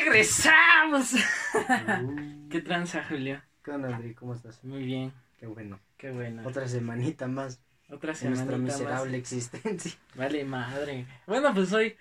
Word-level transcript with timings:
regresamos. 0.00 1.12
Uh, 1.14 2.48
¿Qué 2.50 2.60
tranza, 2.60 3.04
Julio? 3.08 3.42
¿Qué 3.64 3.70
onda, 3.72 3.94
Andri? 3.94 4.14
¿Cómo 4.14 4.34
estás? 4.34 4.62
Muy 4.64 4.84
bien, 4.84 5.12
Qué 5.38 5.46
bueno. 5.46 5.80
qué 5.96 6.10
bueno. 6.10 6.42
Otra 6.46 6.68
semanita 6.68 7.26
más 7.26 7.60
Otra 7.90 8.10
nuestra 8.12 8.14
semanita 8.14 8.56
más. 8.58 8.60
miserable 8.60 9.16
existencia. 9.16 9.92
Vale, 10.14 10.44
madre. 10.44 11.06
Bueno, 11.26 11.52
pues 11.54 11.72
hoy, 11.72 11.96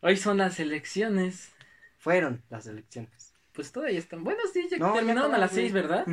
hoy 0.00 0.16
son 0.16 0.38
las 0.38 0.58
elecciones. 0.60 1.52
Fueron 1.98 2.42
las 2.48 2.66
elecciones. 2.66 3.34
Pues 3.52 3.72
todavía 3.72 3.98
están. 3.98 4.24
Bueno, 4.24 4.40
sí, 4.52 4.68
ya 4.70 4.78
No, 4.78 4.88
ya 4.88 4.94
terminaron 4.94 5.34
a 5.34 5.38
las 5.38 5.52
seis, 5.52 5.72
¿verdad? 5.72 6.06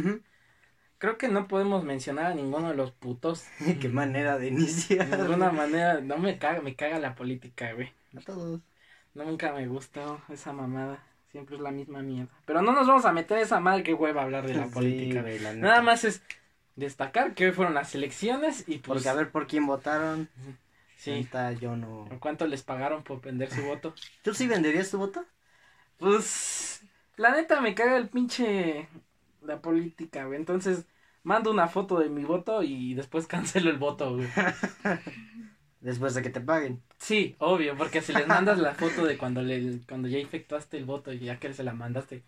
Creo 0.98 1.18
que 1.20 1.28
no 1.28 1.48
podemos 1.48 1.84
mencionar 1.84 2.26
a 2.26 2.34
ninguno 2.34 2.70
de 2.70 2.76
los 2.76 2.92
putos. 2.92 3.46
Qué 3.80 3.88
manera 3.88 4.38
de 4.38 4.48
iniciar. 4.48 5.08
De 5.08 5.18
ninguna 5.18 5.52
manera, 5.52 6.02
no 6.02 6.18
me 6.18 6.38
caga, 6.40 6.62
me 6.62 6.76
caga 6.76 7.00
la 7.00 7.16
política, 7.16 7.72
güey. 7.74 7.94
A 8.18 8.22
todos. 8.22 8.62
Nunca 9.26 9.52
me 9.54 9.68
gustó 9.68 10.22
esa 10.30 10.54
mamada. 10.54 11.04
Siempre 11.32 11.56
es 11.56 11.62
la 11.62 11.72
misma 11.72 12.02
mierda. 12.02 12.32
Pero 12.46 12.62
no 12.62 12.72
nos 12.72 12.88
vamos 12.88 13.06
a 13.06 13.12
meter 13.12 13.38
esa 13.40 13.60
madre 13.60 13.84
que 13.84 13.94
hueva 13.94 14.24
hablar 14.24 14.48
de 14.48 14.54
la 14.56 14.66
Sí, 14.68 14.74
política. 14.74 15.22
güey, 15.22 15.40
la 15.40 15.54
Nada 15.54 15.82
más 15.82 16.04
es 16.04 16.22
destacar 16.76 17.34
que 17.34 17.48
hoy 17.48 17.52
fueron 17.52 17.74
las 17.74 17.94
elecciones 17.96 18.64
y 18.68 18.78
pues 18.80 19.04
Porque 19.04 19.10
a 19.10 19.14
ver 19.14 19.32
por 19.32 19.48
quién 19.48 19.66
votaron. 19.66 20.30
sí. 20.96 21.12
Ahorita 21.12 21.52
yo 21.54 21.76
no. 21.76 22.08
¿Cuánto 22.20 22.48
les 22.48 22.64
pagaron 22.64 23.04
por 23.04 23.22
vender 23.22 23.50
su 23.52 23.62
voto? 23.64 23.94
¿Tú 24.24 24.34
sí 24.34 24.48
venderías 24.48 24.90
tu 24.92 24.98
voto? 25.00 25.26
Pues 25.98 26.84
la 27.18 27.32
neta 27.32 27.62
me 27.62 27.76
caga 27.76 27.98
el 27.98 28.10
pinche 28.10 28.88
la 29.42 29.62
política, 29.62 30.26
güey. 30.26 30.40
Entonces 30.40 30.86
mando 31.24 31.52
una 31.52 31.68
foto 31.68 32.00
de 32.00 32.10
mi 32.10 32.24
voto 32.24 32.64
y 32.64 32.94
después 32.94 33.28
cancelo 33.36 33.70
el 33.70 33.78
voto, 33.78 34.16
güey. 34.16 34.28
Después 35.80 36.14
de 36.16 36.22
que 36.24 36.30
te 36.32 36.42
paguen. 36.42 36.82
Sí, 36.98 37.36
obvio, 37.40 37.78
porque 37.78 38.02
si 38.02 38.12
les 38.14 38.28
mandas 38.28 38.58
la 38.58 38.74
foto 38.74 39.06
de 39.06 39.18
cuando 39.18 39.42
le 39.44 39.80
cuando 39.88 40.08
ya 40.08 40.18
efectuaste 40.18 40.78
el 40.78 40.86
voto 40.86 41.14
y 41.14 41.20
ya 41.20 41.40
que 41.40 41.54
se 41.54 41.64
la 41.64 41.74
mandaste, 41.74 42.24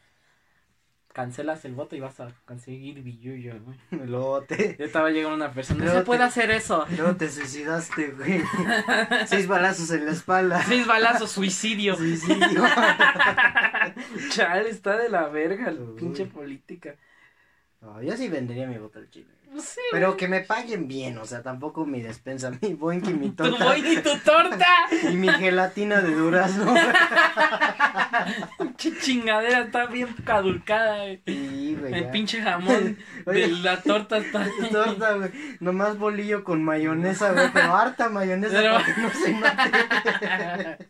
cancelas 1.13 1.65
el 1.65 1.73
voto 1.73 1.95
y 1.95 1.99
vas 1.99 2.19
a 2.19 2.31
conseguir 2.45 3.01
billullo, 3.01 3.55
güey. 3.61 3.77
Luego 4.07 4.43
te, 4.43 4.75
Ya 4.77 4.85
estaba 4.85 5.09
llegando 5.09 5.35
una 5.35 5.51
persona, 5.51 5.83
no 5.83 5.91
se 5.91 6.01
puede 6.01 6.19
te- 6.19 6.25
hacer 6.25 6.51
eso. 6.51 6.85
luego 6.95 7.15
te 7.15 7.27
suicidaste, 7.29 8.11
güey. 8.11 8.41
Seis 9.25 9.47
balazos 9.47 9.89
en 9.91 10.05
la 10.05 10.11
espalda. 10.11 10.63
Seis 10.63 10.85
balazos, 10.85 11.31
suicidio. 11.31 11.95
Suicidio. 11.95 12.63
Chale, 14.29 14.69
está 14.69 14.97
de 14.97 15.09
la 15.09 15.27
verga 15.27 15.71
la 15.71 15.95
pinche 15.95 16.25
política. 16.25 16.95
No, 17.81 18.01
yo 18.01 18.15
sí 18.15 18.27
vendería 18.29 18.67
mi 18.67 18.77
voto 18.77 18.99
al 18.99 19.09
chile. 19.09 19.33
Sí, 19.57 19.81
Pero 19.91 20.15
que 20.15 20.27
me 20.27 20.41
paguen 20.41 20.87
bien, 20.87 21.17
o 21.17 21.25
sea, 21.25 21.41
tampoco 21.41 21.85
mi 21.85 22.01
despensa, 22.01 22.51
mi 22.61 22.73
boink 22.75 23.07
y 23.09 23.13
mi 23.13 23.29
tu 23.31 23.43
torta. 23.49 23.65
boing 23.65 23.85
y 23.85 23.97
tu 23.97 24.17
torta. 24.19 24.67
Y 25.11 25.15
mi 25.15 25.27
gelatina 25.29 26.01
de 26.01 26.13
durazno. 26.13 26.73
Pinche 28.57 28.91
chingadera 28.99 29.61
está 29.61 29.85
bien 29.87 30.07
caducada, 30.25 30.97
güey. 31.03 31.21
Sí, 31.25 31.77
güey. 31.79 31.93
El 31.93 32.09
pinche 32.09 32.41
jamón 32.41 32.97
Oye. 33.25 33.39
de 33.41 33.47
la 33.63 33.81
torta 33.81 34.17
está. 34.17 34.47
Torta, 34.71 35.13
güey. 35.13 35.31
Nomás 35.59 35.97
bolillo 35.97 36.43
con 36.43 36.63
mayonesa, 36.63 37.31
güey. 37.31 37.51
Pero 37.51 37.75
harta 37.75 38.09
mayonesa 38.09 38.55
Pero- 38.57 38.73
para 38.75 38.85
que 38.85 39.01
no 39.01 39.09
se 39.09 39.33
note. 39.33 40.89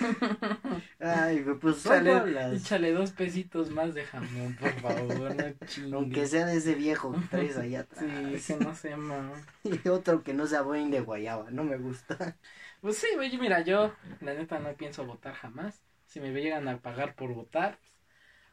Ay, 1.00 1.44
pues 1.60 1.76
solo 1.78 2.26
Échale, 2.26 2.92
dos 2.92 3.10
pesitos 3.12 3.70
más 3.70 3.94
de 3.94 4.04
jamón, 4.04 4.56
por 4.56 4.72
favor, 4.80 5.34
no 5.34 5.52
chingues. 5.66 5.92
Aunque 5.92 6.26
sea 6.26 6.46
de 6.46 6.56
ese 6.56 6.74
viejo 6.74 7.12
que 7.12 7.26
traes 7.28 7.56
allá 7.56 7.80
atrás. 7.90 8.04
Sí, 8.42 8.54
que 8.54 8.64
no 8.64 8.74
se 8.74 8.90
llama. 8.90 9.32
Y 9.64 9.88
otro 9.88 10.22
que 10.22 10.34
no 10.34 10.46
sea 10.46 10.62
boing 10.62 10.90
de 10.90 11.00
guayaba, 11.00 11.50
no 11.50 11.64
me 11.64 11.76
gusta. 11.76 12.36
Pues 12.80 12.96
sí, 12.98 13.06
güey, 13.14 13.36
mira, 13.38 13.62
yo 13.62 13.92
la 14.20 14.34
neta 14.34 14.58
no 14.58 14.74
pienso 14.74 15.04
votar 15.04 15.34
jamás. 15.34 15.82
Si 16.06 16.20
me 16.20 16.30
llegan 16.32 16.68
a 16.68 16.78
pagar 16.78 17.14
por 17.14 17.32
votar, 17.32 17.78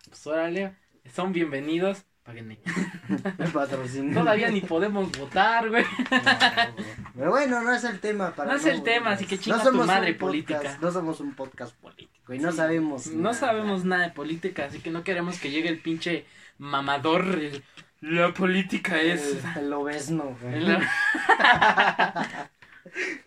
pues 0.08 0.26
órale, 0.28 0.76
son 1.14 1.34
bienvenidos. 1.34 2.06
Páguenme. 2.30 2.58
Todavía 4.14 4.52
ni 4.52 4.62
podemos 4.62 5.12
votar, 5.18 5.68
güey. 5.68 5.84
No. 6.12 6.76
Pero 7.16 7.32
bueno, 7.32 7.64
no 7.64 7.74
es 7.74 7.84
el 7.84 8.00
tema. 8.00 8.36
Para 8.36 8.52
No 8.52 8.58
es 8.60 8.66
el 8.68 8.84
tema, 8.84 9.14
así 9.14 9.26
que 9.26 9.40
chinga 9.40 9.58
tu 9.58 9.64
somos 9.66 9.88
madre 9.88 10.12
un 10.12 10.18
podcast, 10.20 10.22
política. 10.54 10.78
No 10.80 10.92
somos 10.92 11.20
un 11.22 11.34
podcast 11.34 11.74
político 11.78 12.32
y 12.36 12.38
no 12.38 12.52
Sí. 12.52 12.58
sabemos. 12.58 13.08
No 13.08 13.22
nada. 13.24 13.34
sabemos 13.34 13.84
nada 13.84 14.04
de 14.04 14.10
política, 14.12 14.66
así 14.66 14.78
que 14.80 14.92
no 14.92 15.04
queremos 15.04 15.40
que 15.40 15.50
llegue 15.50 15.70
el 15.70 15.80
pinche 15.80 16.28
mamador. 16.60 17.24
el- 17.40 17.64
la 18.02 18.32
política 18.32 19.02
es. 19.02 19.44
El, 19.56 19.64
el 19.66 19.74
obesno, 19.74 20.38
güey. 20.40 20.54
el- 20.54 20.68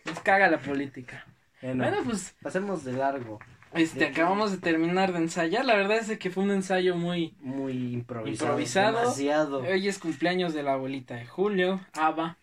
Nos 0.05 0.21
caga 0.23 0.49
la 0.49 0.59
política. 0.59 1.27
Bueno, 1.61 1.83
Bueno, 1.83 1.99
pues 2.05 2.37
pasemos 2.41 2.85
de 2.85 2.93
largo. 2.93 3.41
Este 3.75 4.07
acabamos 4.07 4.51
de 4.53 4.59
terminar 4.59 5.13
de 5.13 5.19
ensayar. 5.19 5.65
La 5.65 5.75
verdad 5.75 5.99
es 5.99 6.19
que 6.19 6.31
fue 6.31 6.45
un 6.45 6.51
ensayo 6.51 6.97
muy. 6.97 7.35
Muy 7.41 7.95
improvisado. 7.95 8.51
Improvisado. 8.51 9.01
Demasiado. 9.01 9.59
Hoy 9.61 9.89
es 9.89 9.99
cumpleaños 9.99 10.55
de 10.55 10.63
la 10.63 10.75
abuelita 10.75 11.15
de 11.15 11.27
Julio, 11.27 11.81
Ava. 11.95 12.39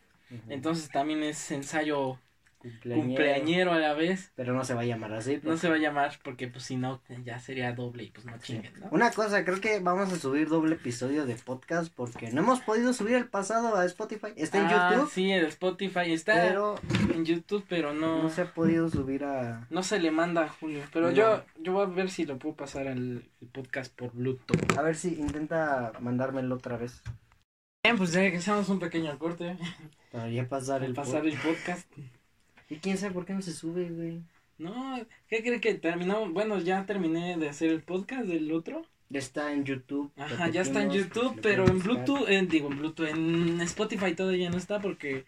Entonces 0.47 0.89
también 0.89 1.23
es 1.23 1.51
ensayo 1.51 2.19
Cumpleañero. 2.59 3.07
cumpleañero 3.07 3.71
a 3.73 3.79
la 3.79 3.93
vez. 3.93 4.31
Pero 4.35 4.53
no 4.53 4.63
se 4.65 4.73
va 4.73 4.81
a 4.81 4.85
llamar 4.85 5.13
así. 5.13 5.35
No 5.37 5.41
pues. 5.43 5.59
se 5.61 5.69
va 5.69 5.75
a 5.75 5.79
llamar 5.79 6.11
porque 6.23 6.47
pues 6.47 6.65
si 6.65 6.75
no 6.75 7.01
ya 7.23 7.39
sería 7.39 7.71
doble 7.73 8.03
y 8.03 8.11
pues 8.11 8.25
no 8.25 8.37
chinguen, 8.37 8.73
¿no? 8.79 8.89
Una 8.91 9.11
cosa, 9.11 9.45
creo 9.45 9.61
que 9.61 9.79
vamos 9.79 10.11
a 10.11 10.17
subir 10.17 10.49
doble 10.49 10.75
episodio 10.75 11.25
de 11.25 11.35
podcast 11.35 11.91
porque 11.95 12.31
no 12.31 12.41
hemos 12.41 12.59
podido 12.61 12.91
subir 12.93 13.15
el 13.15 13.27
pasado 13.27 13.75
a 13.77 13.85
Spotify. 13.85 14.27
Está 14.35 14.59
en 14.59 14.65
Ah, 14.67 14.91
YouTube, 14.93 15.09
Sí, 15.11 15.31
en 15.31 15.45
Spotify 15.45 16.11
está 16.13 16.33
pero 16.33 16.75
en 17.13 17.25
YouTube, 17.25 17.65
pero 17.69 17.93
no, 17.93 18.23
no 18.23 18.29
se 18.29 18.41
ha 18.41 18.53
podido 18.53 18.89
subir 18.89 19.23
a... 19.23 19.65
no 19.69 19.81
se 19.83 19.99
le 19.99 20.11
manda 20.11 20.43
a 20.43 20.49
Julio. 20.49 20.81
Pero 20.91 21.07
No. 21.09 21.15
yo, 21.15 21.43
yo 21.59 21.71
voy 21.73 21.83
a 21.85 21.89
ver 21.89 22.09
si 22.09 22.25
lo 22.25 22.37
puedo 22.37 22.55
pasar 22.55 22.87
al 22.87 23.23
el 23.41 23.47
podcast 23.47 23.95
por 23.95 24.11
Bluetooth. 24.13 24.77
A 24.77 24.81
ver 24.81 24.95
si 24.97 25.13
intenta 25.15 25.93
mandármelo 26.01 26.55
otra 26.55 26.75
vez. 26.75 27.01
Bien, 27.85 27.97
pues 27.97 28.11
ya 28.11 28.29
que 28.29 28.35
hacemos 28.37 28.67
un 28.67 28.77
pequeño 28.79 29.17
corte 29.17 29.55
Para 30.11 30.27
ya 30.29 30.45
pasar 30.47 30.83
el 30.83 30.93
pasar 30.93 31.25
el 31.25 31.37
podcast. 31.37 31.87
Y 32.69 32.77
quién 32.77 32.97
sabe 32.97 33.13
por 33.13 33.25
qué 33.25 33.33
no 33.33 33.41
se 33.41 33.53
sube, 33.53 33.89
güey. 33.89 34.21
No, 34.57 34.99
¿qué 35.27 35.41
cree 35.41 35.61
que 35.61 35.73
terminó? 35.75 36.29
Bueno, 36.29 36.59
ya 36.59 36.85
terminé 36.85 37.37
de 37.37 37.49
hacer 37.49 37.69
el 37.69 37.81
podcast 37.81 38.25
del 38.25 38.51
otro. 38.51 38.85
Ya 39.09 39.19
está 39.19 39.53
en 39.53 39.65
YouTube. 39.65 40.11
Ajá, 40.17 40.49
ya 40.49 40.61
está 40.61 40.83
en 40.83 40.91
YouTube, 40.91 41.39
pero 41.41 41.65
en. 41.65 41.79
Bluetooth, 41.79 42.29
en, 42.29 42.47
digo 42.47 42.69
en 42.69 42.77
Bluetooth, 42.77 43.07
en 43.07 43.59
Spotify 43.61 44.13
todavía 44.13 44.49
no 44.49 44.57
está 44.57 44.79
porque 44.79 45.25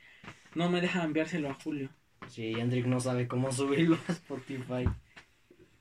no 0.53 0.69
me 0.69 0.81
deja 0.81 1.03
enviárselo 1.03 1.50
a 1.50 1.56
Julio. 1.56 1.90
Sí, 2.28 2.59
Andrick 2.59 2.85
no 2.85 3.00
sabe 3.00 3.28
cómo 3.28 3.52
subirlo 3.52 3.97
a 4.08 4.12
Spotify. 4.12 4.85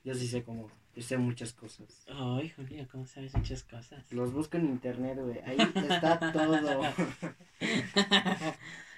Yo 0.04 0.14
sí 0.14 0.28
sé 0.28 0.42
cómo. 0.42 0.70
Yo 0.94 1.02
sé 1.02 1.18
muchas 1.18 1.52
cosas. 1.52 2.06
Ay, 2.08 2.50
Julio, 2.50 2.88
¿cómo 2.90 3.06
sabes 3.06 3.34
muchas 3.34 3.64
cosas? 3.64 4.10
Los 4.10 4.32
busco 4.32 4.56
en 4.56 4.66
internet, 4.66 5.18
güey. 5.20 5.40
Ahí 5.44 5.58
está 5.58 6.18
todo. 6.32 6.82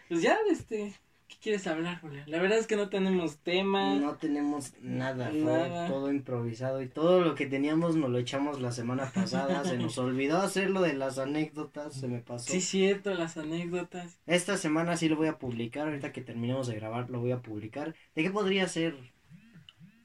Pues 0.09 0.23
ya, 0.23 0.39
este, 0.51 0.95
¿qué 1.33 1.39
quieres 1.41 1.67
hablar, 1.67 2.01
Julio? 2.01 2.23
La 2.27 2.41
verdad 2.41 2.59
es 2.59 2.67
que 2.67 2.77
no 2.77 2.89
tenemos 2.89 3.39
tema. 3.39 3.95
No 3.95 4.17
tenemos 4.17 4.73
nada, 4.81 5.31
fue 5.31 5.41
Nada. 5.41 5.89
todo 5.89 6.13
improvisado 6.13 6.83
y 6.83 6.89
todo 6.89 7.23
lo 7.23 7.35
que 7.35 7.47
teníamos 7.47 7.97
nos 7.97 8.11
lo 8.11 8.19
echamos 8.19 8.61
la 8.61 8.71
semana 8.71 9.11
pasada, 9.15 9.65
se 9.65 9.79
nos 9.79 9.97
olvidó 9.99 10.39
hacer 10.39 10.71
lo 10.71 10.83
de 10.83 10.93
las 10.95 11.19
anécdotas, 11.19 11.95
se 11.95 12.09
me 12.09 12.21
pasó. 12.21 12.53
Sí, 12.53 12.61
cierto, 12.61 13.15
las 13.15 13.37
anécdotas. 13.37 14.19
Esta 14.27 14.57
semana 14.57 14.97
sí 14.97 15.09
lo 15.09 15.17
voy 15.17 15.29
a 15.29 15.39
publicar, 15.39 15.89
ahorita 15.89 16.13
que 16.13 16.21
terminemos 16.21 16.67
de 16.67 16.75
grabar 16.75 17.09
lo 17.09 17.21
voy 17.21 17.33
a 17.33 17.41
publicar. 17.41 17.95
¿De 18.15 18.23
qué 18.23 18.31
podría 18.31 18.69
ser? 18.69 18.95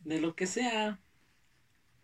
De 0.06 0.22
lo 0.22 0.36
que 0.36 0.48
sea. 0.48 1.00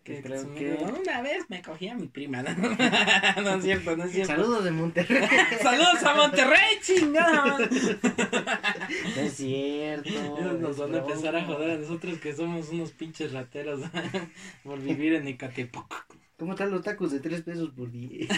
Que, 0.04 0.20
Creo 0.22 0.54
que- 0.54 0.74
Una 1.02 1.22
vez 1.22 1.44
me 1.48 1.62
cogí 1.62 1.88
a 1.88 1.94
mi 1.94 2.06
prima. 2.08 2.42
No, 3.36 3.42
no 3.42 3.54
es 3.56 3.64
cierto, 3.64 3.96
no 3.96 4.04
es 4.04 4.12
cierto. 4.12 4.32
Saludos 4.34 4.64
de 4.64 4.70
Monterrey. 4.70 5.26
Saludos 5.62 6.02
a 6.04 6.14
Monterrey, 6.14 6.78
chingada. 6.82 7.58
no 7.58 7.64
es 9.22 9.32
cierto. 9.34 10.08
Ellos 10.10 10.60
nos 10.60 10.76
van 10.78 10.94
a 10.94 10.98
empezar 10.98 11.34
a 11.36 11.44
joder 11.44 11.70
a 11.70 11.76
nosotros 11.78 12.18
que 12.18 12.34
somos 12.34 12.68
unos 12.68 12.90
pinches 12.92 13.32
rateros 13.32 13.80
por 14.62 14.78
vivir 14.80 15.14
en 15.14 15.26
Ecatepec. 15.26 15.82
¿Cómo 16.38 16.52
están 16.52 16.70
los 16.70 16.82
tacos 16.82 17.10
de 17.12 17.20
tres 17.20 17.40
pesos 17.42 17.70
por 17.70 17.90
diez? 17.90 18.28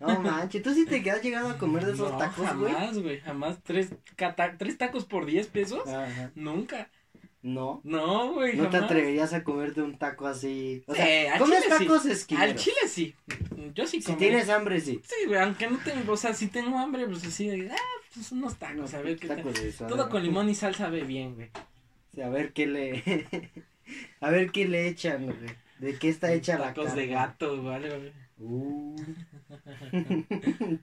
no 0.00 0.20
manches, 0.20 0.62
¿tú 0.62 0.72
sí 0.74 0.86
te 0.86 1.08
has 1.10 1.22
llegado 1.22 1.50
a 1.50 1.58
comer 1.58 1.84
de 1.86 1.92
esos 1.92 2.10
No, 2.10 2.18
tacos, 2.18 2.56
güey? 2.56 2.72
jamás, 2.72 2.98
güey, 2.98 3.20
jamás. 3.20 3.58
¿Tres, 3.62 3.90
cata- 4.16 4.56
¿Tres 4.56 4.78
tacos 4.78 5.04
por 5.04 5.26
10 5.26 5.46
pesos? 5.48 5.86
Ajá. 5.86 6.30
Nunca. 6.34 6.88
No. 7.42 7.80
No, 7.84 8.34
güey, 8.34 8.54
No 8.56 8.64
te 8.64 8.72
jamás. 8.76 8.90
atreverías 8.90 9.32
a 9.32 9.42
comerte 9.44 9.80
un 9.80 9.96
taco 9.98 10.26
así. 10.26 10.82
O 10.86 10.94
Sí, 10.94 11.00
sea, 11.00 11.38
comes 11.38 11.62
sí. 11.64 11.68
tacos 11.70 12.04
esquineros. 12.06 12.50
Al 12.50 12.56
chile 12.56 12.76
sí. 12.86 13.14
Yo 13.74 13.86
sí 13.86 14.00
Si 14.00 14.06
como. 14.06 14.18
tienes 14.18 14.48
hambre, 14.50 14.78
sí. 14.80 15.00
Sí, 15.04 15.26
güey, 15.26 15.40
aunque 15.40 15.66
no 15.68 15.78
tengo, 15.78 16.12
o 16.12 16.16
sea, 16.18 16.34
si 16.34 16.48
tengo 16.48 16.78
hambre, 16.78 17.06
pues 17.06 17.24
así 17.26 17.48
de, 17.48 17.70
ah, 17.70 17.76
pues 18.14 18.30
unos 18.32 18.56
tacos, 18.56 18.92
a 18.92 19.00
ver 19.00 19.18
qué 19.18 19.28
tal. 19.28 19.38
Tacos 19.38 19.54
de 19.54 19.72
suadero. 19.72 19.96
Todo 19.96 20.10
con 20.10 20.22
limón 20.22 20.50
y 20.50 20.54
sal 20.54 20.74
sabe 20.74 21.02
bien, 21.02 21.34
güey. 21.34 21.50
Sí, 22.14 22.20
a 22.20 22.28
ver 22.28 22.52
qué 22.52 22.66
le. 22.66 23.26
a 24.20 24.30
ver 24.30 24.50
qué 24.52 24.68
le 24.68 24.88
echan, 24.88 25.24
güey. 25.24 25.38
¿De 25.78 25.98
qué 25.98 26.10
está 26.10 26.32
hecha 26.34 26.58
la 26.58 26.74
Tacos 26.74 26.94
de 26.94 27.06
gato, 27.06 27.62
vale, 27.62 27.88
güey. 27.88 28.12
Uh. 28.38 28.96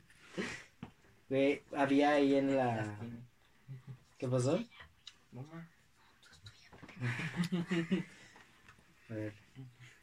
Güey, 1.29 1.61
había 1.75 2.11
ahí 2.11 2.35
en 2.35 2.55
la. 2.55 2.95
¿Qué 4.17 4.27
pasó? 4.27 4.63
Mamá. 9.09 9.31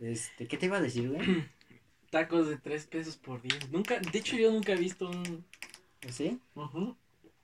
Este, 0.01 0.47
¿qué 0.47 0.57
te 0.57 0.67
iba 0.67 0.79
a 0.79 0.83
decir, 0.83 1.11
güey? 1.11 1.23
Tacos 2.11 2.49
de 2.49 2.57
tres 2.59 2.87
pesos 2.87 3.17
por 3.17 3.43
diez. 3.43 3.71
Nunca, 3.71 3.99
de 3.99 4.19
hecho 4.19 4.37
yo 4.37 4.51
nunca 4.53 4.73
he 4.73 4.77
visto 4.77 5.09
un... 5.09 5.45
¿Sí? 6.11 6.39
Ujú. 6.55 6.97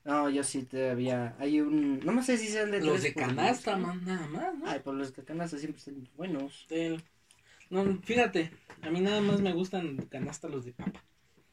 No, 0.03 0.29
yo 0.29 0.43
sí 0.43 0.63
todavía. 0.63 1.35
Hay 1.39 1.61
un. 1.61 1.99
No 1.99 2.11
me 2.11 2.23
sé 2.23 2.37
si 2.37 2.47
sean 2.47 2.71
de 2.71 2.81
Los 2.81 3.03
de 3.03 3.13
canasta, 3.13 3.77
man, 3.77 4.03
nada 4.03 4.27
más, 4.27 4.55
¿no? 4.57 4.67
Ay, 4.67 4.79
pues 4.83 4.97
los 4.97 5.15
de 5.15 5.23
canasta 5.23 5.57
siempre 5.57 5.77
están 5.77 6.07
buenos. 6.15 6.67
No, 7.69 7.99
fíjate, 8.03 8.51
a 8.81 8.89
mí 8.89 8.99
nada 8.99 9.21
más 9.21 9.41
me 9.41 9.53
gustan 9.53 9.97
de 9.97 10.07
canasta 10.07 10.49
los 10.49 10.65
de 10.65 10.73
papa. 10.73 11.03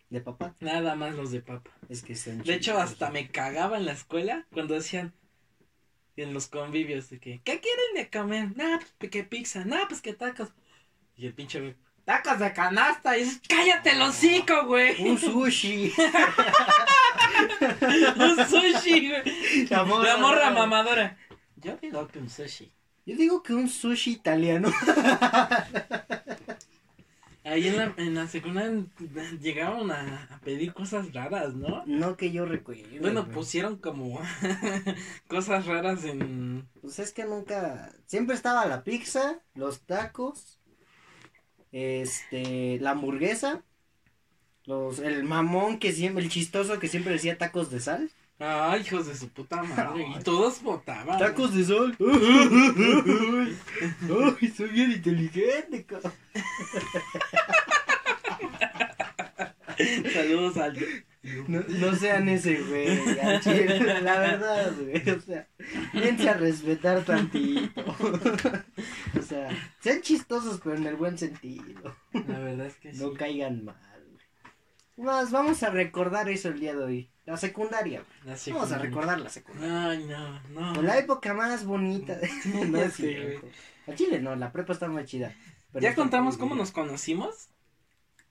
De 0.08 0.20
papá. 0.20 0.54
Nada 0.60 0.94
más 0.94 1.14
los 1.14 1.30
de 1.30 1.42
papa. 1.42 1.70
Es 1.90 2.02
que 2.02 2.14
están 2.14 2.42
De 2.42 2.54
hecho, 2.54 2.78
hasta 2.78 3.10
me 3.10 3.28
cagaba 3.28 3.76
en 3.76 3.84
la 3.84 3.92
escuela 3.92 4.46
cuando 4.50 4.74
decían 4.74 5.12
en 6.22 6.34
los 6.34 6.48
convivios 6.48 7.10
de 7.10 7.18
que, 7.18 7.40
¿qué 7.44 7.60
quieren 7.60 7.94
de 7.94 8.10
comer? 8.10 8.56
Nah, 8.56 8.78
pues 8.98 9.10
que 9.10 9.24
pizza, 9.24 9.64
nah, 9.64 9.86
pues 9.88 10.00
que 10.00 10.12
tacos. 10.12 10.48
Y 11.16 11.26
el 11.26 11.34
pinche 11.34 11.76
tacos 12.04 12.38
de 12.38 12.52
canasta. 12.52 13.16
Y 13.16 13.24
dices, 13.24 13.40
cállate 13.48 13.90
el 13.90 14.02
hocico, 14.02 14.66
güey. 14.66 15.00
Un 15.02 15.18
sushi. 15.18 15.92
un 18.16 18.46
sushi, 18.46 19.08
güey. 19.08 19.66
La 19.68 19.84
morra, 19.84 20.04
La 20.04 20.16
morra 20.16 20.50
mamadora. 20.50 21.18
Yo 21.56 21.76
digo 21.76 22.06
que 22.08 22.18
un 22.18 22.30
sushi. 22.30 22.72
Yo 23.04 23.16
digo 23.16 23.42
que 23.42 23.54
un 23.54 23.68
sushi 23.68 24.12
italiano. 24.12 24.72
Ahí 27.48 27.68
en 27.68 27.76
la, 27.76 27.94
en 27.96 28.14
la 28.14 28.26
secundaria 28.28 28.84
llegaron 29.40 29.90
a, 29.90 30.24
a 30.30 30.40
pedir 30.40 30.74
cosas 30.74 31.12
raras, 31.14 31.54
¿no? 31.54 31.82
No 31.86 32.16
que 32.16 32.30
yo 32.30 32.44
recuerde. 32.44 33.00
Bueno, 33.00 33.22
güey. 33.22 33.34
pusieron 33.34 33.76
como 33.76 34.20
cosas 35.28 35.66
raras 35.66 36.04
en... 36.04 36.68
Pues 36.80 36.98
es 36.98 37.12
que 37.12 37.24
nunca. 37.24 37.90
Siempre 38.06 38.34
estaba 38.34 38.66
la 38.66 38.84
pizza, 38.84 39.40
los 39.54 39.80
tacos, 39.80 40.60
este, 41.72 42.78
la 42.80 42.90
hamburguesa, 42.90 43.62
los, 44.64 44.98
el 44.98 45.24
mamón 45.24 45.78
que 45.78 45.92
siempre, 45.92 46.24
el 46.24 46.30
chistoso 46.30 46.78
que 46.78 46.88
siempre 46.88 47.12
decía 47.12 47.38
tacos 47.38 47.70
de 47.70 47.80
sal. 47.80 48.10
Ay, 48.40 48.82
hijos 48.82 49.06
de 49.06 49.16
su 49.16 49.28
puta 49.30 49.62
madre. 49.64 50.06
Y 50.16 50.22
todos 50.22 50.62
votaban. 50.62 51.18
Tacos 51.18 51.54
de 51.54 51.64
sal. 51.64 51.96
Ay, 54.40 54.48
soy 54.56 54.68
bien 54.68 54.92
inteligente, 54.92 55.84
cabrón. 55.84 56.12
Saludos 60.12 60.56
al... 60.56 60.78
No, 61.48 61.60
no 61.68 61.94
sean 61.94 62.28
ese, 62.28 62.62
güey. 62.62 63.18
al 63.20 63.40
chile, 63.40 64.00
La 64.02 64.18
verdad, 64.20 64.72
güey. 64.80 65.10
O 65.10 65.20
sea, 65.20 65.48
piensa 65.92 66.30
a 66.30 66.34
respetar 66.34 67.04
tantito. 67.04 67.84
O 69.18 69.22
sea, 69.22 69.50
sean 69.80 70.00
chistosos, 70.00 70.60
pero 70.62 70.76
en 70.76 70.86
el 70.86 70.94
buen 70.94 71.18
sentido. 71.18 71.96
La 72.12 72.38
verdad 72.38 72.66
es 72.66 72.76
que 72.76 72.94
sí. 72.94 73.00
No 73.02 73.12
caigan 73.14 73.64
mal. 73.64 73.76
Más, 74.96 75.30
vamos 75.30 75.62
a 75.62 75.70
recordar 75.70 76.28
eso 76.28 76.48
el 76.48 76.60
día 76.60 76.74
de 76.74 76.84
hoy. 76.84 77.10
La 77.28 77.36
secundaria, 77.36 78.02
güey. 78.24 78.36
Vamos 78.52 78.72
a 78.72 78.78
recordar 78.78 79.20
la 79.20 79.28
secundaria. 79.28 79.90
Ay, 79.90 80.04
no, 80.04 80.40
no. 80.48 80.82
La 80.82 80.96
época 80.98 81.34
más 81.34 81.64
bonita. 81.64 82.14
de- 82.16 82.30
no 82.66 82.78
Ya 82.78 82.84
es 82.86 82.94
sé, 82.94 83.02
cierto. 83.02 83.46
A 83.86 83.94
Chile 83.94 84.18
no, 84.20 84.34
la 84.34 84.50
prepa 84.50 84.72
está 84.72 84.88
muy 84.88 85.04
chida. 85.04 85.34
pero 85.70 85.82
¿Ya 85.82 85.94
contamos 85.94 86.38
cómo 86.38 86.54
nos 86.54 86.72
conocimos? 86.72 87.48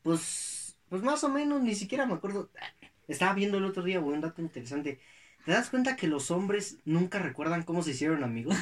Pues, 0.02 0.78
pues 0.90 1.04
más 1.04 1.24
o 1.24 1.30
menos, 1.30 1.62
ni 1.62 1.76
siquiera 1.76 2.08
me 2.08 2.16
acuerdo. 2.16 2.50
Estaba 3.08 3.34
viendo 3.34 3.58
el 3.60 3.66
otro 3.66 3.84
día, 3.84 4.00
güey, 4.00 4.16
un 4.16 4.22
dato 4.22 4.42
interesante. 4.42 5.00
¿Te 5.48 5.54
das 5.54 5.70
cuenta 5.70 5.96
que 5.96 6.08
los 6.08 6.30
hombres 6.30 6.76
nunca 6.84 7.20
recuerdan 7.20 7.64
cómo 7.64 7.82
se 7.82 7.92
hicieron 7.92 8.22
amigos? 8.26 8.54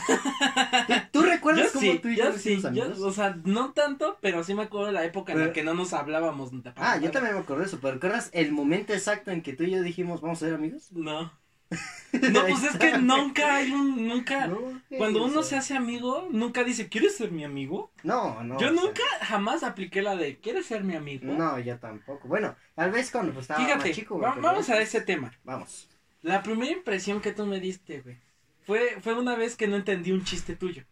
¿Tú, 1.12 1.24
recuerdas 1.24 1.72
Yo 1.74 1.80
cómo 1.80 1.94
sí, 1.94 1.98
tú 2.00 2.10
y 2.10 2.16
yo 2.16 2.26
yo 2.26 2.34
sí, 2.38 2.62
yo, 2.62 2.68
amigos? 2.68 3.00
o 3.00 3.12
sea, 3.12 3.36
no 3.44 3.74
tanto, 3.74 4.20
pero 4.22 4.44
sí 4.44 4.54
me 4.54 4.62
acuerdo 4.62 4.86
de 4.86 4.94
la 4.94 5.04
época 5.04 5.34
en 5.34 5.40
la 5.40 5.52
que 5.52 5.64
no 5.64 5.74
nos 5.74 5.94
hablábamos. 5.94 6.52
Ah, 6.76 6.98
yo 6.98 7.10
también 7.10 7.34
me 7.34 7.42
acuerdo 7.42 7.62
de 7.64 7.70
eso, 7.70 7.80
pero 7.82 7.96
¿recuerdas 7.96 8.30
el 8.34 8.52
momento 8.52 8.94
exacto 8.94 9.32
en 9.32 9.42
que 9.42 9.54
tú 9.54 9.64
y 9.64 9.72
yo 9.72 9.82
dijimos 9.82 10.22
vamos 10.22 10.44
a 10.44 10.46
ser 10.46 10.54
amigos? 10.54 10.92
No. 10.92 11.32
No, 12.22 12.42
pues 12.42 12.64
es 12.64 12.78
que 12.78 12.98
nunca 13.00 13.56
hay 13.56 13.72
un, 13.72 14.08
nunca, 14.08 14.48
No, 14.48 14.82
cuando 15.00 15.26
uno 15.26 15.42
sea, 15.42 15.44
se 15.44 15.56
hace 15.58 15.76
amigo, 15.76 16.28
nunca 16.32 16.64
dice, 16.64 16.88
¿quieres 16.88 17.16
ser 17.18 17.32
mi 17.32 17.44
amigo? 17.44 17.92
No, 18.04 18.44
no. 18.44 18.60
Yo 18.60 18.68
sea, 18.68 18.76
nunca 18.84 19.04
jamás 19.22 19.64
apliqué 19.64 20.04
la 20.04 20.16
de, 20.16 20.38
¿quieres 20.38 20.68
ser 20.68 20.84
mi 20.84 20.96
amigo? 20.96 21.34
No, 21.34 21.60
yo 21.60 21.80
tampoco. 21.80 22.28
Bueno, 22.28 22.56
tal 22.76 22.92
vez 22.92 23.10
cuando 23.10 23.34
pues, 23.34 23.44
estaba 23.46 23.60
Fíjate, 23.62 23.90
más 23.90 23.92
chico, 23.98 24.20
va- 24.20 24.36
vamos 24.36 24.70
a 24.70 24.80
ese 24.80 25.02
tema. 25.02 25.34
Vamos. 25.44 25.90
La 26.26 26.42
primera 26.42 26.72
impresión 26.72 27.22
que 27.22 27.32
tú 27.34 27.46
me 27.46 27.60
diste, 27.60 28.02
güey, 28.02 28.18
fue, 28.66 28.98
fue 29.02 29.14
una 29.14 29.36
vez 29.36 29.56
que 29.56 29.68
no 29.68 29.76
entendí 29.76 30.12
un 30.12 30.24
chiste 30.24 30.56
tuyo. 30.56 30.84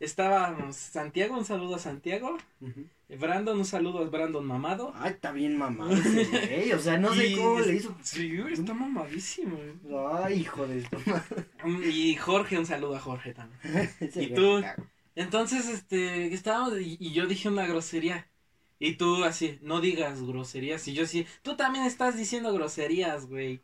Estábamos 0.00 0.76
Santiago, 0.76 1.36
un 1.36 1.44
saludo 1.44 1.76
a 1.76 1.78
Santiago. 1.78 2.36
Ujú. 2.60 2.86
Brandon, 3.20 3.56
un 3.58 3.64
saludo 3.66 3.98
a 3.98 4.04
Brandon 4.08 4.44
Mamado. 4.44 4.92
Ay, 4.96 5.12
está 5.12 5.30
bien 5.30 5.58
mamado 5.58 5.92
ese 5.92 6.24
güey, 6.24 6.72
o 6.72 6.78
sea, 6.78 6.96
no 6.98 7.12
sé 7.14 7.26
Y- 7.28 7.36
cómo 7.36 7.60
le 7.60 7.74
hizo. 7.74 7.94
Sí, 8.02 8.36
güey, 8.38 8.54
está 8.54 8.72
mamadísimo. 8.72 9.56
güey. 9.56 9.94
Ay, 10.24 10.40
hijo 10.40 10.66
de 10.66 10.78
esto. 10.80 10.98
Y 11.84 12.16
Jorge, 12.16 12.58
un 12.58 12.66
saludo 12.66 12.96
a 12.96 13.00
Jorge 13.00 13.34
también. 13.34 13.60
¿Y 14.16 14.28
tú? 14.34 14.60
cago. 14.62 14.86
Entonces, 15.14 15.68
este, 15.68 16.32
estábamos 16.32 16.80
y, 16.80 16.96
y 16.98 17.12
yo 17.12 17.26
dije 17.26 17.48
una 17.50 17.66
grosería. 17.66 18.26
Y 18.78 18.94
tú 18.94 19.22
así, 19.24 19.58
no 19.60 19.80
digas 19.82 20.22
groserías. 20.22 20.88
Y 20.88 20.94
yo 20.94 21.04
así, 21.04 21.26
tú 21.42 21.56
también 21.56 21.84
estás 21.84 22.16
diciendo 22.16 22.52
groserías, 22.54 23.26
güey. 23.26 23.60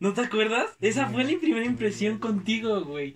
¿No 0.00 0.12
te 0.12 0.20
acuerdas? 0.22 0.66
Esa 0.80 1.06
fue 1.08 1.24
mi 1.24 1.36
primera 1.36 1.66
impresión 1.66 2.18
contigo, 2.18 2.84
güey. 2.84 3.14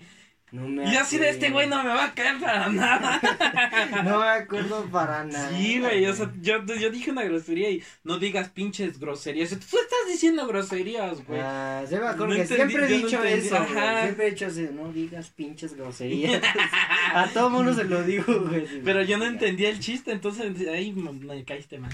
No 0.51 0.69
me 0.69 0.87
Y 0.87 0.93
yo 0.93 1.01
así 1.01 1.17
de 1.17 1.31
este 1.31 1.49
güey 1.49 1.67
no 1.67 1.83
me 1.83 1.89
va 1.89 2.05
a 2.05 2.15
caer 2.15 2.39
para 2.39 2.69
nada. 2.69 3.19
No 4.05 4.21
me 4.21 4.29
acuerdo 4.29 4.85
para 4.91 5.25
nada. 5.25 5.49
Sí, 5.57 5.81
güey, 5.81 6.05
o 6.05 6.15
sea, 6.15 6.31
yo, 6.43 6.63
yo 6.67 6.91
dije 6.91 7.11
una 7.11 7.23
grosería 7.23 7.71
y 7.71 7.83
no 8.05 8.19
digas 8.19 8.51
pinches 8.51 8.99
groserías. 9.01 9.49
Tú 9.49 9.57
estás 9.57 10.09
diciendo 10.09 10.47
groserías, 10.47 11.25
güey. 11.25 11.41
Ah, 11.43 11.83
sí 11.89 11.95
me 11.95 12.03
acuerdo 12.07 12.27
No 12.27 12.35
que 12.35 12.43
entendí, 12.43 12.57
siempre 12.75 12.87
he 12.87 12.91
no 12.91 13.07
dicho 13.07 13.25
eso, 13.25 13.57
güey. 13.73 14.03
Siempre 14.03 14.27
he 14.27 14.31
dicho 14.31 14.47
así, 14.47 14.69
no 14.75 14.93
digas 14.93 15.31
pinches 15.31 15.75
groserías. 15.75 16.43
A 17.15 17.29
todo 17.29 17.49
mundo 17.49 17.73
se 17.73 17.85
lo 17.85 18.03
digo, 18.03 18.41
güey. 18.47 18.67
Pero 18.85 19.03
yo 19.03 19.17
no 19.17 19.25
entendía 19.25 19.71
el 19.71 19.81
chiste, 19.81 20.13
entonces 20.13 20.69
ahí 20.69 20.93
me, 20.93 21.13
me 21.13 21.45
caíste 21.45 21.79
mal. 21.79 21.93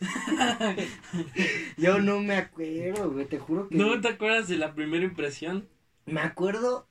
Yo 1.76 1.98
no 1.98 2.20
me 2.20 2.36
acuerdo, 2.36 3.10
güey, 3.10 3.26
te 3.26 3.38
juro 3.38 3.68
que... 3.68 3.76
¿No 3.76 4.00
te 4.00 4.08
acuerdas 4.08 4.48
de 4.48 4.56
la 4.56 4.74
primera 4.74 5.04
impresión? 5.04 5.68
Me 6.06 6.20
acuerdo, 6.20 6.86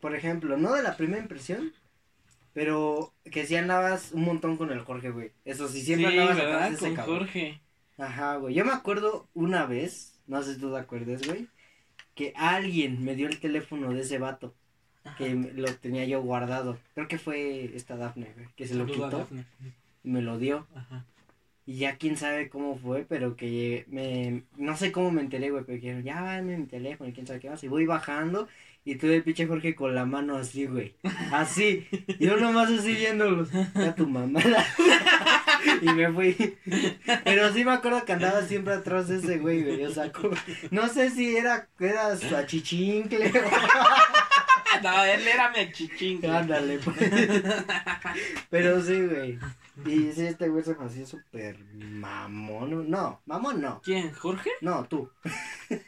por 0.00 0.14
ejemplo, 0.14 0.56
no 0.56 0.74
de 0.74 0.82
la 0.82 0.96
primera 0.96 1.22
impresión, 1.22 1.72
pero 2.52 3.12
que 3.30 3.46
sí 3.46 3.56
andabas 3.56 4.12
un 4.12 4.24
montón 4.24 4.56
con 4.56 4.70
el 4.72 4.80
Jorge, 4.80 5.10
güey. 5.10 5.32
Eso 5.44 5.68
sí, 5.68 5.80
siempre 5.82 6.10
sí, 6.10 6.18
andabas 6.18 6.36
¿verdad? 6.36 6.54
atrás 6.54 6.70
de 6.70 6.76
ese 6.76 6.86
Con 6.86 6.96
cabrón. 6.96 7.18
Jorge. 7.18 7.60
Ajá, 7.98 8.36
güey. 8.36 8.54
Yo 8.54 8.64
me 8.64 8.72
acuerdo 8.72 9.28
una 9.34 9.66
vez, 9.66 10.18
no 10.26 10.42
sé 10.42 10.54
si 10.54 10.60
tú 10.60 10.72
te 10.72 10.78
acuerdas, 10.78 11.26
güey, 11.26 11.48
que 12.14 12.32
alguien 12.36 13.04
me 13.04 13.14
dio 13.14 13.28
el 13.28 13.40
teléfono 13.40 13.92
de 13.92 14.00
ese 14.00 14.18
vato, 14.18 14.54
que 15.16 15.34
lo 15.34 15.72
tenía 15.76 16.04
yo 16.04 16.20
guardado. 16.20 16.78
Creo 16.94 17.08
que 17.08 17.18
fue 17.18 17.70
esta 17.74 17.96
Dafne, 17.96 18.32
güey, 18.34 18.48
que 18.56 18.66
se 18.66 18.74
lo 18.74 18.86
Saludo 18.86 19.26
quitó 19.26 19.28
y 20.04 20.10
me 20.10 20.20
lo 20.22 20.38
dio. 20.38 20.66
Ajá. 20.74 21.04
Y 21.68 21.76
ya 21.76 21.98
quién 21.98 22.16
sabe 22.16 22.48
cómo 22.48 22.78
fue, 22.78 23.04
pero 23.06 23.36
que 23.36 23.84
me... 23.88 24.44
No 24.56 24.74
sé 24.74 24.90
cómo 24.90 25.10
me 25.10 25.20
enteré, 25.20 25.50
güey, 25.50 25.64
pero 25.64 25.76
dijeron, 25.76 26.02
ya 26.02 26.22
dame 26.22 26.56
mi 26.56 26.64
teléfono 26.64 27.10
y 27.10 27.12
quién 27.12 27.26
sabe 27.26 27.40
qué 27.40 27.50
más. 27.50 27.62
Y 27.62 27.68
voy 27.68 27.84
bajando 27.84 28.48
y 28.86 28.94
tuve 28.94 29.16
el 29.16 29.22
pinche 29.22 29.46
Jorge 29.46 29.74
con 29.74 29.94
la 29.94 30.06
mano 30.06 30.36
así, 30.36 30.64
güey. 30.64 30.94
Así. 31.30 31.86
Yo 32.18 32.38
nomás 32.38 32.70
así 32.70 32.94
viéndolos. 32.94 33.50
Ya 33.74 33.94
tu 33.94 34.06
mamá. 34.08 34.40
y 35.82 35.92
me 35.92 36.10
fui. 36.10 36.56
Pero 37.24 37.52
sí 37.52 37.66
me 37.66 37.72
acuerdo 37.72 38.02
que 38.06 38.14
andaba 38.14 38.40
siempre 38.46 38.72
atrás 38.72 39.08
de 39.08 39.18
ese 39.18 39.36
güey, 39.36 39.62
güey. 39.62 39.84
O 39.84 39.90
sea, 39.92 40.10
como- 40.10 40.38
no 40.70 40.88
sé 40.88 41.10
si 41.10 41.36
era, 41.36 41.68
era 41.78 42.16
su 42.16 42.34
achichincle 42.34 43.26
o... 43.44 44.82
No, 44.82 45.04
él 45.04 45.26
era 45.28 45.50
mi 45.50 45.70
chichín. 45.70 46.20
güey. 46.20 46.32
Ándale, 46.32 46.78
pues. 46.78 46.96
Pero 48.48 48.80
sí, 48.82 49.02
güey. 49.02 49.38
Y 49.86 50.12
sí, 50.12 50.26
este 50.26 50.48
güey 50.48 50.64
se 50.64 50.74
me 50.74 50.84
hacía 50.86 51.06
súper 51.06 51.58
mamón. 51.72 52.90
No, 52.90 53.20
mamón 53.26 53.60
no. 53.60 53.80
¿Quién? 53.84 54.12
¿Jorge? 54.12 54.50
No, 54.60 54.84
tú. 54.86 55.10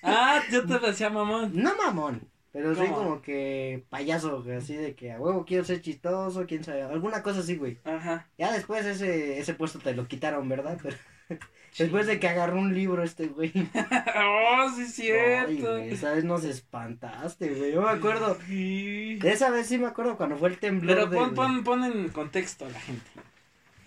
Ah, 0.02 0.42
yo 0.50 0.66
te 0.66 0.78
decía 0.86 1.10
mamón. 1.10 1.52
No 1.54 1.74
mamón. 1.76 2.28
Pero 2.52 2.74
sí 2.74 2.80
¿Cómo? 2.80 2.94
como 2.96 3.22
que 3.22 3.84
payaso, 3.90 4.44
así 4.56 4.74
de 4.74 4.94
que 4.96 5.12
a 5.12 5.20
huevo 5.20 5.44
quiero 5.44 5.64
ser 5.64 5.80
chistoso, 5.82 6.46
quién 6.46 6.64
sabe. 6.64 6.82
Alguna 6.82 7.22
cosa 7.22 7.40
así, 7.40 7.56
güey. 7.56 7.78
Ajá. 7.84 8.26
Ya 8.38 8.52
después 8.52 8.84
ese, 8.86 9.38
ese 9.38 9.54
puesto 9.54 9.78
te 9.78 9.94
lo 9.94 10.08
quitaron, 10.08 10.48
¿verdad? 10.48 10.76
Pero 10.82 10.96
después 11.78 12.08
de 12.08 12.18
que 12.18 12.28
agarró 12.28 12.58
un 12.58 12.74
libro 12.74 13.04
este 13.04 13.28
güey. 13.28 13.52
oh, 13.54 14.68
sí, 14.74 14.82
es 14.82 14.88
Ay, 14.88 15.56
cierto. 15.56 15.70
güey, 15.76 15.90
esa 15.92 16.12
vez 16.12 16.24
nos 16.24 16.42
espantaste, 16.42 17.54
güey. 17.54 17.72
Yo 17.72 17.82
me 17.82 17.90
acuerdo. 17.90 18.36
Sí. 18.46 19.16
De 19.16 19.30
esa 19.30 19.50
vez 19.50 19.68
sí 19.68 19.78
me 19.78 19.86
acuerdo 19.86 20.16
cuando 20.16 20.36
fue 20.36 20.48
el 20.48 20.58
temblor. 20.58 21.08
Pero 21.08 21.10
pon, 21.10 21.34
pon, 21.34 21.62
pon 21.62 21.84
en 21.84 22.08
contexto 22.08 22.66
a 22.66 22.70
la 22.70 22.80
gente. 22.80 23.10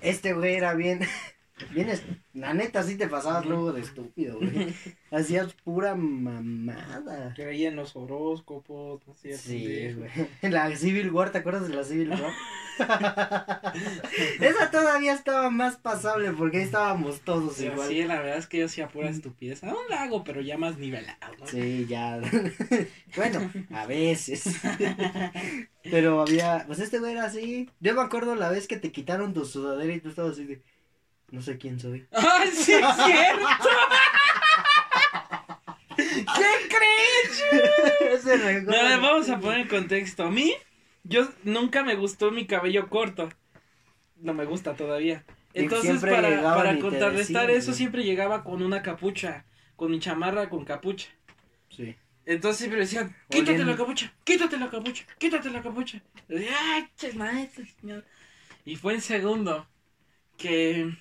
Este 0.03 0.33
güey 0.33 0.55
era 0.55 0.73
bien. 0.75 0.99
Vienes, 1.71 2.03
la 2.33 2.53
neta 2.53 2.83
sí 2.83 2.97
te 2.97 3.07
pasabas 3.07 3.45
luego 3.45 3.71
de 3.73 3.81
estúpido, 3.81 4.37
güey. 4.37 4.73
Hacías 5.11 5.53
pura 5.53 5.95
mamada. 5.95 7.33
Creía 7.35 7.69
en 7.69 7.75
los 7.75 7.95
horóscopos, 7.95 9.05
no 9.07 9.13
sé. 9.13 9.37
Sí, 9.37 9.93
güey. 9.93 10.09
La 10.51 10.75
Civil 10.75 11.11
War, 11.11 11.31
¿te 11.31 11.39
acuerdas 11.39 11.67
de 11.67 11.75
la 11.75 11.83
Civil 11.83 12.09
War? 12.09 12.33
Esa 14.39 14.71
todavía 14.71 15.13
estaba 15.13 15.51
más 15.51 15.77
pasable 15.77 16.31
porque 16.31 16.57
ahí 16.57 16.63
estábamos 16.63 17.21
todos 17.21 17.55
Sí, 17.55 17.65
igual. 17.65 17.87
sí, 17.87 18.03
la 18.03 18.19
verdad 18.19 18.37
es 18.39 18.47
que 18.47 18.59
yo 18.59 18.65
hacía 18.65 18.87
pura 18.87 19.09
estupidez. 19.09 19.63
Aún 19.63 19.77
la 19.89 20.03
hago, 20.03 20.23
pero 20.23 20.41
ya 20.41 20.57
más 20.57 20.77
nivelado, 20.77 21.35
¿no? 21.39 21.45
Sí, 21.45 21.85
ya. 21.87 22.19
bueno, 23.15 23.51
a 23.71 23.85
veces. 23.85 24.45
Pero 25.83 26.21
había, 26.21 26.63
pues 26.65 26.79
este 26.79 26.99
güey 26.99 27.11
era 27.13 27.25
así. 27.25 27.69
Yo 27.79 27.93
me 27.93 28.01
acuerdo 28.01 28.35
la 28.35 28.49
vez 28.49 28.67
que 28.67 28.77
te 28.77 28.91
quitaron 28.91 29.33
tu 29.33 29.45
sudadera 29.45 29.93
y 29.93 29.99
tú 29.99 30.09
estabas 30.09 30.33
así 30.33 30.45
de, 30.45 30.61
no 31.33 31.41
sé 31.41 31.57
quién 31.57 31.79
soy. 31.79 32.05
¡Ay, 32.11 32.49
sí 32.53 32.73
es 32.73 32.95
cierto! 32.95 33.69
¿Qué 35.97 36.13
crees? 36.69 38.63
No, 38.65 38.77
a 38.77 38.83
ver, 38.83 38.99
vamos 39.01 39.29
a 39.29 39.39
poner 39.39 39.61
en 39.61 39.67
contexto. 39.67 40.25
A 40.25 40.31
mí, 40.31 40.53
yo 41.03 41.27
nunca 41.43 41.83
me 41.83 41.95
gustó 41.95 42.29
mi 42.29 42.45
cabello 42.45 42.87
corto. 42.87 43.29
No 44.17 44.35
me 44.35 44.45
gusta 44.45 44.75
todavía. 44.75 45.25
Entonces, 45.55 46.01
para, 46.01 46.41
para 46.41 46.77
contrarrestar 46.77 47.47
decían, 47.47 47.61
eso, 47.61 47.73
siempre 47.73 48.03
llegaba 48.03 48.43
con 48.43 48.61
una 48.61 48.83
capucha. 48.83 49.45
Con 49.75 49.89
mi 49.89 49.99
chamarra 49.99 50.49
con 50.49 50.65
capucha. 50.65 51.09
Sí. 51.69 51.95
Entonces 52.27 52.59
siempre 52.59 52.81
decían, 52.81 53.15
quítate 53.29 53.55
Oye, 53.55 53.65
la 53.65 53.75
capucha, 53.75 54.13
quítate 54.23 54.57
la 54.57 54.69
capucha, 54.69 55.05
quítate 55.17 55.49
la 55.49 55.63
capucha. 55.63 55.99
Y 56.29 56.35
decía, 56.35 56.55
ay, 56.59 56.87
ches, 56.95 57.15
maestro, 57.15 57.65
señor". 57.81 58.05
Y 58.65 58.75
fue 58.75 58.93
en 58.93 59.01
segundo 59.01 59.67
que, 60.37 60.95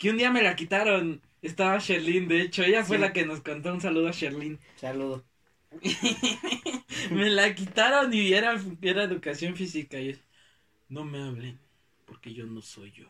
que 0.00 0.10
un 0.10 0.16
día 0.16 0.30
me 0.32 0.42
la 0.42 0.56
quitaron. 0.56 1.20
Estaba 1.42 1.78
Sherlyn, 1.78 2.26
de 2.26 2.40
hecho, 2.42 2.62
ella 2.64 2.84
fue 2.84 2.96
Sí. 2.96 3.00
la 3.02 3.12
que 3.12 3.24
nos 3.26 3.40
contó 3.42 3.72
un 3.72 3.80
saludo 3.80 4.08
a 4.08 4.12
Sherlyn. 4.12 4.58
Saludo. 4.76 5.24
me 7.10 7.30
la 7.30 7.54
quitaron 7.54 8.12
y 8.12 8.32
era, 8.32 8.60
era 8.82 9.04
educación 9.04 9.56
física. 9.56 9.98
Y 10.00 10.18
no 10.88 11.04
me 11.04 11.22
hablen, 11.22 11.58
porque 12.06 12.32
yo 12.34 12.46
no 12.46 12.60
soy 12.62 12.92
yo. 12.92 13.06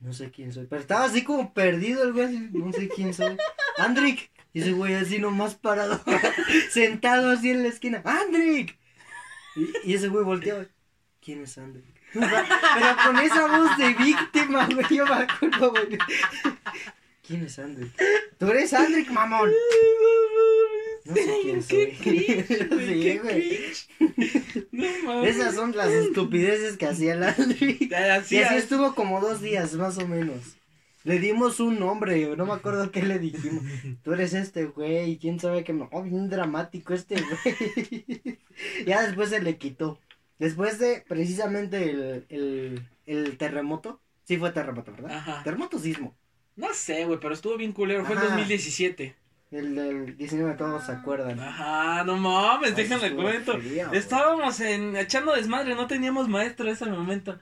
No 0.00 0.12
sé 0.12 0.30
quién 0.30 0.52
soy. 0.52 0.66
Pero 0.66 0.80
estaba 0.82 1.04
así 1.04 1.24
como 1.24 1.52
perdido 1.52 2.02
el 2.04 2.12
güey. 2.12 2.26
así, 2.26 2.48
No 2.52 2.72
sé 2.72 2.88
quién 2.88 3.12
soy. 3.14 3.36
Andrick. 3.78 4.30
Y 4.52 4.60
ese 4.60 4.72
güey 4.72 4.94
así 4.94 5.18
nomás 5.18 5.54
parado. 5.56 6.00
sentado 6.70 7.30
así 7.30 7.50
en 7.50 7.62
la 7.62 7.68
esquina. 7.68 8.02
¡Andrick! 8.04 8.78
Y, 9.56 9.90
y 9.90 9.94
ese 9.94 10.08
güey 10.08 10.24
volteaba. 10.24 10.66
¿Quién 11.20 11.42
es 11.42 11.56
Andrick? 11.58 11.93
Pero 12.14 12.96
con 13.04 13.18
esa 13.18 13.58
voz 13.58 13.76
de 13.78 13.94
víctima, 13.94 14.66
güey. 14.66 14.86
Yo 14.90 15.04
me 15.06 15.14
acuerdo, 15.14 15.70
güey. 15.70 15.98
¿Quién 17.26 17.44
es 17.44 17.58
Andrick? 17.58 17.92
Tú 18.38 18.50
eres 18.50 18.72
Andrick, 18.72 19.10
mamón. 19.10 19.50
No 21.04 21.14
sé 21.14 21.38
quién 21.42 21.62
soy. 21.62 21.86
Qué 22.02 22.46
cringe, 22.46 22.68
güey, 22.70 23.00
qué. 23.00 23.72
No 24.72 24.84
mames. 25.04 25.36
Esas 25.36 25.54
son 25.54 25.76
las 25.76 25.90
estupideces 25.90 26.76
que 26.76 26.86
hacía 26.86 27.14
el 27.14 27.22
Andrick. 27.22 27.80
Y 27.90 27.94
así 27.94 28.36
es. 28.38 28.52
estuvo 28.52 28.94
como 28.94 29.20
dos 29.20 29.40
días, 29.40 29.74
más 29.74 29.98
o 29.98 30.06
menos. 30.08 30.56
Le 31.04 31.18
dimos 31.18 31.60
un 31.60 31.78
nombre, 31.78 32.34
no 32.34 32.46
me 32.46 32.54
acuerdo 32.54 32.90
qué 32.90 33.02
le 33.02 33.18
dijimos. 33.18 33.62
Tú 34.02 34.14
eres 34.14 34.32
este 34.32 34.64
güey, 34.64 35.18
quién 35.18 35.38
sabe 35.38 35.62
qué. 35.62 35.78
Oh, 35.92 36.02
bien 36.02 36.30
dramático 36.30 36.94
este 36.94 37.16
güey. 37.16 38.38
ya 38.86 39.02
después 39.02 39.28
se 39.28 39.42
le 39.42 39.58
quitó. 39.58 40.00
Después 40.38 40.78
de 40.78 41.04
precisamente 41.06 41.90
el, 41.90 42.26
el, 42.28 42.88
el 43.06 43.36
terremoto. 43.38 44.00
Sí 44.24 44.36
fue 44.38 44.50
terremoto, 44.52 44.92
¿verdad? 44.92 45.16
Ajá. 45.18 45.42
Terremoto 45.44 45.78
sismo. 45.78 46.16
No 46.56 46.72
sé, 46.72 47.04
güey, 47.04 47.18
pero 47.20 47.34
estuvo 47.34 47.56
bien 47.56 47.72
culero. 47.72 48.04
Fue 48.04 48.14
el 48.14 48.18
Ajá. 48.18 48.28
2017. 48.28 49.16
El 49.50 49.74
del 49.76 50.16
19 50.16 50.54
todos 50.56 50.84
se 50.86 50.92
acuerdan. 50.92 51.38
Ajá, 51.38 52.02
no 52.04 52.16
mames, 52.16 52.74
déjenme 52.74 53.14
cuento. 53.14 53.56
Estábamos 53.92 54.58
en, 54.60 54.96
echando 54.96 55.32
desmadre, 55.34 55.74
no 55.76 55.86
teníamos 55.86 56.28
maestro 56.28 56.66
en 56.66 56.72
ese 56.72 56.86
momento. 56.86 57.38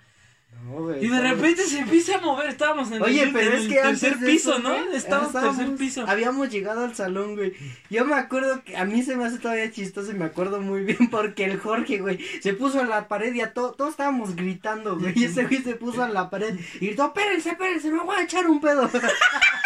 No, 0.64 0.96
Y 0.96 1.08
de 1.08 1.20
repente 1.20 1.64
se 1.66 1.80
empieza 1.80 2.18
a 2.18 2.20
mover, 2.20 2.48
estábamos 2.48 2.90
en 2.92 3.02
Oye, 3.02 3.22
el, 3.24 3.32
pero 3.32 3.50
en 3.50 3.56
es 3.56 3.62
el 3.62 3.68
que 3.68 3.74
tercer 3.74 4.18
piso, 4.18 4.52
eso, 4.52 4.58
¿no? 4.60 4.74
Estábamos 4.92 5.34
en 5.34 5.42
el 5.42 5.56
tercer 5.56 5.74
piso. 5.76 6.04
Habíamos 6.06 6.50
llegado 6.50 6.84
al 6.84 6.94
salón, 6.94 7.34
güey. 7.34 7.52
Yo 7.90 8.04
me 8.04 8.14
acuerdo 8.14 8.62
que 8.64 8.76
a 8.76 8.84
mí 8.84 9.02
se 9.02 9.16
me 9.16 9.24
hace 9.24 9.38
todavía 9.38 9.70
chistoso 9.72 10.12
y 10.12 10.14
me 10.14 10.24
acuerdo 10.24 10.60
muy 10.60 10.84
bien 10.84 11.10
porque 11.10 11.44
el 11.44 11.58
Jorge, 11.58 11.98
güey, 11.98 12.18
se 12.40 12.54
puso 12.54 12.80
en 12.80 12.88
la 12.90 13.08
pared 13.08 13.34
y 13.34 13.40
a 13.40 13.52
to- 13.52 13.72
todos 13.72 13.90
estábamos 13.90 14.36
gritando, 14.36 14.98
güey. 14.98 15.12
Y 15.18 15.24
ese 15.24 15.44
güey 15.46 15.62
se 15.62 15.74
puso 15.74 16.04
en 16.04 16.14
la 16.14 16.30
pared 16.30 16.56
y 16.80 16.86
gritó, 16.86 17.06
espérense, 17.06 17.50
espérense, 17.50 17.90
me 17.90 18.00
voy 18.04 18.16
a 18.16 18.22
echar 18.22 18.46
un 18.46 18.60
pedo. 18.60 18.88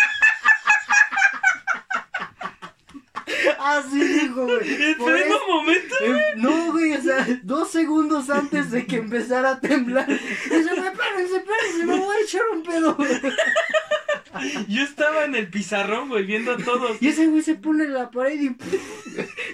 Así 3.59 3.99
dijo, 4.03 4.45
güey. 4.47 4.75
En 4.93 4.95
pleno 4.97 5.37
eso- 5.37 5.47
momento. 5.49 5.95
Em, 6.01 6.17
No, 6.43 6.73
güey, 6.73 6.93
o 6.95 7.01
sea, 7.03 7.27
dos 7.43 7.71
segundos 7.71 8.31
antes 8.31 8.71
de 8.71 8.87
que 8.87 8.97
empezara 8.97 9.51
a 9.53 9.61
temblar. 9.61 10.07
Dice, 10.07 10.19
espérense, 10.51 11.37
espérense, 11.37 11.85
me 11.87 11.97
voy 11.99 12.17
a 12.17 12.21
echar 12.21 12.43
un 12.53 12.63
pedo. 12.63 12.97
Yo 14.69 14.83
estaba 14.83 15.25
en 15.25 15.35
el 15.35 15.49
pizarrón, 15.49 16.09
güey, 16.11 16.25
viendo 16.25 16.53
a 16.53 16.57
todos. 16.59 16.99
Y 17.01 17.09
ese 17.09 17.27
güey 17.27 17.43
se 17.43 17.55
pone 17.55 17.85
en 17.85 17.95
la 17.95 18.11
pared 18.11 18.39
y, 18.41 18.57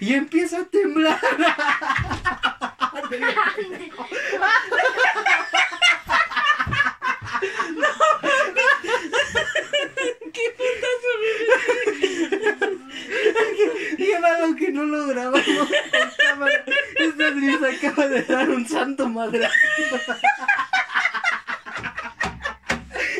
y 0.01 0.15
empieza 0.15 0.59
a 0.59 0.65
temblar. 0.65 1.21
¿Qué 10.43 10.51
putazo, 10.59 11.13
era 13.99 14.37
algo 14.37 14.57
que 14.57 14.73
no 14.73 14.85
lo 14.85 15.07
grabamos 15.07 15.45
con 15.45 15.69
cámara. 16.19 16.65
Este 16.97 17.25
Andrés 17.25 17.63
acaba 17.79 18.09
de 18.09 18.23
dar 18.23 18.51
un 18.51 18.67
santo 18.67 19.09
madre. 19.09 19.49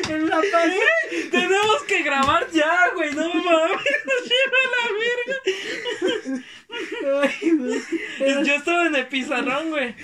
En 0.09 0.29
la 0.29 0.41
pared. 0.51 1.29
Tenemos 1.31 1.83
que 1.87 2.03
grabar 2.03 2.49
ya, 2.51 2.89
güey, 2.95 3.13
no 3.13 3.33
mames, 3.33 3.97
nos 4.05 4.23
lleva 4.29 4.59
la 4.73 4.83
verga. 4.99 5.37
Ay, 7.23 7.51
güey. 7.51 7.81
Yo 8.45 8.53
estaba 8.55 8.87
en 8.87 8.95
el 8.95 9.07
pizarrón, 9.07 9.69
güey. 9.69 9.95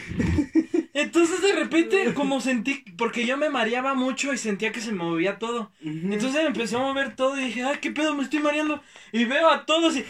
Entonces 1.02 1.42
de 1.42 1.54
repente, 1.54 2.14
como 2.14 2.42
sentí, 2.42 2.84
porque 2.98 3.26
yo 3.26 3.38
me 3.38 3.50
mareaba 3.50 3.94
mucho 3.94 4.34
y 4.34 4.38
sentía 4.38 4.72
que 4.72 4.82
se 4.82 4.92
movía 4.92 5.38
todo. 5.40 5.72
Entonces 5.84 6.34
me 6.42 6.48
empezó 6.48 6.78
a 6.78 6.82
mover 6.82 7.16
todo 7.16 7.40
y 7.40 7.46
dije, 7.46 7.64
ay, 7.64 7.78
qué 7.82 7.92
pedo, 7.92 8.14
me 8.16 8.24
estoy 8.24 8.40
mareando. 8.40 8.82
Y 9.12 9.26
veo 9.26 9.50
a 9.50 9.66
todos 9.66 9.96
y. 9.96 10.06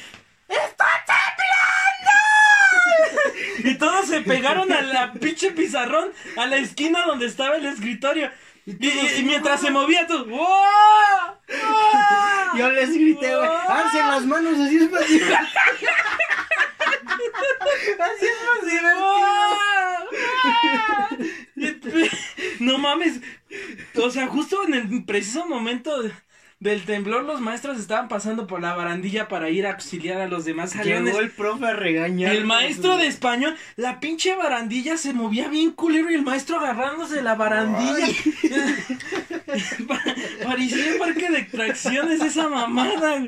¡Está 0.48 0.86
temblando! 1.06 2.10
Y 3.70 3.76
todos 3.78 4.08
se 4.08 4.22
pegaron 4.22 4.72
a 4.72 4.82
la 4.82 5.14
pinche 5.14 5.52
pizarrón, 5.52 6.12
a 6.38 6.46
la 6.48 6.58
esquina 6.58 7.06
donde 7.06 7.26
estaba 7.28 7.58
el 7.58 7.66
escritorio. 7.66 8.32
Y, 8.66 8.88
y- 8.88 9.16
y 9.20 9.24
mientras 9.24 9.62
se 9.62 9.72
movía 9.72 10.08
todo, 10.08 10.26
¡wow! 10.26 10.38
¡Wow! 10.40 11.38
Yo 12.58 12.72
les 12.72 12.92
grité, 12.94 13.36
güey, 13.36 13.50
alcen 13.68 14.08
las 14.08 14.26
manos, 14.26 14.60
así 14.60 14.78
es. 14.78 14.90
Así 18.00 18.26
es. 18.26 18.34
Y- 21.56 22.64
No 22.64 22.78
mames. 22.78 23.20
O 23.96 24.10
sea, 24.12 24.28
justo 24.28 24.64
en 24.66 24.74
el 24.74 25.06
preciso 25.06 25.46
momento 25.46 25.92
del 26.60 26.84
temblor, 26.84 27.24
los 27.24 27.40
maestros 27.40 27.80
estaban 27.80 28.10
pasando 28.10 28.46
por 28.46 28.62
la 28.62 28.74
barandilla 28.76 29.30
para 29.30 29.50
ir 29.50 29.66
a 29.66 29.72
auxiliar 29.72 30.20
a 30.20 30.28
los 30.28 30.44
demás 30.44 30.72
salones. 30.72 31.06
Llegó 31.06 31.20
el 31.22 31.32
profe 31.32 31.66
a 31.68 31.74
regañar. 31.74 32.36
El 32.36 32.44
maestro 32.44 32.98
de 32.98 33.08
español, 33.08 33.56
la 33.78 34.02
pinche 34.02 34.36
barandilla 34.36 34.98
se 34.98 35.14
movía 35.14 35.48
bien 35.48 35.72
culero 35.72 36.12
y 36.12 36.16
el 36.16 36.22
maestro 36.22 36.60
agarrándose 36.60 37.16
de 37.16 37.22
la 37.22 37.36
barandilla. 37.36 38.08
Pa- 39.88 40.04
Parecía 40.44 40.98
parque 41.00 41.30
de 41.30 41.38
atracciones 41.40 42.20
esa 42.22 42.50
mamada. 42.50 43.26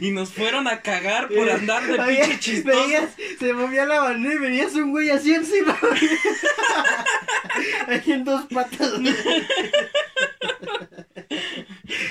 Y 0.00 0.12
nos 0.12 0.32
fueron 0.32 0.68
a 0.68 0.82
cagar 0.82 1.28
por 1.28 1.50
andar 1.50 1.84
de 1.84 1.98
pinche 1.98 2.38
chistoso. 2.38 2.78
veías, 2.86 3.08
se 3.40 3.52
movía 3.54 3.86
la 3.86 4.00
bandera 4.00 4.34
y 4.34 4.38
veías 4.38 4.72
un 4.74 4.92
güey 4.92 5.10
así 5.10 5.34
encima. 5.34 5.76
Ahí 7.88 8.12
en 8.12 8.24
dos 8.24 8.44
patas. 8.46 8.92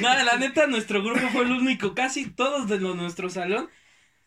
Nada, 0.02 0.24
la 0.24 0.38
neta, 0.38 0.68
nuestro 0.68 1.04
grupo 1.04 1.28
fue 1.30 1.44
el 1.44 1.52
único. 1.52 1.94
Casi 1.96 2.25
todos 2.28 2.68
de 2.68 2.80
nuestro 2.80 3.30
salón 3.30 3.70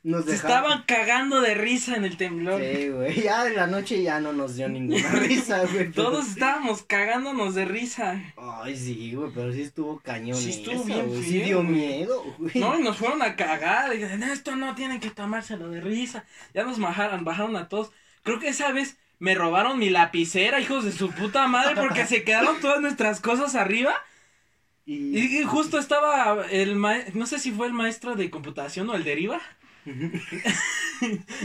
Nos 0.03 0.25
se 0.25 0.35
estaban 0.35 0.83
cagando 0.87 1.41
de 1.41 1.55
risa 1.55 1.97
en 1.97 2.05
el 2.05 2.17
temblor. 2.17 2.61
Sí, 2.63 2.89
güey. 2.89 3.21
Ya 3.23 3.45
de 3.45 3.55
la 3.55 3.67
noche 3.67 4.03
ya 4.03 4.21
no 4.21 4.33
nos 4.33 4.57
dio 4.57 4.69
ninguna 4.69 5.09
risa, 5.13 5.61
güey. 5.65 5.91
pero- 5.91 5.93
Todos 5.93 6.29
estábamos 6.29 6.83
cagándonos 6.83 7.55
de 7.55 7.65
risa. 7.65 8.23
Ay, 8.37 8.77
sí, 8.77 9.13
güey, 9.15 9.31
pero 9.35 9.53
sí 9.53 9.63
estuvo 9.63 9.99
cañón. 10.01 10.37
Sí 10.39 10.51
estuvo 10.51 10.75
eso, 10.77 10.85
bien 10.85 11.07
güey, 11.09 11.23
Sí 11.23 11.41
dio 11.41 11.63
miedo, 11.63 12.23
güey. 12.39 12.53
No, 12.57 12.79
y 12.79 12.83
nos 12.83 12.97
fueron 12.97 13.23
a 13.23 13.37
cagar. 13.37 13.95
Y 13.95 13.99
dicen, 13.99 14.23
esto 14.23 14.57
no 14.57 14.75
tienen 14.75 15.01
que 15.01 15.11
tomárselo 15.11 15.69
de 15.71 15.81
risa. 15.81 16.25
Ya 16.55 16.65
nos 16.65 16.79
bajaron, 16.79 17.25
bajaron 17.25 17.57
a 17.57 17.69
todos. 17.69 17.91
Creo 18.23 18.39
que 18.39 18.49
esa 18.49 18.73
vez 18.73 18.97
me 19.21 19.35
robaron 19.35 19.81
mi 19.81 19.91
lapicera, 19.91 20.61
hijos 20.61 20.85
de 20.85 20.93
su 20.93 21.11
puta 21.11 21.49
madre, 21.49 21.75
porque 21.75 22.07
se 22.07 22.23
quedaron 22.23 22.61
todas 22.61 22.81
nuestras 22.81 23.21
cosas 23.21 23.57
arriba. 23.57 23.95
Y, 25.11 25.21
Y, 25.21 25.40
y 25.40 25.45
justo 25.45 25.78
estaba 25.78 26.47
el 26.50 26.76
maestro, 26.76 27.18
no 27.18 27.26
sé 27.26 27.38
si 27.38 27.52
fue 27.52 27.66
el 27.66 27.73
maestro 27.73 28.14
de 28.16 28.30
computación 28.30 28.88
o 28.90 28.95
el 28.95 29.04
deriva. 29.04 29.40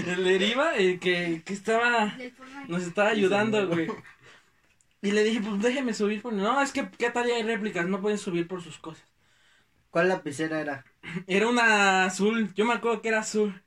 el 0.08 0.24
deriva, 0.24 0.76
el 0.76 1.00
que, 1.00 1.44
que 1.46 1.54
estaba, 1.54 2.24
nos 2.68 2.84
estaba 2.84 3.10
ayudando, 3.10 3.68
güey. 3.68 3.96
Y 5.04 5.12
le 5.12 5.24
dije, 5.24 5.40
pues 5.42 5.62
déjeme 5.62 5.94
subir 5.94 6.22
por... 6.24 6.34
No, 6.34 6.60
es 6.62 6.72
que, 6.72 6.90
¿qué 6.90 7.12
tal 7.12 7.30
hay 7.30 7.44
réplicas? 7.44 7.88
No 7.88 8.02
pueden 8.02 8.18
subir 8.18 8.48
por 8.48 8.64
sus 8.64 8.80
cosas. 8.80 9.06
¿Cuál 9.92 10.10
lapicera 10.10 10.60
era? 10.60 10.86
Era 11.28 11.48
una 11.50 12.06
azul, 12.06 12.54
yo 12.54 12.66
me 12.66 12.74
acuerdo 12.74 13.02
que 13.02 13.10
era 13.10 13.20
azul. 13.20 13.62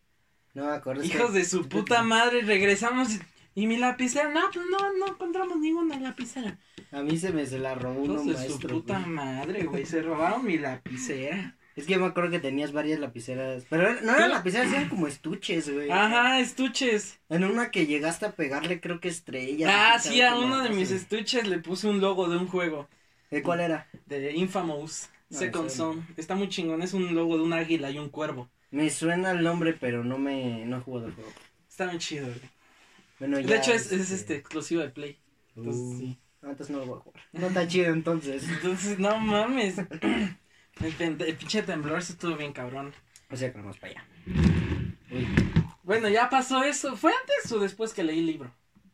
No 0.54 0.64
me 0.66 0.72
acuerdo. 0.72 1.02
Hijos 1.04 1.32
de 1.34 1.44
su 1.44 1.68
puta 1.68 2.02
madre, 2.02 2.42
regresamos 2.42 3.14
y, 3.14 3.20
y 3.62 3.66
mi 3.66 3.76
lapicera, 3.76 4.30
no, 4.30 4.50
pues 4.52 4.64
no, 4.70 4.92
no 4.94 5.08
encontramos 5.08 5.58
ninguna 5.58 5.98
lapicera. 6.00 6.58
A 6.96 7.02
mí 7.02 7.18
se 7.18 7.30
me 7.32 7.44
se 7.46 7.58
la 7.58 7.74
robó 7.74 8.00
uno 8.02 8.14
de 8.14 8.18
su 8.20 8.38
maestro. 8.38 8.68
puta 8.70 8.98
güey. 9.00 9.10
madre, 9.10 9.64
güey, 9.64 9.84
se 9.86 10.02
robaron 10.02 10.44
mi 10.44 10.58
lapicera. 10.58 11.56
Es 11.74 11.84
que 11.86 11.92
yo 11.92 12.00
me 12.00 12.06
acuerdo 12.06 12.30
que 12.30 12.38
tenías 12.38 12.72
varias 12.72 12.98
lapiceras. 12.98 13.66
Pero 13.68 14.00
no 14.00 14.16
eran 14.16 14.30
lapiceras, 14.30 14.72
eran 14.72 14.88
como 14.88 15.06
estuches, 15.06 15.70
güey. 15.70 15.90
Ajá, 15.90 16.40
estuches. 16.40 17.18
En 17.28 17.44
una 17.44 17.70
que 17.70 17.86
llegaste 17.86 18.24
a 18.24 18.32
pegarle, 18.34 18.80
creo 18.80 18.98
que 18.98 19.08
estrellas. 19.08 19.70
Ah, 19.74 19.98
sí, 19.98 20.22
a 20.22 20.36
uno 20.38 20.62
de 20.62 20.70
mis 20.70 20.90
estuches 20.90 21.46
le 21.46 21.58
puse 21.58 21.86
un 21.86 22.00
logo 22.00 22.28
de 22.30 22.38
un 22.38 22.46
juego, 22.48 22.88
¿De 23.30 23.42
cuál 23.42 23.60
era? 23.60 23.88
de 24.06 24.32
Infamous 24.34 25.10
Ah, 25.30 25.34
Second. 25.34 25.68
Son. 25.68 26.06
Está 26.16 26.34
muy 26.34 26.48
chingón, 26.48 26.80
es 26.82 26.94
un 26.94 27.14
logo 27.14 27.36
de 27.36 27.42
un 27.42 27.52
águila 27.52 27.90
y 27.90 27.98
un 27.98 28.08
cuervo. 28.08 28.48
Me 28.70 28.88
suena 28.88 29.32
el 29.32 29.42
nombre, 29.42 29.74
pero 29.74 30.02
no 30.02 30.16
me. 30.18 30.64
No 30.64 30.80
jugado 30.80 31.08
el 31.08 31.14
juego. 31.14 31.30
Está 31.68 31.86
muy 31.88 31.98
chido, 31.98 32.26
güey. 32.26 32.40
Bueno, 33.18 33.36
De 33.36 33.44
ya, 33.44 33.56
hecho, 33.56 33.72
es, 33.72 33.92
es 33.92 34.10
este 34.12 34.36
exclusivo 34.36 34.80
de 34.80 34.88
Play. 34.90 35.18
Entonces, 35.56 35.82
Uh, 35.82 35.98
sí. 35.98 36.18
Entonces 36.50 36.74
no 36.74 36.80
lo 36.80 36.86
voy 36.86 36.98
a 36.98 37.02
jugar. 37.02 37.22
No 37.32 37.46
está 37.48 37.66
chido 37.66 37.92
entonces. 37.92 38.48
Entonces, 38.48 38.98
no 38.98 39.18
mames. 39.18 39.76
El, 41.00 41.16
pinche 41.36 41.62
temblor 41.62 42.02
se 42.02 42.12
estuvo 42.12 42.36
bien 42.36 42.52
cabrón. 42.52 42.92
O 43.30 43.36
sea 43.36 43.50
que 43.50 43.58
vamos 43.58 43.78
para 43.78 43.92
allá. 43.92 44.04
Uy. 45.10 45.26
Bueno, 45.82 46.08
ya 46.08 46.28
pasó 46.28 46.62
eso. 46.64 46.96
¿Fue 46.96 47.12
antes 47.12 47.50
o 47.52 47.58
después 47.58 47.94
que 47.94 48.04
leí 48.04 48.18
el 48.18 48.26
libro? 48.26 48.52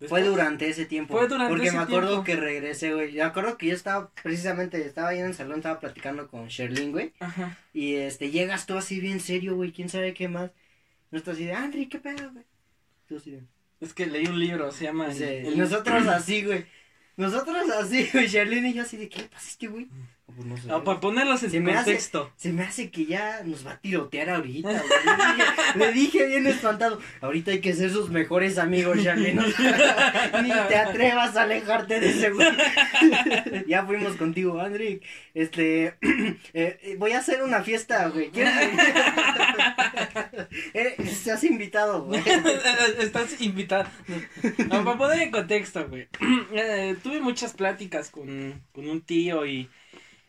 Fue 0.09 0.23
durante 0.23 0.69
ese 0.69 0.85
tiempo. 0.85 1.17
Fue 1.17 1.29
durante 1.29 1.49
Porque 1.51 1.69
ese 1.69 1.77
me 1.77 1.83
acuerdo 1.83 2.09
tiempo. 2.09 2.25
que 2.25 2.37
regresé, 2.37 2.93
güey. 2.93 3.13
Me 3.13 3.23
acuerdo 3.23 3.57
que 3.57 3.67
yo 3.69 3.75
estaba, 3.75 4.11
precisamente, 4.23 4.85
estaba 4.85 5.09
ahí 5.09 5.19
en 5.21 5.27
el 5.27 5.35
salón, 5.35 5.59
estaba 5.59 5.81
platicando 5.81 6.29
con 6.29 6.49
Sherlyn, 6.49 6.93
güey. 6.93 7.13
Ajá. 7.21 7.57
Y 7.73 7.95
este, 7.95 8.31
llegas 8.31 8.67
tú 8.67 8.77
así 8.77 9.01
bien 9.01 9.21
serio, 9.21 9.55
güey. 9.55 9.73
¿Quién 9.73 9.89
sabe 9.89 10.15
qué 10.15 10.29
más? 10.29 10.51
No 11.11 11.19
estás 11.19 11.35
así 11.35 11.45
de, 11.45 11.53
Andri, 11.53 11.89
¿qué 11.89 11.99
pedo, 11.99 12.33
güey? 12.33 12.45
Tú 13.07 13.17
así 13.17 13.31
de. 13.33 13.43
Es 13.81 13.95
que 13.95 14.07
leí 14.07 14.27
un 14.27 14.39
libro, 14.39 14.71
se 14.71 14.85
llama... 14.85 15.09
Dice, 15.09 15.41
el- 15.41 15.59
Nosotros 15.59 16.07
así, 16.07 16.45
güey. 16.45 16.67
Nosotros 17.23 17.71
así, 17.81 18.09
güey. 18.13 18.27
Sherlyn 18.27 18.67
y 18.67 18.75
yo 18.75 18.83
así 18.83 18.97
de, 18.97 19.09
¿qué 19.09 19.23
le 19.23 19.29
pasa 19.29 19.47
a 19.47 19.51
este, 19.51 19.67
güey? 19.69 19.87
"No, 19.87 20.35
pues 20.35 20.47
no 20.47 20.57
sé, 20.57 20.63
Ah, 20.69 20.73
güey". 20.75 20.85
para 20.85 21.01
ponerlos 21.01 21.43
en 21.43 21.51
Se 21.51 21.61
me 21.61 21.73
hace- 21.73 21.85
contexto. 21.85 22.33
Se 22.37 22.53
me 22.53 22.63
hace 22.63 22.91
que 22.91 23.05
ya 23.07 23.43
nos 23.45 23.67
va 23.67 23.73
a 23.73 23.81
tirotear 23.81 24.31
ahorita, 24.31 24.69
güey. 24.71 24.83
Le 24.83 25.13
dije, 25.27 25.45
le 25.77 25.93
dije 25.93 26.27
bien 26.27 26.47
espantado. 26.47 26.99
Ahorita 27.21 27.51
hay 27.51 27.61
que 27.61 27.75
ser 27.75 27.91
sus 27.91 28.09
mejores 28.11 28.57
amigos, 28.59 29.03
Charlie. 29.03 29.35
¿no? 29.35 29.43
Ni 30.43 30.51
te 30.69 30.77
atrevas 30.77 31.37
a 31.37 31.43
alejarte 31.43 32.01
de 32.01 32.09
ese 32.11 32.31
güey. 32.31 32.49
ya 33.67 33.85
fuimos 33.85 34.17
contigo, 34.17 34.59
Andri. 34.61 35.03
Este, 35.35 35.97
eh, 36.03 36.37
eh, 36.83 36.97
voy 36.99 37.13
a 37.13 37.19
hacer 37.19 37.43
una 37.43 37.63
fiesta, 37.63 38.09
güey. 38.09 38.31
¿Quieres 38.31 38.55
estás 40.75 41.45
invitado, 41.45 42.05
güey. 42.05 42.21
Estás 42.99 43.41
invitado. 43.41 43.89
No, 44.69 44.85
para 44.85 44.99
poner 44.99 45.21
en 45.23 45.31
contexto, 45.31 45.89
güey. 45.89 46.09
Eh, 46.53 46.97
tuve 47.03 47.21
muchas 47.21 47.55
pláticas 47.55 48.11
con, 48.11 48.67
con 48.73 48.89
un 48.89 49.03
tío 49.03 49.47
y, 49.47 49.71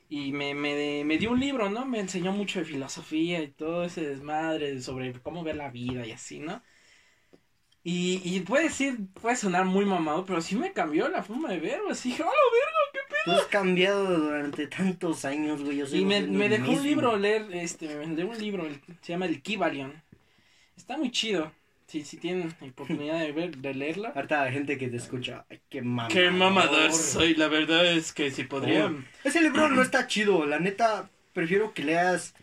y 0.09 0.31
me, 0.33 0.53
me, 0.55 1.03
me 1.05 1.17
dio 1.17 1.31
un 1.31 1.39
libro, 1.39 1.69
¿no? 1.69 1.85
Me 1.85 1.99
enseñó 1.99 2.31
mucho 2.33 2.59
de 2.59 2.65
filosofía 2.65 3.41
y 3.43 3.49
todo 3.51 3.83
ese 3.85 4.01
desmadre 4.07 4.81
sobre 4.81 5.13
cómo 5.21 5.43
ver 5.43 5.55
la 5.57 5.69
vida 5.71 6.05
y 6.07 6.11
así, 6.11 6.39
¿no? 6.39 6.63
Y, 7.85 8.21
y 8.23 8.39
puede 8.41 8.65
decir, 8.65 8.97
puede 9.21 9.35
sonar 9.35 9.65
muy 9.65 9.85
mamado, 9.85 10.25
pero 10.25 10.41
sí 10.41 10.55
me 10.55 10.71
cambió 10.73 11.09
la 11.09 11.21
forma 11.23 11.49
de 11.49 11.59
ver, 11.59 11.79
güey. 11.81 11.91
Así, 11.91 12.09
dije, 12.09 12.23
¡ah, 12.23 12.27
verga! 12.27 12.92
Tú 13.25 13.31
has 13.31 13.45
cambiado 13.45 14.05
durante 14.19 14.67
tantos 14.67 15.23
años, 15.25 15.63
güey. 15.63 15.77
Yo 15.77 15.85
Y 15.95 16.03
me, 16.03 16.21
dejó 16.49 16.71
un 16.71 16.83
libro 16.83 17.17
leer, 17.17 17.47
este, 17.53 17.87
me 17.95 18.15
dejó 18.15 18.31
un 18.31 18.37
libro, 18.37 18.67
se 19.01 19.13
llama 19.13 19.25
El 19.27 19.41
Kibalion. 19.41 19.93
Está 20.75 20.97
muy 20.97 21.11
chido. 21.11 21.51
Si, 21.87 22.03
si 22.03 22.17
tienen 22.17 22.53
oportunidad 22.59 23.19
de 23.19 23.31
ver, 23.31 23.57
de 23.57 23.73
leerlo. 23.73 24.11
Harta 24.15 24.49
gente 24.51 24.77
que 24.77 24.87
te 24.87 24.97
escucha. 24.97 25.45
Ay, 25.49 25.59
qué 25.69 25.81
mamador. 25.81 26.11
Qué 26.13 26.31
mamador 26.31 26.91
soy, 26.91 27.35
la 27.35 27.47
verdad 27.47 27.85
es 27.85 28.11
que 28.13 28.31
si 28.31 28.43
podría. 28.45 28.87
Oh, 28.87 28.95
Ese 29.23 29.41
libro 29.41 29.69
no 29.69 29.81
está 29.81 30.07
chido, 30.07 30.45
la 30.45 30.59
neta, 30.59 31.09
prefiero 31.33 31.73
que 31.73 31.83
leas 31.83 32.33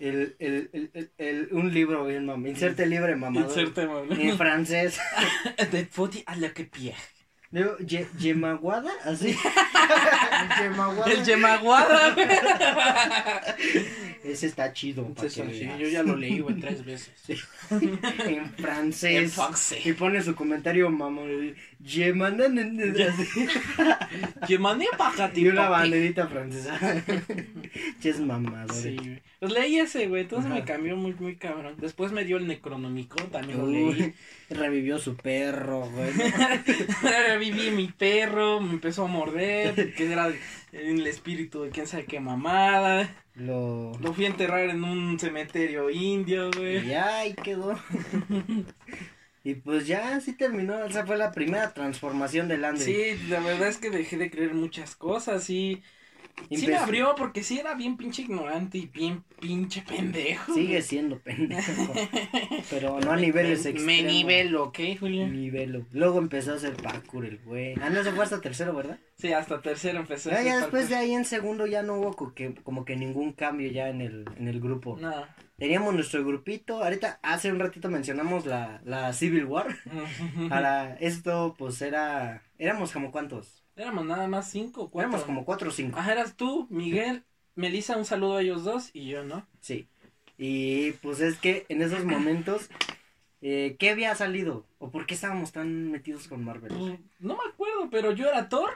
el, 0.00 0.36
el, 0.38 0.70
el, 0.72 0.90
el- 0.92 1.10
el- 1.18 1.48
un 1.52 1.72
libro 1.72 2.04
bien 2.04 2.28
inserte 2.46 2.84
libre 2.86 3.16
mamador. 3.16 3.48
Inserte, 3.48 3.82
En 3.82 3.88
mamá. 3.88 4.36
francés. 4.36 4.98
De 5.72 5.86
foti 5.86 6.22
a 6.26 6.36
lo 6.36 6.52
que 6.52 6.64
pie. 6.64 6.94
Ye- 7.84 8.06
Yemaguada, 8.18 8.92
así. 9.04 9.34
Yemaguada. 10.60 11.12
El 11.12 11.24
Yemaguada. 11.24 12.16
Ese 14.24 14.46
está 14.46 14.72
chido. 14.72 15.12
que 15.14 15.30
sí, 15.30 15.42
yo 15.78 15.88
ya 15.88 16.02
lo 16.02 16.16
leí, 16.16 16.40
güey, 16.40 16.56
tres 16.60 16.84
veces. 16.84 17.12
En 17.70 18.52
francés. 18.54 19.22
En 19.22 19.30
francés. 19.30 19.86
Y 19.86 19.92
pone 19.92 20.22
su 20.22 20.34
comentario 20.34 20.90
mamón. 20.90 21.54
Así. 21.80 23.46
Yemané 24.48 24.86
para 24.98 25.30
Y 25.34 25.48
una 25.48 25.68
banderita 25.68 26.26
francesa. 26.26 26.78
Ches 28.00 28.20
mamador. 28.20 28.74
Sí, 28.74 28.96
güey. 28.96 29.22
Pues 29.40 29.52
leí 29.52 29.78
ese, 29.78 30.06
güey, 30.06 30.22
entonces 30.22 30.50
Ajá. 30.50 30.60
me 30.60 30.64
cambió 30.66 30.96
muy, 30.96 31.14
muy 31.14 31.36
cabrón. 31.36 31.74
Después 31.78 32.12
me 32.12 32.24
dio 32.26 32.36
el 32.36 32.46
Necronomicon, 32.46 33.30
también 33.30 33.58
lo 33.58 33.66
leí. 33.66 34.12
revivió 34.50 34.98
su 34.98 35.16
perro, 35.16 35.88
güey. 35.90 36.10
Viví 37.40 37.70
mi 37.70 37.86
perro, 37.86 38.60
me 38.60 38.74
empezó 38.74 39.04
a 39.04 39.08
morder, 39.08 39.94
que 39.94 40.12
era 40.12 40.29
el 40.72 41.06
espíritu 41.06 41.62
de 41.62 41.70
quién 41.70 41.86
sabe 41.86 42.04
qué 42.06 42.20
mamada. 42.20 43.14
Lo. 43.34 43.92
Lo 44.00 44.12
fui 44.12 44.24
a 44.24 44.28
enterrar 44.28 44.68
en 44.68 44.84
un 44.84 45.18
cementerio 45.18 45.90
indio, 45.90 46.50
Y 46.50 46.56
güey. 46.56 46.86
ya 46.86 47.18
ahí 47.20 47.34
quedó. 47.34 47.78
y 49.44 49.54
pues 49.54 49.86
ya 49.86 50.16
así 50.16 50.32
terminó. 50.34 50.84
Esa 50.84 51.06
fue 51.06 51.16
la 51.16 51.32
primera 51.32 51.72
transformación 51.72 52.48
del 52.48 52.64
Andre. 52.64 52.84
Sí, 52.84 53.28
la 53.28 53.40
verdad 53.40 53.68
es 53.68 53.78
que 53.78 53.90
dejé 53.90 54.16
de 54.18 54.30
creer 54.30 54.54
muchas 54.54 54.94
cosas 54.96 55.48
y 55.50 55.76
sí 55.76 55.82
me 56.48 56.56
Empezó- 56.56 56.82
abrió 56.84 57.14
porque 57.16 57.42
sí 57.42 57.58
era 57.58 57.74
bien 57.74 57.96
pinche 57.96 58.22
ignorante 58.22 58.78
y 58.78 58.86
bien 58.86 59.24
pinche 59.40 59.82
pendejo. 59.82 60.54
Sigue 60.54 60.80
siendo 60.82 61.18
pendejo. 61.18 61.92
pero 62.70 63.00
no 63.00 63.12
a 63.12 63.16
niveles 63.16 63.64
me, 63.64 63.70
extremos. 63.70 63.82
me 63.84 64.02
nivelo, 64.02 64.64
¿ok, 64.64 64.78
Julio? 64.98 65.26
Nivelo. 65.28 65.86
Luego 65.92 66.18
empezó 66.18 66.52
a 66.52 66.56
hacer 66.56 66.74
parkour 66.74 67.24
el 67.26 67.38
güey. 67.38 67.74
Ah, 67.80 67.90
no, 67.90 68.02
se 68.02 68.12
fue 68.12 68.24
hasta 68.24 68.40
tercero, 68.40 68.74
¿verdad? 68.74 68.98
Sí, 69.18 69.32
hasta 69.32 69.60
tercero 69.60 69.98
empecé 70.00 70.30
a 70.32 70.36
Ya, 70.36 70.42
ya 70.42 70.56
después 70.60 70.88
de 70.88 70.96
ahí 70.96 71.12
en 71.12 71.24
segundo 71.24 71.66
ya 71.66 71.82
no 71.82 71.94
hubo 71.94 72.14
co- 72.14 72.34
que, 72.34 72.54
como 72.54 72.84
que 72.84 72.96
ningún 72.96 73.32
cambio 73.32 73.70
ya 73.70 73.88
en 73.88 74.00
el, 74.00 74.24
en 74.38 74.48
el 74.48 74.60
grupo. 74.60 74.96
No. 75.00 75.12
Teníamos 75.58 75.92
nuestro 75.92 76.24
grupito. 76.24 76.82
Ahorita, 76.82 77.18
hace 77.22 77.52
un 77.52 77.58
ratito 77.58 77.90
mencionamos 77.90 78.46
la, 78.46 78.80
la 78.84 79.12
Civil 79.12 79.44
War. 79.44 79.76
Para 80.48 80.94
esto, 80.96 81.54
pues 81.58 81.82
era. 81.82 82.42
Éramos 82.58 82.92
como 82.92 83.12
cuántos? 83.12 83.59
Éramos 83.76 84.04
nada 84.04 84.26
más 84.28 84.50
cinco, 84.50 84.90
cuatro. 84.90 85.08
Éramos 85.10 85.24
como 85.26 85.44
cuatro 85.44 85.68
o 85.70 85.72
cinco. 85.72 85.98
Ajá, 85.98 86.12
eras 86.12 86.36
tú, 86.36 86.66
Miguel, 86.70 87.24
Melissa, 87.54 87.96
un 87.96 88.04
saludo 88.04 88.36
a 88.38 88.42
ellos 88.42 88.64
dos 88.64 88.90
y 88.92 89.08
yo, 89.08 89.24
¿no? 89.24 89.46
Sí. 89.60 89.88
Y 90.36 90.92
pues 91.02 91.20
es 91.20 91.36
que 91.38 91.66
en 91.68 91.82
esos 91.82 92.04
momentos, 92.04 92.70
eh, 93.42 93.76
¿qué 93.78 93.90
había 93.90 94.14
salido? 94.14 94.66
¿O 94.78 94.90
por 94.90 95.06
qué 95.06 95.14
estábamos 95.14 95.52
tan 95.52 95.90
metidos 95.90 96.28
con 96.28 96.44
Marvel? 96.44 96.72
Pues, 96.76 96.98
no 97.18 97.34
me 97.34 97.50
acuerdo, 97.52 97.88
pero 97.90 98.12
yo 98.12 98.28
era 98.28 98.48
Thor. 98.48 98.70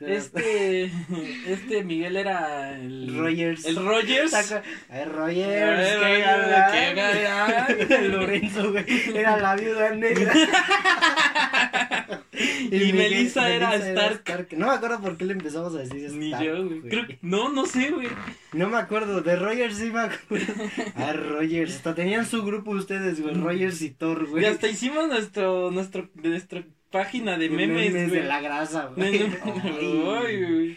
Este, 0.00 0.84
este 1.46 1.82
Miguel 1.82 2.16
era 2.16 2.72
el 2.78 3.16
Rogers. 3.18 3.64
El 3.64 3.84
Rogers. 3.84 4.30
Saca- 4.30 4.62
A 4.90 4.94
ver, 4.94 5.12
Rogers, 5.12 5.48
ver, 5.48 5.98
qué 5.98 6.04
Rogers, 6.04 6.24
galán. 6.24 6.72
qué 6.72 6.94
galán. 6.94 8.12
Lorenzo, 8.12 8.70
güey, 8.72 8.84
era 9.16 9.36
la 9.40 9.56
viuda 9.56 9.90
negra. 9.96 10.32
Y 12.70 12.92
Melissa 12.92 13.48
era 13.50 13.74
Stark. 13.74 14.48
No 14.56 14.66
me 14.68 14.72
acuerdo 14.72 15.00
por 15.00 15.16
qué 15.16 15.24
le 15.24 15.32
empezamos 15.34 15.74
a 15.74 15.78
decir 15.78 16.10
Ni 16.12 16.32
Stark, 16.32 16.44
yo, 16.46 16.64
güey. 16.66 16.80
Creo 16.82 17.06
que- 17.06 17.18
no, 17.22 17.48
no 17.50 17.66
sé, 17.66 17.90
güey. 17.90 18.08
No 18.52 18.68
me 18.68 18.76
acuerdo, 18.78 19.20
de 19.20 19.36
Rogers 19.36 19.76
sí 19.76 19.90
me 19.90 20.00
acuerdo. 20.00 20.52
Ah, 20.96 21.12
Rogers, 21.12 21.76
hasta 21.76 21.94
tenían 21.94 22.26
su 22.26 22.44
grupo 22.44 22.70
ustedes, 22.72 23.20
güey, 23.20 23.34
Rogers 23.34 23.82
y 23.82 23.90
Thor, 23.90 24.26
güey. 24.26 24.42
Y 24.44 24.46
hasta 24.46 24.68
hicimos 24.68 25.08
nuestro, 25.08 25.70
nuestro, 25.70 26.08
nuestra 26.14 26.64
página 26.90 27.36
de 27.38 27.48
De 27.48 27.56
memes, 27.56 27.92
güey. 28.08 28.22
de 28.22 28.28
la 28.28 28.40
grasa, 28.40 28.90
güey. 28.96 29.20
Ay, 29.44 30.44
güey. 30.44 30.76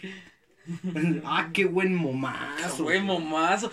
ah, 1.24 1.50
qué 1.52 1.64
buen 1.64 1.94
momazo. 1.94 2.84
Fue 2.84 3.00
momazo. 3.00 3.70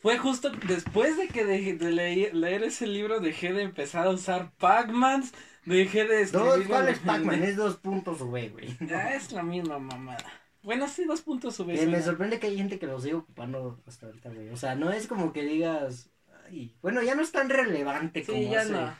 Fue 0.00 0.16
justo 0.16 0.50
después 0.66 1.16
de 1.16 1.26
que 1.28 1.44
dejé 1.44 1.74
de 1.74 1.90
leer, 1.90 2.34
leer 2.34 2.62
ese 2.62 2.86
libro, 2.86 3.18
dejé 3.20 3.52
de 3.52 3.62
empezar 3.62 4.06
a 4.06 4.10
usar 4.10 4.52
Pac-Mans, 4.58 5.32
dejé 5.76 6.04
de 6.06 6.26
Dos, 6.26 6.46
escribir. 6.48 6.68
¿cuál 6.68 6.88
en- 6.88 6.94
es 6.94 6.98
Pac-Man? 7.00 7.42
Es 7.42 7.56
dos 7.56 7.76
puntos, 7.76 8.22
güey, 8.22 8.48
güey. 8.50 8.76
Ah, 8.94 9.14
es 9.14 9.32
la 9.32 9.42
misma 9.42 9.78
mamada. 9.78 10.24
Bueno, 10.62 10.88
sí, 10.88 11.04
dos 11.04 11.20
puntos 11.22 11.54
sube. 11.56 11.80
Eh, 11.80 11.86
me 11.86 12.02
sorprende 12.02 12.38
que 12.38 12.48
hay 12.48 12.56
gente 12.56 12.78
que 12.78 12.86
lo 12.86 13.00
sigue 13.00 13.14
ocupando 13.14 13.80
hasta 13.86 14.06
ahorita, 14.06 14.28
güey. 14.30 14.48
O 14.50 14.56
sea, 14.56 14.74
no 14.74 14.90
es 14.92 15.06
como 15.06 15.32
que 15.32 15.42
digas. 15.44 16.10
Ay, 16.46 16.74
bueno, 16.82 17.02
ya 17.02 17.14
no 17.14 17.22
es 17.22 17.30
tan 17.32 17.48
relevante 17.48 18.20
Sí, 18.24 18.26
como 18.32 18.42
ya 18.52 18.60
hace 18.62 18.72
no. 18.72 18.94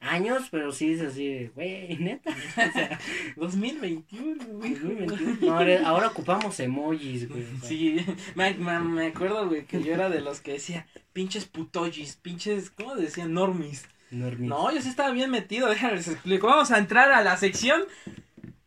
años, 0.00 0.48
pero 0.50 0.72
sí 0.72 0.92
es 0.94 1.00
así, 1.02 1.50
güey, 1.54 1.96
neta. 1.98 2.30
O 2.68 2.72
sea, 2.72 2.98
2021, 3.36 4.44
güey. 4.46 4.74
2021. 4.74 5.36
No, 5.46 5.56
ahora, 5.58 5.86
ahora 5.88 6.06
ocupamos 6.08 6.58
emojis, 6.60 7.28
güey. 7.28 7.42
o 7.44 7.58
sea. 7.60 7.68
Sí, 7.68 8.04
me, 8.34 8.54
me, 8.54 8.78
me 8.80 9.06
acuerdo, 9.06 9.48
güey, 9.48 9.64
que 9.64 9.82
yo 9.82 9.92
era 9.94 10.08
de 10.10 10.20
los 10.20 10.40
que 10.40 10.52
decía, 10.54 10.86
pinches 11.12 11.46
putojis, 11.46 12.16
pinches, 12.16 12.70
¿cómo 12.70 12.94
decían? 12.96 13.32
Normis. 13.34 13.86
Normis. 14.14 14.48
No, 14.48 14.72
yo 14.72 14.80
sí 14.80 14.88
estaba 14.88 15.10
bien 15.10 15.30
metido, 15.30 15.68
déjame 15.70 15.96
les 15.96 16.08
explico. 16.08 16.46
Vamos 16.46 16.70
a 16.70 16.78
entrar 16.78 17.12
a 17.12 17.22
la 17.22 17.36
sección, 17.36 17.82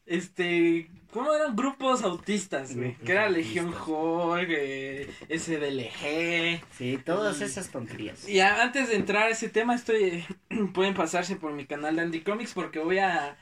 este, 0.06 0.90
¿cómo 1.12 1.34
eran? 1.34 1.56
Grupos 1.56 2.04
autistas, 2.04 2.76
güey. 2.76 2.90
Grupos 2.90 3.06
Que 3.06 3.12
era 3.12 3.26
autistas. 3.28 3.46
Legión 3.48 3.74
Hulk, 3.88 4.48
eh, 4.50 5.10
SDLG. 5.30 6.62
Sí, 6.78 7.00
todas 7.06 7.42
esas 7.42 7.70
tonterías. 7.70 8.28
Y 8.28 8.40
a- 8.40 8.62
antes 8.64 8.90
de 8.90 8.96
entrar 8.96 9.24
a 9.24 9.30
ese 9.30 9.50
tema, 9.50 9.76
estoy, 9.76 10.24
pueden 10.74 10.94
pasarse 10.94 11.36
por 11.36 11.54
mi 11.54 11.66
canal 11.66 11.96
de 11.96 12.02
Andy 12.04 12.22
Comics 12.22 12.54
porque 12.54 12.80
voy 12.80 13.00
a, 13.00 13.38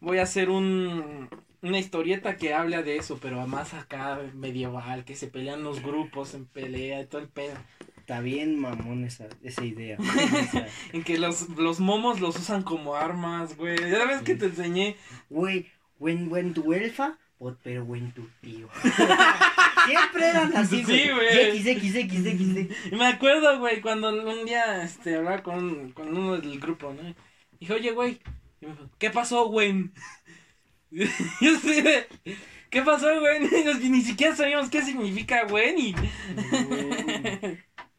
voy 0.00 0.18
a 0.18 0.22
hacer 0.22 0.50
un, 0.50 1.28
una 1.62 1.78
historieta 1.78 2.36
que 2.36 2.54
habla 2.54 2.82
de 2.82 2.96
eso, 2.96 3.18
pero 3.20 3.46
más 3.46 3.74
acá 3.74 4.20
medieval, 4.34 5.04
que 5.04 5.14
se 5.16 5.28
pelean 5.28 5.62
los 5.62 5.82
grupos 5.82 6.34
en 6.34 6.46
pelea 6.46 7.00
y 7.02 7.06
todo 7.06 7.20
el 7.20 7.28
pedo. 7.28 7.54
Está 8.08 8.22
bien 8.22 8.58
mamón 8.58 9.04
esa, 9.04 9.28
esa 9.42 9.66
idea. 9.66 9.98
En 10.94 11.04
que 11.04 11.18
los, 11.18 11.50
los 11.50 11.78
momos 11.78 12.22
los 12.22 12.38
usan 12.38 12.62
como 12.62 12.94
armas, 12.94 13.54
güey. 13.54 13.76
Ya 13.78 14.06
ves 14.06 14.22
que 14.22 14.34
te 14.34 14.46
enseñé. 14.46 14.96
Güey, 15.28 15.70
buen, 15.98 16.30
buen 16.30 16.54
tu 16.54 16.72
elfa, 16.72 17.18
pero 17.62 17.84
buen 17.84 18.12
tu 18.12 18.26
tío. 18.40 18.70
Siempre 19.86 20.26
eran 20.26 20.56
así, 20.56 20.84
güey. 20.84 21.00
Sí, 21.00 21.10
güey. 21.10 21.58
X, 21.58 21.66
X, 21.66 21.94
X, 21.96 22.26
X. 22.26 22.76
Y 22.90 22.96
me 22.96 23.08
acuerdo, 23.08 23.58
güey, 23.58 23.82
cuando 23.82 24.08
un 24.08 24.46
día, 24.46 24.84
este, 24.84 25.16
hablaba 25.16 25.42
con, 25.42 25.92
con 25.92 26.08
uno 26.08 26.38
del 26.38 26.58
grupo, 26.58 26.94
¿no? 26.94 27.14
Dijo, 27.60 27.74
oye, 27.74 27.90
güey, 27.90 28.20
y 28.62 28.66
me 28.68 28.72
dijo, 28.72 28.88
¿qué 28.96 29.10
pasó, 29.10 29.48
güey? 29.48 29.90
Yo 30.90 31.60
de, 31.60 32.06
¿qué 32.70 32.80
pasó, 32.80 33.20
güey? 33.20 33.44
Y 33.82 33.90
Ni 33.90 34.00
siquiera 34.00 34.34
sabíamos 34.34 34.70
qué 34.70 34.80
significa, 34.80 35.44
güey. 35.44 35.94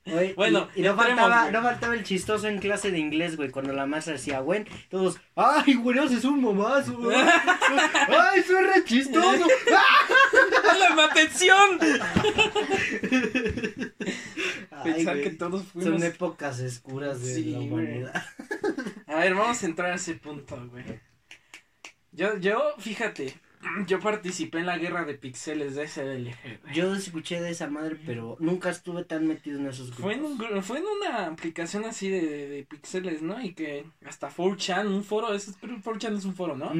Oye, 0.05 0.33
Bueno, 0.35 0.67
y, 0.75 0.79
y 0.79 0.83
no, 0.83 0.91
entremos, 0.91 1.05
faltaba, 1.19 1.41
güey. 1.41 1.51
no 1.53 1.61
faltaba 1.61 1.93
el 1.93 2.03
chistoso 2.03 2.47
en 2.47 2.59
clase 2.59 2.89
de 2.91 2.97
inglés, 2.99 3.35
güey, 3.37 3.51
cuando 3.51 3.73
la 3.73 3.85
maestra 3.85 4.13
decía, 4.13 4.39
güey, 4.39 4.65
todos, 4.89 5.19
ay, 5.35 5.75
güey, 5.75 5.99
haces 5.99 6.23
un 6.25 6.41
mamazo, 6.41 6.97
güey. 6.97 7.15
ay, 8.07 8.41
re 8.41 8.83
chistoso. 8.85 9.47
¡Dame 10.79 11.01
atención! 11.03 11.79
Ay, 14.71 14.93
Pensar 14.93 15.15
güey, 15.17 15.23
que 15.23 15.29
todos 15.35 15.61
Son 15.73 15.81
fuimos... 15.81 16.03
épocas 16.03 16.59
oscuras 16.61 17.21
de 17.21 17.35
Sí, 17.35 17.43
la 17.51 17.57
güey. 17.59 17.67
humanidad. 17.69 18.23
A 19.07 19.15
ver, 19.15 19.35
vamos 19.35 19.61
a 19.61 19.65
entrar 19.65 19.91
a 19.91 19.95
ese 19.95 20.15
punto, 20.15 20.55
güey. 20.71 20.85
Yo, 22.11 22.37
yo, 22.37 22.73
fíjate, 22.79 23.35
yo 23.87 23.99
participé 23.99 24.59
en 24.59 24.65
la 24.65 24.77
guerra 24.77 25.03
de 25.05 25.15
pixeles 25.15 25.75
de 25.75 25.87
SDLG. 25.87 26.73
Yo 26.73 26.93
escuché 26.93 27.41
de 27.41 27.51
esa 27.51 27.69
madre, 27.69 27.97
pero 28.05 28.37
nunca 28.39 28.69
estuve 28.69 29.03
tan 29.03 29.27
metido 29.27 29.59
en 29.59 29.67
esos 29.67 29.87
grupos. 29.87 30.03
Fue 30.03 30.13
en, 30.13 30.23
un 30.23 30.63
fue 30.63 30.79
en 30.79 30.85
una 30.85 31.27
aplicación 31.27 31.85
así 31.85 32.09
de, 32.09 32.21
de, 32.21 32.47
de 32.47 32.63
pixeles, 32.63 33.21
¿no? 33.21 33.41
Y 33.41 33.53
que 33.53 33.85
hasta 34.05 34.29
4chan, 34.29 34.87
un 34.87 35.03
foro, 35.03 35.33
es, 35.33 35.57
que 35.57 35.67
4chan 35.67 36.17
es 36.17 36.25
un 36.25 36.35
foro, 36.35 36.55
¿no? 36.55 36.71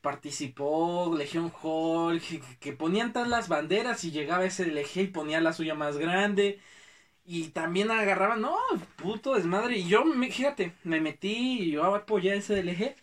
Participó 0.00 1.14
Legión 1.16 1.52
Hulk, 1.62 2.22
que, 2.22 2.42
que 2.60 2.72
ponían 2.72 3.12
todas 3.12 3.28
las 3.28 3.48
banderas 3.48 4.04
y 4.04 4.10
llegaba 4.10 4.44
ese 4.44 4.66
LG 4.66 5.00
y 5.00 5.06
ponía 5.08 5.40
la 5.40 5.52
suya 5.52 5.74
más 5.74 5.96
grande. 5.98 6.60
Y 7.24 7.48
también 7.48 7.90
agarraban, 7.90 8.40
no, 8.40 8.56
puto 8.96 9.34
desmadre. 9.34 9.78
Y 9.78 9.88
yo, 9.88 10.04
me, 10.04 10.30
fíjate, 10.30 10.72
me 10.84 11.00
metí 11.00 11.62
y 11.62 11.70
yo 11.72 11.84
apoyé 11.94 12.32
a 12.32 12.34
ese 12.36 12.62
LG 12.62 12.94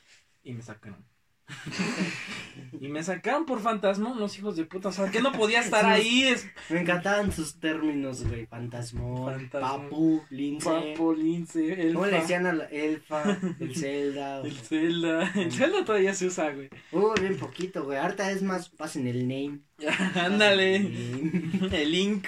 y 0.43 0.53
me 0.53 0.61
sacaron. 0.63 1.14
y 2.79 2.87
me 2.87 3.03
sacaron 3.03 3.45
por 3.45 3.61
fantasma 3.61 4.11
unos 4.11 4.37
hijos 4.37 4.55
de 4.55 4.65
puta. 4.65 4.89
O 4.89 4.91
sea, 4.91 5.11
que 5.11 5.21
no 5.21 5.31
podía 5.31 5.61
estar 5.61 5.85
ahí. 5.85 6.23
Es 6.23 6.47
Me 6.69 6.81
encantaban 6.81 7.31
sus 7.31 7.59
términos, 7.59 8.23
güey. 8.27 8.45
Fantasmón, 8.47 9.49
Fantasmón. 9.49 9.81
papu, 9.81 10.23
lince. 10.29 10.69
Papo, 10.69 11.13
Lince, 11.13 11.91
¿Cómo 11.93 12.05
le 12.05 12.11
Elfa, 12.11 12.21
decían 12.21 12.45
a 12.45 12.53
la 12.53 12.65
elfa, 12.65 13.37
el 13.59 13.75
Zelda? 13.75 14.41
el 14.43 14.57
Zelda. 14.57 15.31
El 15.35 15.51
Zelda 15.51 15.85
todavía 15.85 16.13
se 16.13 16.27
usa, 16.27 16.51
güey. 16.51 16.69
Uh, 16.91 17.13
bien 17.19 17.37
poquito, 17.37 17.83
güey. 17.83 17.97
Ahorita 17.97 18.31
es 18.31 18.41
más, 18.41 18.69
pasen 18.69 19.07
el 19.07 19.27
name. 19.27 19.59
Ándale. 20.15 20.75
El 20.77 21.73
El 21.73 21.91
Link. 21.91 22.27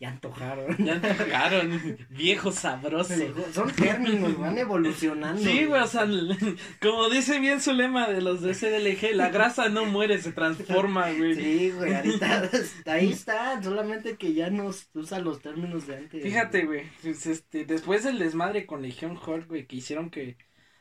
Ya 0.00 0.10
antojaron. 0.10 0.76
Ya 0.78 1.00
cagaron, 1.00 1.98
viejo 2.10 2.52
sabroso. 2.52 3.14
Son 3.52 3.68
términos, 3.72 4.38
van 4.38 4.56
evolucionando. 4.56 5.42
Sí, 5.42 5.64
güey, 5.64 5.82
o 5.82 5.86
sea, 5.88 6.06
como 6.80 7.08
dice 7.08 7.40
bien 7.40 7.60
su 7.60 7.72
lema 7.72 8.06
de 8.06 8.22
los 8.22 8.40
de 8.40 8.54
SDLG, 8.54 9.16
la 9.16 9.30
grasa 9.30 9.68
no 9.68 9.86
muere, 9.86 10.18
se 10.18 10.30
transforma, 10.30 11.10
güey. 11.10 11.34
Sí, 11.34 11.72
güey, 11.72 11.94
ahorita 11.94 12.48
ahí 12.86 13.10
está, 13.10 13.60
solamente 13.60 14.16
que 14.16 14.34
ya 14.34 14.50
nos 14.50 14.88
usa 14.94 15.18
los 15.18 15.42
términos 15.42 15.88
de 15.88 15.96
antes. 15.96 16.22
Fíjate, 16.22 16.64
güey, 16.66 16.84
pues, 17.02 17.26
este, 17.26 17.64
después 17.64 18.04
del 18.04 18.20
desmadre 18.20 18.66
con 18.66 18.82
Legion 18.82 19.18
Hulk, 19.18 19.48
güey, 19.48 19.66
que 19.66 19.76
hicieron 19.76 20.10
que, 20.10 20.36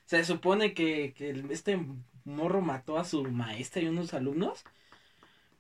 se 0.06 0.24
supone 0.26 0.76
que, 0.76 1.16
que 1.18 1.32
este 1.50 1.80
morro 2.24 2.62
mató 2.62 3.00
a 3.00 3.04
su 3.04 3.24
maestra 3.24 3.82
y 3.82 3.88
unos 3.88 4.14
alumnos, 4.14 4.64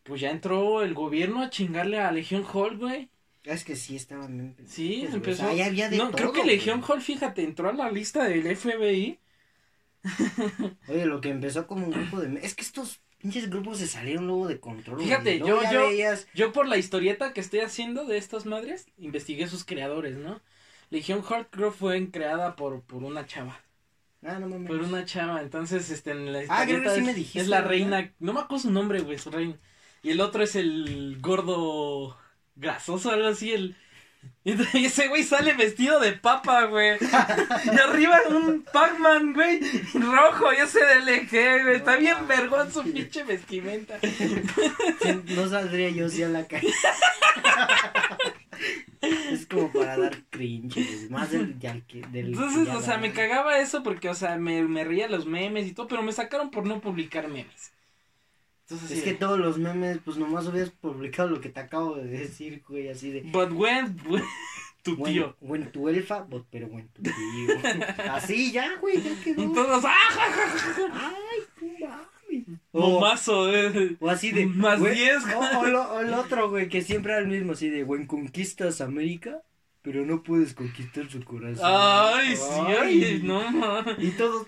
pues 0.03 0.21
ya 0.21 0.29
entró 0.29 0.83
el 0.83 0.93
gobierno 0.93 1.41
a 1.41 1.49
chingarle 1.49 1.99
a 1.99 2.11
Legion 2.11 2.45
Hulk, 2.45 2.79
güey. 2.79 3.09
Es 3.47 3.63
que 3.63 3.75
sí 3.75 3.95
estaban 3.95 4.37
bien. 4.37 4.55
Sí, 4.67 5.03
güey. 5.03 5.15
empezó. 5.15 5.43
O 5.43 5.45
sea, 5.45 5.53
ahí 5.53 5.61
había 5.61 5.89
de 5.89 5.97
no, 5.97 6.11
creo 6.11 6.31
que 6.33 6.43
Legion. 6.43 6.83
Hulk, 6.87 7.01
fíjate, 7.01 7.43
entró 7.43 7.69
a 7.69 7.73
la 7.73 7.89
lista 7.91 8.25
del 8.25 8.55
FBI. 8.55 9.19
Oye, 10.87 11.05
lo 11.05 11.21
que 11.21 11.29
empezó 11.29 11.67
como 11.67 11.85
un 11.87 11.91
grupo 11.91 12.19
de. 12.19 12.39
Es 12.45 12.55
que 12.55 12.61
estos 12.63 12.99
pinches 13.19 13.49
grupos 13.49 13.77
se 13.79 13.87
salieron 13.87 14.27
luego 14.27 14.47
de 14.47 14.59
control. 14.59 15.01
Fíjate, 15.01 15.39
yo- 15.39 15.61
ya 15.63 15.71
yo- 15.71 15.87
veías- 15.89 16.27
Yo 16.33 16.51
por 16.51 16.67
la 16.67 16.77
historieta 16.77 17.33
que 17.33 17.41
estoy 17.41 17.61
haciendo 17.61 18.05
de 18.05 18.17
estas 18.17 18.45
madres, 18.45 18.87
investigué 18.97 19.47
sus 19.47 19.63
creadores, 19.65 20.17
¿no? 20.17 20.41
Legion 20.89 21.19
Hulk 21.19 21.49
creo 21.49 21.71
fue 21.71 22.09
creada 22.11 22.55
por, 22.55 22.81
por 22.81 23.03
una 23.03 23.25
chava. 23.25 23.59
Ah, 24.23 24.39
no 24.39 24.47
mames. 24.47 24.67
Por 24.67 24.81
una 24.81 25.05
chava, 25.05 25.41
entonces 25.41 25.89
este 25.89 26.11
en 26.11 26.31
la 26.33 26.39
Ah, 26.49 26.63
creo 26.65 26.81
que 26.81 26.87
historieta 26.87 26.95
sí 26.95 27.01
me 27.01 27.09
es, 27.11 27.15
dijiste, 27.17 27.39
es 27.39 27.47
la 27.47 27.61
reina, 27.61 28.13
no 28.19 28.33
me 28.33 28.39
acuerdo 28.41 28.63
su 28.63 28.71
nombre, 28.71 29.01
güey, 29.01 29.17
su 29.17 29.29
reina. 29.31 29.55
Y 30.03 30.11
el 30.11 30.21
otro 30.21 30.43
es 30.43 30.55
el 30.55 31.17
gordo 31.21 32.17
grasoso, 32.57 33.11
algo 33.11 33.27
así, 33.27 33.53
el 33.53 33.75
y 34.43 34.85
ese 34.85 35.07
güey 35.09 35.23
sale 35.23 35.53
vestido 35.53 35.99
de 35.99 36.13
papa, 36.13 36.65
güey. 36.65 36.97
Y 36.99 37.79
arriba 37.79 38.19
un 38.29 38.63
Pac-Man, 38.73 39.33
güey, 39.33 39.59
rojo, 39.93 40.51
y 40.53 40.57
ese 40.57 40.83
del 40.85 41.07
eje, 41.07 41.63
güey. 41.63 41.75
Está 41.77 41.93
No 41.93 41.99
bien 41.99 42.27
vergón 42.27 42.71
su 42.71 42.83
pinche 42.83 43.23
vestimenta. 43.23 43.99
No 45.35 45.47
saldría 45.49 45.89
yo 45.89 46.07
así 46.07 46.23
a 46.23 46.29
la 46.29 46.45
calle. 46.47 46.73
es 49.01 49.45
como 49.45 49.71
para 49.71 49.97
dar 49.97 50.17
cringe, 50.29 51.09
más 51.09 51.31
del, 51.31 51.57
que- 51.87 52.01
del 52.11 52.27
Entonces, 52.27 52.67
o 52.69 52.81
sea, 52.81 52.97
me 52.97 53.13
cagaba 53.13 53.59
eso 53.59 53.83
porque, 53.83 54.09
o 54.09 54.15
sea, 54.15 54.37
me, 54.37 54.63
me 54.63 54.83
reía 54.83 55.07
los 55.07 55.25
memes 55.25 55.67
y 55.67 55.73
todo, 55.73 55.87
pero 55.87 56.01
me 56.03 56.11
sacaron 56.11 56.49
por 56.51 56.65
no 56.65 56.81
publicar 56.81 57.27
memes. 57.27 57.71
Entonces, 58.69 58.91
Es 58.91 58.97
sí 58.99 59.03
que 59.05 59.13
todos 59.13 59.39
los 59.39 59.57
memes, 59.57 59.99
pues 60.03 60.17
nomás 60.17 60.45
hubieras 60.47 60.71
publicado 60.71 61.29
lo 61.29 61.39
que 61.39 61.47
te 61.47 61.61
acabo 61.61 61.95
de 61.95 62.05
decir, 62.05 62.61
güey, 62.67 62.89
así 62.89 63.11
de. 63.11 63.21
But 63.21 63.53
when, 63.53 63.95
tu 64.83 64.95
tío. 64.97 65.03
Bueno, 65.05 65.35
bueno, 65.39 65.67
tu 65.71 65.87
elfa, 65.87 66.23
but- 66.23 66.47
pero 66.51 66.67
bueno, 66.67 66.89
tu 66.93 67.01
tío. 67.01 67.13
Así 68.11 68.51
ya, 68.51 68.75
güey, 68.81 69.01
ya 69.01 69.23
quedó. 69.23 69.41
Y 69.43 69.53
todos, 69.53 69.85
¡ah! 69.85 69.93
Ay. 70.91 71.43
O, 72.73 73.07
eh. 73.53 73.95
o 73.99 74.09
así 74.09 74.31
de. 74.31 74.45
Más 74.45 74.79
güey, 74.79 74.95
10. 74.95 75.17
O, 75.33 75.59
o 75.59 75.65
lo- 75.65 75.93
o 75.93 75.99
el 76.01 76.13
otro, 76.13 76.49
güey, 76.49 76.67
que 76.67 76.81
siempre 76.81 77.13
era 77.13 77.21
el 77.21 77.27
mismo, 77.27 77.53
así 77.53 77.69
de, 77.69 77.83
güey, 77.83 78.05
conquistas 78.05 78.81
América, 78.81 79.41
pero 79.81 80.05
no 80.05 80.23
puedes 80.23 80.53
conquistar 80.53 81.09
su 81.09 81.23
corazón. 81.23 81.63
Ay, 81.65 82.35
sí, 82.35 82.43
ay, 82.79 83.21
no 83.23 83.49
mames. 83.49 83.95
Y 83.99 84.11
todos, 84.11 84.47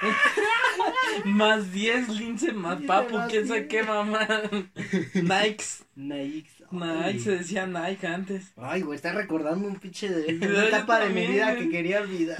Más 1.24 1.72
10, 1.72 2.08
Lince, 2.10 2.52
más 2.52 2.80
papu, 2.82 3.14
más 3.16 3.30
quién 3.30 3.46
sabe 3.46 3.60
10. 3.62 3.70
qué 3.70 3.82
mamá. 3.84 4.26
Nikes. 5.14 5.84
Nike. 5.94 6.50
Nike 6.70 7.20
se 7.20 7.30
decía 7.38 7.66
Nike 7.66 8.06
antes. 8.06 8.52
Ay, 8.56 8.82
güey, 8.82 8.96
está 8.96 9.12
recordando 9.12 9.68
un 9.68 9.76
pinche 9.76 10.08
de 10.08 10.34
una 10.48 10.64
etapa 10.66 11.00
de 11.00 11.10
mi 11.10 11.26
vida 11.26 11.54
que 11.56 11.68
quería 11.70 12.00
olvidar. 12.00 12.36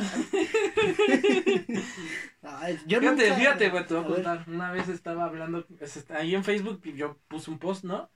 Ay, 2.43 2.79
yo 2.87 3.01
Fíjate, 3.01 3.23
nunca- 3.29 3.35
fíjate, 3.37 3.71
güey, 3.71 3.87
te 3.87 3.95
voy 3.95 4.03
a 4.03 4.07
contar. 4.07 4.45
Una 4.49 4.73
vez 4.73 4.89
estaba 4.89 5.25
hablando, 5.25 5.67
es- 5.81 5.97
está- 5.97 6.19
ahí 6.19 6.35
en 6.35 6.45
Facebook, 6.45 6.81
y 6.85 6.95
yo 6.95 7.17
puse 7.29 7.51
un 7.51 7.59
post, 7.59 7.85
¿no? 7.85 8.11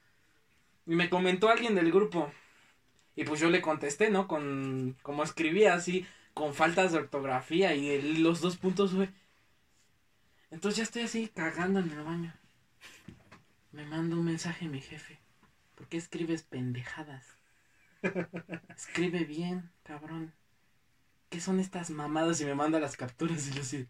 Y 0.86 0.94
me 0.94 1.08
comentó 1.08 1.48
alguien 1.48 1.74
del 1.74 1.92
grupo. 1.92 2.30
Y 3.16 3.24
pues 3.24 3.40
yo 3.40 3.50
le 3.50 3.60
contesté, 3.62 4.10
¿no? 4.10 4.26
Con, 4.28 4.96
como 5.02 5.22
escribía 5.22 5.74
así, 5.74 6.06
con 6.34 6.54
faltas 6.54 6.92
de 6.92 6.98
ortografía 6.98 7.74
y 7.74 7.88
el- 7.90 8.22
los 8.22 8.40
dos 8.40 8.56
puntos, 8.56 8.94
güey. 8.94 9.08
Entonces 10.50 10.78
ya 10.78 10.82
estoy 10.84 11.02
así 11.02 11.28
cagando 11.28 11.80
en 11.80 11.90
el 11.90 12.02
baño. 12.02 12.32
Me 13.72 13.84
manda 13.84 14.16
un 14.16 14.24
mensaje 14.24 14.66
mi 14.68 14.80
jefe. 14.80 15.18
¿Por 15.74 15.86
qué 15.88 15.96
escribes 15.96 16.42
pendejadas? 16.42 17.26
Escribe 18.76 19.24
bien, 19.24 19.70
cabrón. 19.82 20.32
¿Qué 21.28 21.40
son 21.40 21.60
estas 21.60 21.90
mamadas? 21.90 22.40
Y 22.40 22.44
me 22.46 22.54
manda 22.54 22.80
las 22.80 22.96
capturas 22.96 23.46
y 23.48 23.52
yo 23.52 23.60
así. 23.60 23.86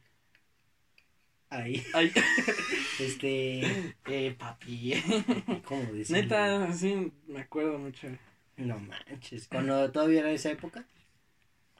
Ahí. 1.50 1.84
Ay, 1.94 2.12
Este. 2.98 3.94
eh, 4.06 4.36
papi. 4.38 4.94
¿Cómo 5.64 5.92
decir? 5.92 6.16
Neta, 6.16 6.64
así 6.64 7.12
me 7.26 7.40
acuerdo 7.40 7.78
mucho. 7.78 8.08
No 8.56 8.78
manches. 8.80 9.46
Cuando 9.48 9.90
todavía 9.92 10.20
era 10.20 10.32
esa 10.32 10.50
época. 10.50 10.84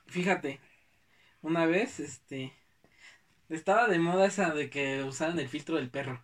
Fíjate, 0.07 0.61
una 1.43 1.67
vez, 1.67 2.01
este. 2.01 2.53
Estaba 3.51 3.89
de 3.89 3.99
moda 3.99 4.27
esa 4.27 4.55
de 4.55 4.71
que 4.71 5.03
usaran 5.05 5.39
el 5.39 5.49
filtro 5.49 5.77
del 5.77 5.91
perro. 5.91 6.23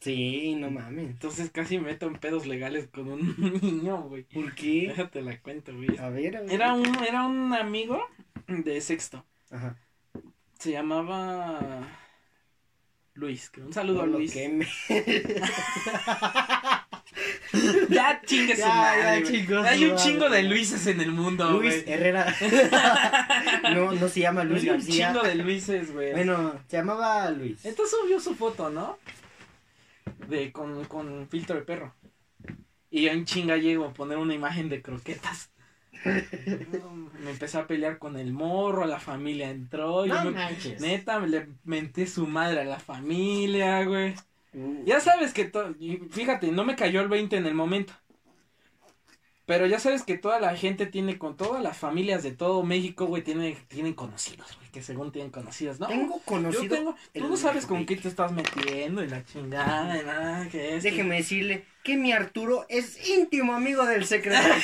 Sí, 0.00 0.54
no 0.54 0.70
mames. 0.70 1.10
Entonces 1.10 1.50
casi 1.50 1.78
me 1.78 1.86
meto 1.86 2.06
en 2.06 2.14
pedos 2.14 2.46
legales 2.46 2.88
con 2.88 3.08
un 3.08 3.34
niño, 3.62 4.02
güey. 4.02 4.22
¿Por 4.24 4.54
qué? 4.54 4.88
Déjate 4.88 5.22
la 5.22 5.40
cuento, 5.40 5.74
güey. 5.74 5.96
A 5.98 6.08
ver, 6.08 6.36
a 6.36 6.40
ver. 6.42 6.52
Era 6.52 6.72
un, 6.74 6.86
era 7.04 7.26
un 7.26 7.52
amigo 7.52 8.00
de 8.46 8.80
sexto. 8.80 9.24
Ajá. 9.50 9.76
Se 10.58 10.70
llamaba 10.72 11.86
Luis. 13.14 13.50
Un 13.56 13.72
saludo 13.72 13.98
No 13.98 14.02
a 14.02 14.06
lo 14.06 14.18
Luis. 14.18 14.32
queme. 14.32 14.66
Ya 17.88 18.20
chingue 18.24 18.54
su 18.54 18.60
Ya, 18.62 18.68
madre, 18.68 19.22
ya 19.46 19.62
Hay 19.64 19.84
un 19.86 19.96
chingo 19.96 20.28
de. 20.28 20.42
Luises 20.42 20.86
en 20.86 21.00
el 21.00 21.12
mundo, 21.12 21.50
Luis. 21.60 21.82
Herrera. 21.86 22.26
no, 23.74 23.92
no 23.92 24.08
se 24.08 24.20
llama 24.20 24.44
Luis 24.44 24.62
Hay 24.64 24.68
un 24.70 24.76
García. 24.76 25.08
chingo 25.12 25.22
de 25.26 25.34
Luises, 25.36 25.92
güey. 25.92 26.12
Bueno, 26.12 26.54
se 26.68 26.76
llamaba 26.76 27.30
Luis. 27.30 27.64
Entonces 27.64 27.96
subió 28.00 28.20
su 28.20 28.34
foto, 28.34 28.70
¿no? 28.70 28.98
De 30.28 30.52
con, 30.52 30.84
con 30.84 31.28
filtro 31.28 31.56
de 31.56 31.62
perro. 31.62 31.94
Y 32.90 33.02
yo 33.02 33.10
en 33.10 33.24
chinga 33.24 33.56
llego 33.56 33.84
a 33.86 33.92
poner 33.94 34.18
una 34.18 34.34
imagen 34.34 34.68
de 34.68 34.82
croquetas. 34.82 35.50
Me 36.04 37.30
empecé 37.30 37.58
a 37.58 37.66
pelear 37.66 37.98
con 37.98 38.16
el 38.18 38.32
morro, 38.32 38.86
la 38.86 39.00
familia 39.00 39.50
entró. 39.50 40.06
yo 40.06 40.14
No 40.14 40.24
me- 40.26 40.30
manches. 40.32 40.80
neta, 40.80 41.18
le 41.20 41.48
menté 41.64 42.06
su 42.06 42.26
madre 42.26 42.60
a 42.60 42.64
la 42.64 42.78
familia, 42.78 43.84
güey. 43.84 44.14
Ya 44.84 45.00
sabes 45.00 45.32
que, 45.32 45.50
fíjate, 46.10 46.50
no 46.50 46.64
me 46.64 46.76
cayó 46.76 47.00
el 47.00 47.08
20 47.08 47.36
en 47.36 47.46
el 47.46 47.54
momento. 47.54 47.92
Pero 49.48 49.66
ya 49.66 49.80
sabes 49.80 50.02
que 50.02 50.18
toda 50.18 50.38
la 50.40 50.54
gente 50.56 50.84
tiene, 50.84 51.16
con 51.16 51.34
todas 51.34 51.62
las 51.62 51.74
familias 51.74 52.22
de 52.22 52.32
todo 52.32 52.62
México, 52.64 53.06
güey, 53.06 53.22
tiene, 53.22 53.56
tienen 53.68 53.94
conocidos, 53.94 54.46
güey, 54.58 54.70
que 54.70 54.82
según 54.82 55.10
tienen 55.10 55.30
conocidos, 55.30 55.80
¿no? 55.80 55.86
Tengo 55.86 56.20
conocido. 56.26 56.64
Yo 56.64 56.68
tengo, 56.68 56.96
tú 57.14 57.28
no 57.28 57.36
sabes 57.38 57.64
con 57.64 57.86
qué 57.86 57.96
te 57.96 58.08
estás 58.08 58.30
metiendo 58.30 59.02
y 59.02 59.08
la 59.08 59.24
chingada 59.24 59.98
y 59.98 60.04
nada, 60.04 60.46
que 60.50 60.76
es. 60.76 60.82
Déjeme 60.82 61.16
decirle 61.16 61.64
que 61.82 61.96
mi 61.96 62.12
Arturo 62.12 62.66
es 62.68 63.08
íntimo 63.08 63.54
amigo 63.54 63.86
del 63.86 64.04
secretario. 64.04 64.62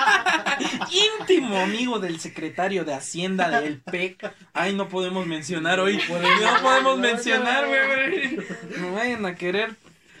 íntimo 1.20 1.58
amigo 1.58 1.98
del 1.98 2.18
secretario 2.18 2.86
de 2.86 2.94
Hacienda 2.94 3.60
del 3.60 3.82
PEC. 3.82 4.32
Ay, 4.54 4.74
no 4.74 4.88
podemos 4.88 5.26
mencionar 5.26 5.80
hoy. 5.80 5.98
No 5.98 6.62
podemos. 6.62 6.98
mencionar, 6.98 7.66
güey. 7.66 8.38
No 8.80 8.94
vayan 8.94 9.26
a 9.26 9.34
querer. 9.34 9.76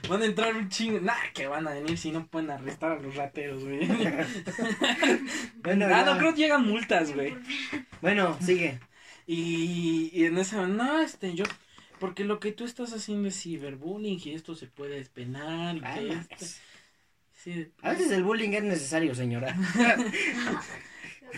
Van 0.08 0.22
a 0.22 0.24
entrar 0.24 0.54
un 0.56 0.68
chingo. 0.68 1.00
Nah, 1.00 1.14
que 1.34 1.46
van 1.46 1.66
a 1.68 1.72
venir 1.72 1.98
si 1.98 2.10
no 2.10 2.26
pueden 2.26 2.50
arrestar 2.50 2.92
a 2.92 3.00
los 3.00 3.14
rateros, 3.14 3.62
güey. 3.64 3.86
bueno, 5.62 5.86
Ah, 5.86 5.88
ya. 5.90 6.04
no, 6.06 6.18
creo 6.18 6.34
que 6.34 6.40
llegan 6.42 6.66
multas, 6.66 7.14
güey. 7.14 7.34
bueno, 8.00 8.36
sigue. 8.40 8.80
Y, 9.26 10.10
y 10.12 10.24
en 10.24 10.38
ese 10.38 10.56
no, 10.56 11.00
este, 11.00 11.34
yo. 11.34 11.44
Porque 12.00 12.24
lo 12.24 12.38
que 12.40 12.52
tú 12.52 12.64
estás 12.64 12.92
haciendo 12.92 13.28
es 13.28 13.40
ciberbullying 13.42 14.20
y 14.24 14.30
esto 14.34 14.54
se 14.54 14.66
puede 14.68 14.96
despenar 14.96 15.76
y 15.76 15.80
Ay, 15.84 16.08
que 16.08 16.14
no, 16.14 16.20
este- 16.20 16.46
sí, 17.34 17.72
A 17.82 17.90
veces 17.90 18.10
el 18.12 18.22
bullying 18.22 18.50
es 18.50 18.62
necesario, 18.62 19.14
señora. 19.14 19.56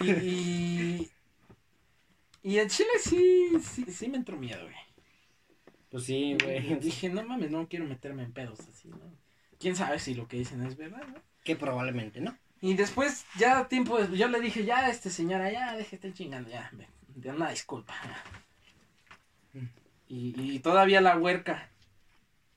Y, 0.02 0.10
y, 0.12 1.10
y 2.44 2.58
el 2.58 2.68
chile 2.70 2.90
sí, 3.02 3.50
sí, 3.60 3.84
sí 3.90 4.08
me 4.08 4.18
entró 4.18 4.36
miedo, 4.36 4.62
güey. 4.62 4.74
Pues 5.90 6.04
sí, 6.04 6.36
güey. 6.42 6.76
Dije, 6.80 7.08
no 7.08 7.22
mames, 7.24 7.50
no 7.50 7.68
quiero 7.68 7.84
meterme 7.84 8.22
en 8.22 8.32
pedos 8.32 8.60
así, 8.60 8.88
¿no? 8.88 8.98
Quién 9.58 9.76
sabe 9.76 9.98
si 9.98 10.14
lo 10.14 10.26
que 10.28 10.38
dicen 10.38 10.62
es 10.64 10.76
verdad, 10.76 11.02
¿no? 11.08 11.20
Que 11.44 11.56
probablemente, 11.56 12.20
¿no? 12.20 12.36
Y 12.62 12.74
después, 12.74 13.24
ya 13.38 13.66
tiempo, 13.68 13.98
des- 13.98 14.10
yo 14.18 14.28
le 14.28 14.40
dije, 14.40 14.64
ya, 14.64 14.88
este 14.88 15.10
señora, 15.10 15.50
ya, 15.50 15.76
estar 15.78 16.12
chingando, 16.12 16.50
ya, 16.50 16.70
ve, 16.74 16.86
de 17.14 17.30
una 17.30 17.50
disculpa. 17.50 17.94
Mm. 19.52 19.64
Y, 20.08 20.34
y 20.54 20.58
todavía 20.60 21.00
la 21.00 21.16
huerca. 21.16 21.68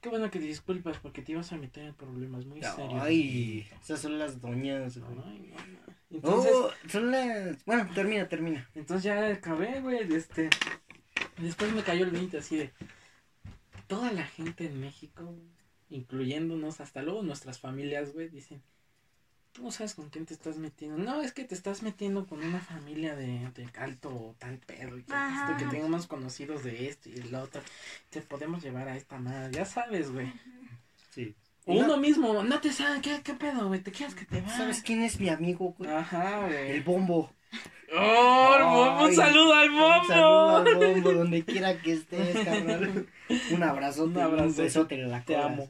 Qué 0.02 0.10
bueno 0.10 0.30
que 0.30 0.40
te 0.40 0.46
disculpas 0.46 0.98
porque 0.98 1.22
te 1.22 1.32
ibas 1.32 1.52
a 1.54 1.58
meter 1.58 1.86
en 1.86 1.94
problemas 1.94 2.46
muy 2.46 2.62
serios. 2.62 3.02
Ay, 3.02 3.66
esas 3.82 4.02
son 4.02 4.20
las 4.20 4.42
doñas, 4.42 4.98
güey. 4.98 5.18
Ay, 5.26 5.54
no, 5.54 5.56
no. 5.56 5.94
Entonces, 6.12 6.52
Oh, 6.54 6.70
son 6.90 7.10
las. 7.12 7.64
Bueno, 7.66 7.90
termina, 7.96 8.28
termina. 8.28 8.70
Entonces 8.76 9.04
ya 9.06 9.28
acabé, 9.30 9.80
güey, 9.80 10.14
este... 10.14 10.50
Después 11.38 11.72
me 11.72 11.82
cayó 11.84 12.04
el 12.06 12.12
20 12.12 12.38
así 12.38 12.58
de... 12.58 12.74
Toda 13.94 14.12
la 14.12 14.26
gente 14.26 14.66
en 14.66 14.80
México, 14.80 15.36
incluyéndonos, 15.90 16.82
hasta 16.82 17.02
luego 17.02 17.22
nuestras 17.24 17.60
familias, 17.60 18.14
güey, 18.14 18.30
dicen... 18.30 18.62
Tú 19.52 19.62
no 19.62 19.70
sabes 19.72 19.94
con 19.94 20.10
quién 20.10 20.26
te 20.26 20.34
estás 20.34 20.58
metiendo. 20.58 20.98
No, 20.98 21.22
es 21.22 21.32
que 21.32 21.44
te 21.44 21.54
estás 21.54 21.84
metiendo 21.84 22.26
con 22.26 22.44
una 22.44 22.60
familia 22.60 23.16
de, 23.16 23.52
de 23.54 23.70
alto 23.78 24.10
o 24.10 24.36
tal 24.40 24.58
pedo. 24.58 24.98
Y 24.98 25.04
que, 25.04 25.14
esto, 25.14 25.58
que 25.60 25.66
tengamos 25.66 26.08
conocidos 26.08 26.64
de 26.64 26.88
esto 26.90 27.10
y 27.10 27.20
el 27.20 27.36
otro. 27.36 27.62
Te 28.10 28.22
podemos 28.22 28.64
llevar 28.64 28.88
a 28.88 28.98
esta 28.98 29.20
madre. 29.20 29.52
Ya 29.54 29.66
sabes, 29.66 30.12
güey. 30.12 30.34
Sí. 31.12 31.36
O 31.66 31.74
Uno 31.76 31.98
mismo, 31.98 32.42
no 32.42 32.60
te 32.62 32.72
sabe 32.72 33.00
qué, 33.02 33.22
qué 33.24 33.36
pedo, 33.36 33.68
güey. 33.68 33.80
Te 33.80 33.92
quieres 33.92 34.16
que 34.16 34.26
te 34.26 34.42
va. 34.42 34.50
¿Sabes 34.50 34.82
quién 34.82 35.04
es 35.04 35.20
mi 35.20 35.30
amigo, 35.30 35.76
güey? 35.78 35.88
Ajá, 35.88 36.48
güey. 36.48 36.72
El 36.72 36.82
bombo. 36.82 37.32
¡Oh, 37.96 38.56
el 38.58 38.64
bombo! 38.64 39.06
¡Un 39.06 39.16
saludo 39.16 39.54
al 39.54 39.70
bombo! 39.70 40.02
Un 40.02 40.08
saludo 40.08 40.58
al 40.58 40.76
bombo, 40.76 41.12
donde 41.14 41.44
quiera 41.46 41.78
que 41.82 41.94
estés, 41.94 42.44
carnal. 42.44 43.08
Un 43.52 43.64
abrazo, 43.64 44.06
Un 44.06 44.12
un 44.18 44.20
abrazote. 44.20 44.62
besote 44.64 44.96
en 44.96 45.12
la 45.12 45.24
Te 45.24 45.34
cola. 45.34 45.46
amo. 45.46 45.68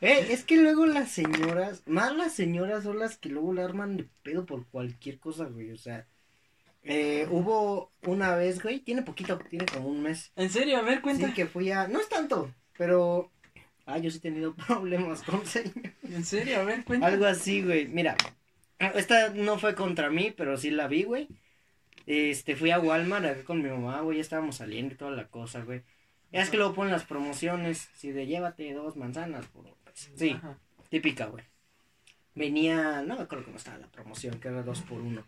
eh, 0.00 0.26
es 0.30 0.44
que 0.44 0.56
luego 0.56 0.86
las 0.86 1.10
señoras, 1.10 1.82
más 1.86 2.14
las 2.14 2.32
señoras 2.34 2.84
son 2.84 2.98
las 2.98 3.16
que 3.18 3.28
luego 3.28 3.52
le 3.52 3.62
arman 3.62 3.96
de 3.96 4.08
pedo 4.22 4.46
por 4.46 4.66
cualquier 4.66 5.18
cosa, 5.18 5.44
güey. 5.44 5.72
O 5.72 5.76
sea, 5.78 6.06
eh, 6.82 7.26
hubo 7.30 7.90
una 8.02 8.34
vez, 8.36 8.62
güey, 8.62 8.80
tiene 8.80 9.02
poquito, 9.02 9.38
tiene 9.50 9.66
como 9.66 9.88
un 9.88 10.02
mes. 10.02 10.32
¿En 10.36 10.50
serio? 10.50 10.78
A 10.78 10.82
ver, 10.82 11.00
cuenta. 11.02 11.28
Sí, 11.28 11.34
que 11.34 11.46
fui 11.46 11.70
a, 11.70 11.88
no 11.88 12.00
es 12.00 12.08
tanto, 12.08 12.50
pero, 12.76 13.30
ah, 13.86 13.98
yo 13.98 14.10
sí 14.10 14.18
he 14.18 14.20
tenido 14.20 14.54
problemas 14.66 15.22
con 15.22 15.44
señoras. 15.46 15.92
¿En 16.02 16.24
serio? 16.24 16.60
A 16.60 16.64
ver, 16.64 16.84
cuenta. 16.84 17.06
Algo 17.06 17.26
así, 17.26 17.62
güey. 17.62 17.86
Mira, 17.88 18.16
esta 18.78 19.30
no 19.30 19.58
fue 19.58 19.74
contra 19.74 20.10
mí, 20.10 20.32
pero 20.36 20.56
sí 20.56 20.70
la 20.70 20.88
vi, 20.88 21.04
güey. 21.04 21.28
Este, 22.06 22.56
fui 22.56 22.70
a 22.70 22.78
Walmart 22.80 23.24
acá 23.26 23.44
con 23.44 23.62
mi 23.62 23.68
mamá, 23.68 24.00
güey, 24.00 24.16
ya 24.16 24.22
estábamos 24.22 24.56
saliendo 24.56 24.94
y 24.94 24.96
toda 24.96 25.10
la 25.10 25.28
cosa, 25.28 25.62
güey. 25.62 25.82
Ya 26.32 26.42
es 26.42 26.50
que 26.50 26.56
luego 26.56 26.74
ponen 26.74 26.92
las 26.92 27.04
promociones, 27.04 27.90
si 27.94 28.12
de 28.12 28.26
llévate 28.26 28.72
dos 28.72 28.96
manzanas 28.96 29.46
por 29.46 29.66
un 29.66 29.74
peso. 29.84 30.10
Sí, 30.14 30.30
Ajá. 30.30 30.58
típica, 30.90 31.26
güey. 31.26 31.44
Venía, 32.34 33.02
no 33.02 33.16
me 33.16 33.22
acuerdo 33.22 33.44
cómo 33.46 33.56
estaba 33.56 33.78
la 33.78 33.88
promoción, 33.88 34.38
que 34.38 34.48
era 34.48 34.62
dos 34.62 34.82
por 34.82 35.00
uno. 35.00 35.26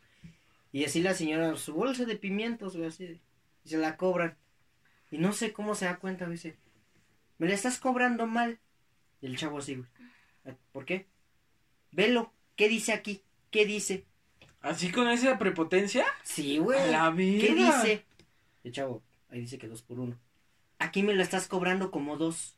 Y 0.72 0.84
así 0.84 1.02
la 1.02 1.14
señora, 1.14 1.56
su 1.56 1.74
bolsa 1.74 2.04
de 2.04 2.16
pimientos, 2.16 2.76
güey, 2.76 2.88
así, 2.88 3.20
y 3.64 3.68
se 3.68 3.78
la 3.78 3.96
cobran. 3.96 4.36
Y 5.10 5.18
no 5.18 5.32
sé 5.32 5.52
cómo 5.52 5.74
se 5.74 5.86
da 5.86 5.96
cuenta, 5.96 6.26
güey, 6.26 6.36
dice, 6.36 6.56
me 7.38 7.48
la 7.48 7.54
estás 7.54 7.78
cobrando 7.78 8.26
mal. 8.26 8.58
Y 9.20 9.26
el 9.26 9.36
chavo 9.36 9.58
así, 9.58 9.74
güey, 9.74 10.56
¿por 10.72 10.84
qué? 10.84 11.06
Velo, 11.90 12.32
¿qué 12.56 12.68
dice 12.68 12.92
aquí? 12.92 13.22
¿Qué 13.50 13.66
dice? 13.66 14.06
¿Así 14.60 14.90
con 14.92 15.08
esa 15.08 15.38
prepotencia? 15.38 16.04
Sí, 16.22 16.58
güey. 16.58 16.78
A 16.78 16.86
la 16.86 17.16
¿Qué 17.16 17.54
verga. 17.54 17.82
dice? 17.82 18.04
El 18.64 18.72
chavo, 18.72 19.02
ahí 19.30 19.40
dice 19.40 19.58
que 19.58 19.68
dos 19.68 19.82
por 19.82 19.98
uno. 19.98 20.18
Aquí 20.78 21.02
me 21.02 21.14
la 21.14 21.22
estás 21.22 21.48
cobrando 21.48 21.90
como 21.90 22.16
dos. 22.16 22.56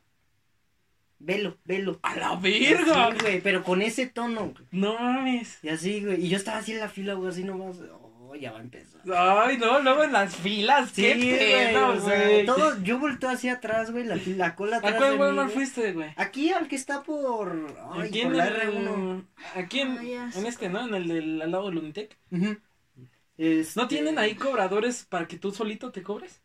Velo, 1.19 1.57
velo. 1.65 2.01
¡A 2.03 2.17
la 2.17 2.35
verga! 2.37 3.07
Así, 3.07 3.19
güey, 3.21 3.41
pero 3.41 3.63
con 3.63 3.81
ese 3.83 4.07
tono. 4.09 4.51
güey. 4.51 4.67
No 4.73 4.95
mames. 4.99 5.59
Y 5.63 5.69
así, 5.69 6.05
güey. 6.05 6.25
Y 6.25 6.29
yo 6.29 6.37
estaba 6.37 6.59
así 6.59 6.73
en 6.73 6.81
la 6.81 6.89
fila, 6.89 7.15
güey, 7.15 7.31
así 7.31 7.45
nomás. 7.45 7.77
Oh, 8.33 8.37
ya 8.37 8.51
va 8.51 8.59
a 8.61 8.63
empezar. 8.63 9.03
Ay, 9.15 9.59
no, 9.59 9.81
luego 9.81 10.05
en 10.05 10.13
las 10.13 10.35
filas. 10.35 10.91
Sí, 10.95 11.03
¡Qué 11.03 11.15
güey, 11.15 11.39
pedo, 11.39 12.01
güey! 12.01 12.47
todo, 12.47 12.83
yo 12.83 12.99
volteo 12.99 13.29
hacia 13.29 13.53
atrás, 13.55 13.91
güey, 13.91 14.05
la, 14.05 14.17
la 14.37 14.55
cola 14.57 14.79
atrás 14.79 14.95
¿A 14.95 14.97
cuál 14.97 15.11
de 15.11 15.17
mí, 15.17 15.21
Walmart 15.23 15.53
güey. 15.53 15.67
fuiste, 15.67 15.93
güey? 15.93 16.15
Aquí 16.17 16.51
al 16.51 16.67
que 16.67 16.77
está 16.77 17.03
por... 17.03 17.77
Ay, 17.93 18.09
Aquí 18.09 18.23
por 18.23 18.33
en 18.33 18.37
la 18.39 18.47
el... 18.49 18.87
R1. 18.87 19.25
Aquí 19.57 19.81
en, 19.81 19.99
Ah, 19.99 20.03
ya 20.03 20.31
en 20.35 20.47
este, 20.47 20.71
¿no? 20.71 20.87
En 20.89 20.95
el 20.95 21.09
del 21.09 21.43
al 21.43 21.51
lado 21.51 21.69
del 21.69 21.79
Unitec. 21.79 22.17
Ujú. 22.31 22.57
Este- 23.37 23.81
¿No 23.81 23.89
tienen 23.89 24.19
ahí 24.19 24.35
cobradores 24.35 25.05
para 25.09 25.27
que 25.29 25.39
tú 25.39 25.53
solito 25.53 25.91
te 25.93 26.03
cobres? 26.03 26.41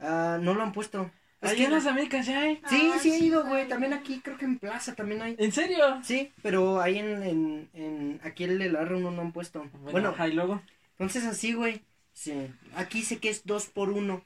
Ah, 0.00 0.38
no 0.40 0.54
lo 0.54 0.62
han 0.64 0.72
puesto. 0.72 1.08
Es 1.40 1.50
Ahí 1.50 1.56
que- 1.58 1.64
en 1.66 1.70
las 1.70 1.86
Américas 1.86 2.26
ya 2.26 2.40
hay. 2.40 2.60
Sí, 2.68 2.90
Ah, 2.92 2.98
sí 3.00 3.12
he 3.12 3.18
ido, 3.18 3.44
güey. 3.44 3.68
También 3.68 3.92
aquí, 3.92 4.20
creo 4.24 4.36
que 4.36 4.44
en 4.44 4.58
Plaza 4.58 4.94
también 4.96 5.22
hay. 5.22 5.36
¿En 5.38 5.52
serio? 5.52 6.00
Sí, 6.02 6.32
pero 6.42 6.80
ahí 6.80 6.98
en, 6.98 7.22
en, 7.22 7.68
en 7.74 8.20
aquí 8.24 8.42
el 8.44 8.58
del 8.58 8.74
R1 8.76 9.12
no 9.14 9.20
han 9.20 9.30
puesto. 9.32 9.60
Bueno, 9.72 10.10
Bueno, 10.12 10.26
y 10.26 10.32
luego. 10.32 10.62
Entonces 10.98 11.24
así, 11.24 11.54
güey. 11.54 11.82
Sí. 12.12 12.50
Aquí 12.74 13.02
sé 13.02 13.18
que 13.18 13.28
es 13.30 13.44
dos 13.44 13.66
por 13.66 13.90
uno. 13.90 14.24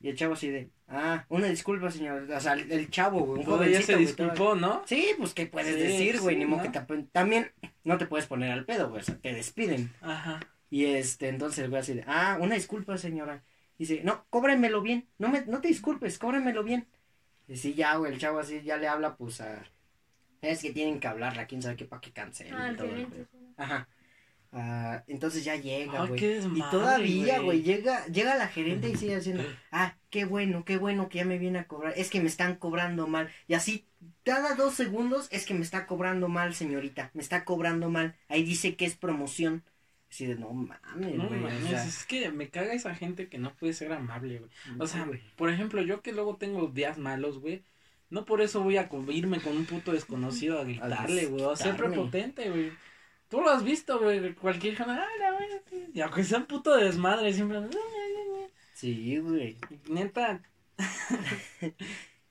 Y 0.00 0.08
el 0.08 0.16
chavo 0.16 0.34
así 0.34 0.48
de, 0.48 0.70
Ah, 0.88 1.24
una 1.28 1.46
disculpa, 1.46 1.90
señor. 1.90 2.28
O 2.28 2.40
sea, 2.40 2.54
el, 2.54 2.70
el 2.72 2.90
chavo, 2.90 3.20
güey. 3.20 3.40
Un 3.40 3.44
Todavía 3.44 3.80
se 3.80 3.92
jovencito, 3.92 4.24
güey, 4.24 4.30
disculpó, 4.34 4.54
¿no? 4.56 4.82
Sí, 4.86 5.10
pues, 5.18 5.34
¿qué 5.34 5.46
puedes 5.46 5.74
Sí, 5.74 5.80
decir, 5.80 6.20
güey? 6.20 6.34
sí, 6.34 6.38
Ni 6.40 6.46
modo 6.46 6.64
¿no? 6.64 6.72
que 6.72 6.80
te... 6.80 7.02
También 7.12 7.52
no 7.84 7.96
te 7.96 8.06
puedes 8.06 8.26
poner 8.26 8.50
al 8.50 8.64
pedo, 8.64 8.88
güey. 8.88 9.02
O 9.02 9.04
sea, 9.04 9.16
te 9.18 9.32
despiden. 9.32 9.92
Ajá. 10.00 10.40
Y 10.68 10.86
este, 10.86 11.28
entonces 11.28 11.60
el 11.64 11.70
güey 11.70 11.80
así 11.82 11.94
de, 11.94 12.04
ah, 12.06 12.38
una 12.40 12.56
disculpa, 12.56 12.98
señora. 12.98 13.44
Dice, 13.78 14.00
no, 14.02 14.26
cóbremelo 14.30 14.82
bien. 14.82 15.08
No 15.18 15.28
me, 15.28 15.44
no 15.46 15.60
te 15.60 15.68
disculpes, 15.68 16.18
cóbremelo 16.18 16.64
bien. 16.64 16.88
Y 17.46 17.56
sí, 17.56 17.74
ya, 17.74 17.94
güey, 17.96 18.12
el 18.12 18.18
chavo 18.18 18.40
así 18.40 18.62
ya 18.62 18.76
le 18.78 18.88
habla, 18.88 19.16
pues, 19.16 19.40
a... 19.40 19.62
Es 20.42 20.62
que 20.62 20.72
tienen 20.72 20.98
que 20.98 21.06
hablarla, 21.06 21.46
quién 21.46 21.62
sabe 21.62 21.76
qué, 21.76 21.84
para 21.84 22.00
que 22.00 22.12
cancelen. 22.12 22.54
Ah, 22.54 22.66
y 22.66 22.70
el 22.70 22.76
todo 22.76 22.86
el. 22.88 23.28
Ajá. 23.56 23.88
Ah, 24.52 25.04
entonces 25.06 25.44
ya 25.44 25.54
llega, 25.54 26.06
güey. 26.06 26.24
y 26.24 26.62
todavía, 26.70 27.38
güey. 27.40 27.62
llega, 27.62 28.04
llega 28.06 28.34
la 28.34 28.48
gerente 28.48 28.88
y 28.90 28.96
sigue 28.96 29.16
diciendo, 29.16 29.44
ah, 29.70 29.96
qué 30.10 30.24
bueno, 30.24 30.64
qué 30.64 30.76
bueno 30.76 31.08
que 31.08 31.18
ya 31.18 31.24
me 31.24 31.38
viene 31.38 31.60
a 31.60 31.66
cobrar. 31.68 31.94
Es 31.96 32.10
que 32.10 32.20
me 32.20 32.26
están 32.26 32.56
cobrando 32.56 33.06
mal. 33.06 33.30
Y 33.46 33.54
así, 33.54 33.86
cada 34.24 34.54
dos 34.56 34.74
segundos 34.74 35.28
es 35.30 35.46
que 35.46 35.54
me 35.54 35.62
está 35.62 35.86
cobrando 35.86 36.28
mal, 36.28 36.54
señorita. 36.54 37.10
Me 37.14 37.22
está 37.22 37.44
cobrando 37.44 37.90
mal. 37.90 38.16
Ahí 38.28 38.42
dice 38.42 38.74
que 38.74 38.86
es 38.86 38.96
promoción. 38.96 39.62
Así 40.10 40.26
de, 40.26 40.34
no 40.34 40.52
mames, 40.52 41.14
No 41.14 41.28
o 41.28 41.30
mames, 41.30 41.68
sea, 41.68 41.84
es 41.84 42.04
que 42.04 42.32
me 42.32 42.48
caga 42.48 42.72
esa 42.72 42.96
gente 42.96 43.28
que 43.28 43.38
no 43.38 43.54
puede 43.54 43.72
ser 43.72 43.92
amable, 43.92 44.40
güey. 44.40 44.50
O 44.80 44.88
sea, 44.88 45.08
por 45.36 45.50
ejemplo, 45.50 45.80
yo 45.82 46.02
que 46.02 46.10
luego 46.12 46.36
tengo 46.36 46.66
días 46.66 46.98
malos, 46.98 47.38
güey. 47.38 47.62
No 48.08 48.24
por 48.24 48.40
eso 48.40 48.64
voy 48.64 48.76
a 48.76 48.90
irme 49.10 49.40
con 49.40 49.56
un 49.56 49.66
puto 49.66 49.92
desconocido 49.92 50.58
a 50.58 50.64
gritarle, 50.64 51.26
güey. 51.26 51.44
A 51.44 51.54
ser 51.54 51.76
prepotente, 51.76 52.50
güey. 52.50 52.72
Tú 53.30 53.40
lo 53.40 53.50
has 53.50 53.64
visto, 53.64 53.98
güey. 54.00 54.34
Cualquier 54.34 54.76
gente, 54.76 54.92
ah, 54.92 55.06
la 55.18 55.32
güey. 55.32 55.48
sí". 55.70 55.86
Y 55.94 56.00
aunque 56.00 56.24
sea 56.24 56.38
un 56.38 56.46
puto 56.46 56.76
desmadre, 56.76 57.32
siempre. 57.32 57.60
Sí, 58.74 59.18
güey. 59.18 59.56
Neta, 59.88 60.42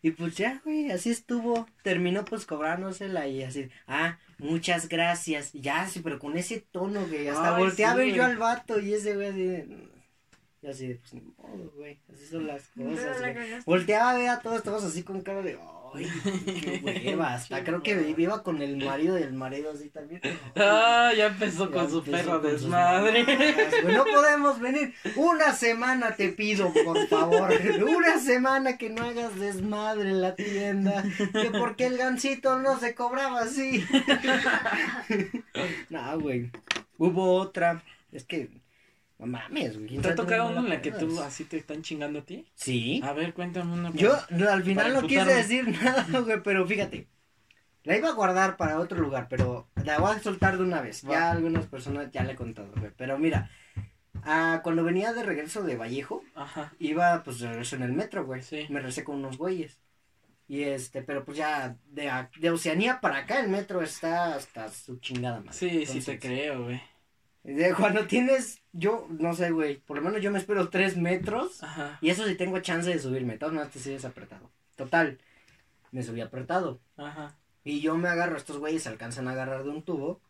Y 0.02 0.12
pues 0.12 0.36
ya, 0.38 0.62
güey, 0.64 0.92
así 0.92 1.10
estuvo. 1.10 1.68
Terminó 1.84 2.24
pues 2.24 2.46
cobrándosela 2.46 3.28
y 3.28 3.44
así, 3.44 3.70
ah, 3.88 4.18
muchas 4.38 4.88
gracias. 4.88 5.52
Ya, 5.54 5.88
sí, 5.88 6.00
pero 6.02 6.20
con 6.20 6.38
ese 6.38 6.62
tono, 6.72 7.06
güey. 7.06 7.28
Hasta 7.28 7.56
Ay, 7.56 7.64
volteé 7.64 7.86
a 7.86 7.96
ver 7.96 8.06
güey. 8.06 8.16
yo 8.18 8.24
al 8.24 8.38
vato 8.38 8.80
y 8.80 8.94
ese 8.94 9.16
güey 9.16 9.28
así 9.28 9.44
de... 9.44 9.90
Y 10.62 10.68
así 10.68 10.88
de, 10.88 10.96
pues 10.96 11.14
ni 11.14 11.22
modo, 11.22 11.72
güey. 11.76 12.00
Así 12.14 12.26
son 12.28 12.48
las 12.48 12.64
cosas, 12.78 13.20
güey. 13.20 13.36
Volteaba 13.66 14.12
a 14.12 14.18
ver 14.18 14.30
a 14.30 14.40
todos, 14.40 14.64
todos 14.64 14.84
así 14.86 15.04
con 15.04 15.22
cara 15.22 15.42
de, 15.42 15.58
ay, 15.93 16.08
qué 16.45 16.82
hueva. 16.84 17.34
Hasta 17.34 17.63
creo 17.63 17.82
que 17.82 18.15
iba 18.17 18.43
con 18.43 18.62
el 18.62 18.78
marido 18.78 19.17
y 19.17 19.23
el 19.23 19.34
marido 19.34 19.71
así 19.71 19.89
también. 19.89 20.21
ah, 20.56 21.12
ya 21.15 21.28
empezó 21.28 21.69
Ya 21.69 21.75
con 21.75 21.89
su 21.89 22.04
perro 22.04 22.39
desmadre. 22.39 23.25
No 23.89 24.04
podemos 24.06 24.60
venir. 24.60 24.93
Una 25.15 25.54
semana 25.54 26.15
te 26.15 26.30
pido, 26.30 26.71
por 26.73 27.08
favor. 27.08 27.52
Una 27.82 28.19
semana 28.19 28.78
que 28.78 28.89
no 28.89 29.04
hagas 29.04 29.36
desmadre 29.39 30.10
en 30.10 30.21
la 30.21 30.36
tienda. 30.36 31.04
Que 31.34 31.52
porque 31.52 31.88
el 31.88 31.97
gancito 31.97 32.60
no 32.60 32.80
se 32.80 32.93
cobraba 32.95 33.41
así. 33.41 33.86
no, 35.89 36.19
güey. 36.19 36.52
Hubo 36.97 37.36
otra. 37.36 37.82
Es 38.12 38.23
que. 38.25 38.49
No 39.20 39.28
mames, 39.28 39.76
güey. 39.76 39.90
¿quién 39.90 40.02
¿Te 40.02 40.10
ha 40.10 40.16
tocado 40.16 40.50
una 40.50 40.62
en 40.62 40.70
la 40.70 40.82
que 40.82 40.92
tú 40.92 41.20
así 41.20 41.44
te 41.44 41.58
están 41.58 41.82
chingando 41.82 42.20
a 42.20 42.22
ti? 42.24 42.46
Sí. 42.56 43.02
A 43.04 43.12
ver, 43.12 43.34
cuéntame 43.34 43.74
una. 43.74 43.92
Yo 43.92 44.18
no, 44.30 44.50
al 44.50 44.64
final 44.64 44.94
no 44.94 45.02
quise 45.06 45.26
decir 45.26 45.68
nada, 45.84 46.08
güey, 46.22 46.42
pero 46.42 46.66
fíjate. 46.66 47.08
La 47.84 47.98
iba 47.98 48.10
a 48.10 48.14
guardar 48.14 48.56
para 48.56 48.80
otro 48.80 48.98
lugar, 48.98 49.28
pero 49.30 49.68
la 49.84 50.00
voy 50.00 50.16
a 50.16 50.20
soltar 50.20 50.58
de 50.58 50.64
una 50.64 50.82
vez. 50.82 51.02
Ya 51.02 51.32
algunas 51.32 51.66
personas 51.66 52.12
ya 52.12 52.24
le 52.24 52.34
he 52.34 52.36
contado, 52.36 52.72
güey. 52.78 52.92
Pero 52.96 53.20
mira, 53.20 53.50
ah, 54.24 54.62
cuando 54.64 54.84
venía 54.84 55.12
de 55.12 55.24
regreso 55.24 55.64
de 55.64 55.76
Vallejo, 55.76 56.24
Ajá. 56.36 56.74
iba 56.80 57.22
pues 57.24 57.40
de 57.40 57.50
regreso 57.50 57.76
en 57.76 57.84
el 57.84 57.94
metro, 57.94 58.26
güey. 58.26 58.42
Sí. 58.42 58.68
Me 58.70 58.80
recé 58.80 59.04
con 59.04 59.18
unos 59.18 59.38
güeyes. 59.38 59.80
Y 60.48 60.64
este, 60.64 61.02
pero 61.02 61.26
pues 61.26 61.38
ya 61.38 61.78
de, 61.88 62.12
de 62.40 62.50
Oceanía 62.52 63.02
para 63.02 63.18
acá 63.18 63.40
el 63.40 63.50
metro 63.50 63.82
está 63.82 64.34
hasta 64.36 64.70
su 64.70 64.98
chingada 65.00 65.42
más. 65.42 65.56
Sí, 65.56 65.86
sí 65.86 66.02
te 66.02 66.18
creo, 66.18 66.64
güey. 66.64 66.82
Cuando 67.78 68.06
tienes, 68.06 68.62
yo 68.74 69.08
no 69.10 69.34
sé, 69.34 69.52
güey, 69.52 69.78
por 69.78 69.98
lo 69.98 70.04
menos 70.04 70.22
yo 70.22 70.32
me 70.32 70.40
espero 70.40 70.70
tres 70.70 70.98
metros. 70.98 71.64
Ajá. 71.64 71.98
Y 72.02 72.10
eso 72.10 72.26
sí 72.26 72.36
tengo 72.36 72.60
chance 72.60 72.90
de 72.90 73.00
subirme, 73.00 73.34
de 73.34 73.40
todas 73.40 73.54
maneras 73.54 73.74
te 73.74 73.80
sigues 73.80 74.06
apretado. 74.06 74.52
Total, 74.76 75.20
me 75.92 76.04
subí 76.04 76.22
apretado. 76.22 76.80
Ajá. 76.98 77.38
Y 77.64 77.82
yo 77.82 77.98
me 77.98 78.10
agarro, 78.10 78.38
estos 78.38 78.58
güeyes 78.58 78.84
se 78.84 78.90
alcanzan 78.90 79.28
a 79.28 79.32
agarrar 79.32 79.64
de 79.64 79.70
un 79.70 79.84
tubo. 79.84 80.22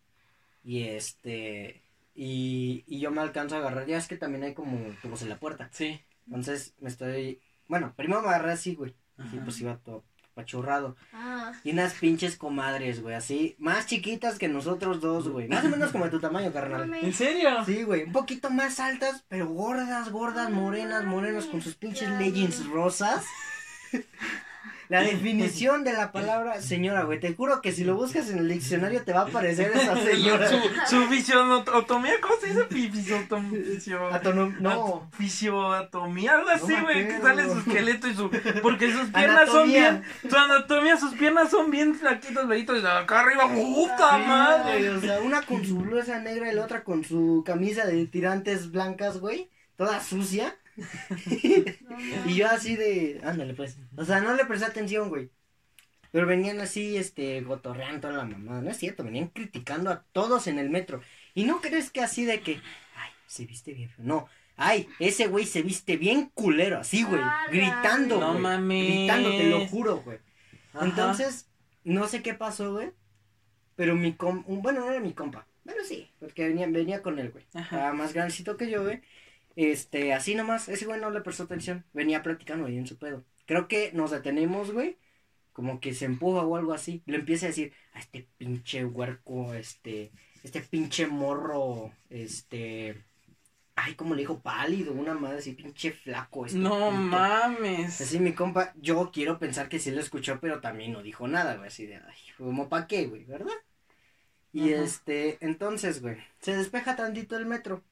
Y 0.63 0.83
este, 0.83 1.81
y, 2.13 2.83
y 2.87 2.99
yo 2.99 3.11
me 3.11 3.21
alcanzo 3.21 3.55
a 3.55 3.59
agarrar, 3.59 3.85
ya 3.85 3.97
es 3.97 4.07
que 4.07 4.17
también 4.17 4.43
hay 4.43 4.53
como 4.53 4.77
tubos 5.01 5.21
en 5.21 5.29
la 5.29 5.39
puerta. 5.39 5.69
Sí. 5.71 6.01
Entonces 6.27 6.75
me 6.79 6.89
estoy, 6.89 7.41
bueno, 7.67 7.93
primero 7.95 8.21
me 8.21 8.29
agarré 8.29 8.51
así, 8.51 8.75
güey. 8.75 8.95
Y 9.33 9.37
pues 9.39 9.59
iba 9.59 9.77
todo 9.77 10.05
pachurrado. 10.33 10.95
Ah, 11.13 11.51
Y 11.63 11.71
unas 11.71 11.93
pinches 11.93 12.37
comadres, 12.37 13.01
güey, 13.01 13.15
así, 13.15 13.55
más 13.59 13.85
chiquitas 13.87 14.37
que 14.39 14.47
nosotros 14.47 15.01
dos, 15.01 15.27
güey. 15.29 15.47
Más 15.47 15.65
o 15.65 15.69
menos 15.69 15.91
como 15.91 16.05
de 16.05 16.11
tu 16.11 16.19
tamaño, 16.19 16.51
carnal. 16.53 16.93
¿En 16.93 17.13
serio? 17.13 17.63
Sí, 17.65 17.83
güey, 17.83 18.03
un 18.03 18.11
poquito 18.11 18.49
más 18.49 18.79
altas, 18.79 19.25
pero 19.27 19.47
gordas, 19.47 20.09
gordas, 20.11 20.49
morenas, 20.49 21.05
morenas, 21.05 21.45
con 21.45 21.61
sus 21.61 21.75
pinches 21.75 22.09
leggings 22.19 22.65
rosas. 22.67 23.25
La 24.89 25.01
definición 25.03 25.83
de 25.83 25.93
la 25.93 26.11
palabra 26.11 26.61
señora, 26.63 27.03
güey, 27.03 27.19
te 27.19 27.35
juro 27.35 27.61
que 27.61 27.71
si 27.71 27.83
lo 27.83 27.93
buscas 27.95 28.27
en 28.31 28.39
el 28.39 28.49
diccionario 28.49 29.03
te 29.03 29.13
va 29.13 29.21
a 29.21 29.25
aparecer 29.25 29.71
esa 29.75 29.95
señora. 29.95 30.49
Su, 30.49 30.57
su 30.87 31.03
fisionomía, 31.07 32.15
¿cómo 32.19 32.33
se 32.41 32.47
dice? 32.47 32.65
Fi- 32.65 32.89
fisiotom- 32.91 33.51
fisio- 33.51 34.09
Atonom- 34.11 34.57
no. 34.59 35.07
Fisiotomía, 35.15 36.33
algo 36.35 36.49
así, 36.49 36.73
güey, 36.81 37.07
que 37.07 37.19
sale 37.21 37.43
su 37.45 37.59
esqueleto 37.59 38.07
y 38.07 38.15
su... 38.15 38.31
Porque 38.63 38.91
sus 38.91 39.09
piernas 39.13 39.49
son 39.49 39.67
bien... 39.67 40.03
Su 40.27 40.35
anatomía, 40.35 40.97
sus 40.97 41.13
piernas 41.13 41.51
son 41.51 41.69
bien 41.71 41.93
flaquitos, 41.95 42.47
velitos, 42.47 42.81
y 42.81 42.85
acá 42.85 43.19
arriba, 43.21 43.47
¡puta 43.47 44.17
Sí, 44.17 44.27
madre! 44.27 44.89
o 44.89 45.01
sea, 45.01 45.19
una 45.21 45.41
con 45.43 45.63
su 45.65 45.77
blusa 45.77 46.19
negra 46.19 46.51
y 46.51 46.55
la 46.55 46.63
otra 46.63 46.83
con 46.83 47.03
su 47.03 47.43
camisa 47.45 47.85
de 47.85 48.05
tirantes 48.07 48.71
blancas, 48.71 49.19
güey, 49.19 49.49
toda 49.77 50.01
sucia. 50.01 50.55
Y 52.25 52.35
yo 52.35 52.47
así 52.49 52.75
de, 52.75 53.19
ándale 53.23 53.53
pues. 53.53 53.77
O 53.95 54.05
sea, 54.05 54.21
no 54.21 54.33
le 54.35 54.45
presté 54.45 54.65
atención, 54.65 55.09
güey. 55.09 55.29
Pero 56.11 56.25
venían 56.25 56.59
así, 56.59 56.97
este, 56.97 57.41
gotorreando 57.41 58.01
toda 58.01 58.13
la 58.17 58.25
mamada. 58.25 58.61
No 58.61 58.69
es 58.71 58.77
cierto, 58.77 59.03
venían 59.03 59.27
criticando 59.27 59.91
a 59.91 60.03
todos 60.11 60.47
en 60.47 60.57
el 60.57 60.69
metro. 60.69 61.01
Y 61.35 61.43
no 61.43 61.61
crees 61.61 61.91
que 61.91 62.01
así 62.01 62.25
de 62.25 62.41
que, 62.41 62.53
ay, 62.95 63.11
se 63.27 63.45
viste 63.45 63.73
bien 63.73 63.89
feo. 63.89 64.05
No, 64.05 64.27
ay, 64.57 64.87
ese 64.99 65.27
güey 65.27 65.45
se 65.45 65.61
viste 65.61 65.97
bien 65.97 66.31
culero, 66.33 66.79
así, 66.79 67.03
güey. 67.03 67.21
Ah, 67.23 67.45
Gritando, 67.51 68.19
No 68.19 68.31
güey. 68.31 68.41
mames. 68.41 68.87
Gritando, 68.87 69.29
te 69.29 69.49
lo 69.49 69.67
juro, 69.67 69.97
güey. 70.01 70.17
Ajá. 70.73 70.85
Entonces, 70.85 71.47
no 71.83 72.07
sé 72.07 72.23
qué 72.23 72.33
pasó, 72.33 72.73
güey. 72.73 72.91
Pero 73.75 73.95
mi 73.95 74.13
compa, 74.13 74.43
bueno, 74.47 74.81
no 74.81 74.91
era 74.91 74.99
mi 74.99 75.13
compa. 75.13 75.47
Pero 75.63 75.83
sí, 75.83 76.09
porque 76.19 76.47
venía, 76.47 76.65
venía 76.67 77.01
con 77.03 77.19
él, 77.19 77.29
güey. 77.31 77.45
Ajá. 77.53 77.93
Más 77.93 78.13
grandecito 78.13 78.57
que 78.57 78.69
yo, 78.69 78.83
güey. 78.83 79.01
Este, 79.59 80.13
así 80.13 80.35
nomás, 80.35 80.69
ese 80.69 80.85
güey 80.85 81.01
no 81.01 81.09
le 81.11 81.21
prestó 81.21 81.43
atención. 81.43 81.83
Venía 81.93 82.23
platicando 82.23 82.65
ahí 82.67 82.77
en 82.77 82.87
su 82.87 82.97
pedo. 82.97 83.25
Creo 83.45 83.67
que 83.67 83.91
nos 83.93 84.11
detenemos, 84.11 84.71
güey. 84.71 84.97
Como 85.53 85.79
que 85.81 85.93
se 85.93 86.05
empuja 86.05 86.43
o 86.43 86.55
algo 86.57 86.73
así. 86.73 87.03
Le 87.05 87.17
empieza 87.17 87.47
a 87.47 87.49
decir, 87.49 87.73
a 87.93 87.99
este 87.99 88.27
pinche 88.37 88.85
huerco, 88.85 89.53
este, 89.53 90.11
este 90.43 90.61
pinche 90.61 91.07
morro, 91.07 91.91
este. 92.09 93.03
Ay, 93.75 93.95
como 93.95 94.15
le 94.15 94.21
dijo 94.21 94.41
pálido, 94.41 94.93
una 94.93 95.13
madre 95.15 95.39
así, 95.39 95.53
pinche 95.53 95.91
flaco. 95.91 96.45
Este 96.45 96.59
No 96.59 96.75
puto". 96.75 96.91
mames. 96.91 98.01
Así 98.01 98.19
mi 98.19 98.33
compa, 98.33 98.73
yo 98.77 99.11
quiero 99.11 99.39
pensar 99.39 99.69
que 99.69 99.79
sí 99.79 99.91
lo 99.91 100.01
escuchó, 100.01 100.39
pero 100.39 100.61
también 100.61 100.93
no 100.93 101.03
dijo 101.03 101.27
nada, 101.27 101.55
güey, 101.55 101.67
así 101.67 101.85
de, 101.85 101.95
ay, 101.97 102.17
como 102.37 102.69
pa' 102.69 102.87
qué, 102.87 103.07
güey, 103.07 103.25
¿verdad? 103.25 103.53
Y 104.51 104.73
Ajá. 104.73 104.83
este, 104.83 105.37
entonces, 105.45 106.01
güey, 106.01 106.17
se 106.39 106.55
despeja 106.55 106.95
tantito 106.95 107.37
el 107.37 107.45
metro. 107.45 107.83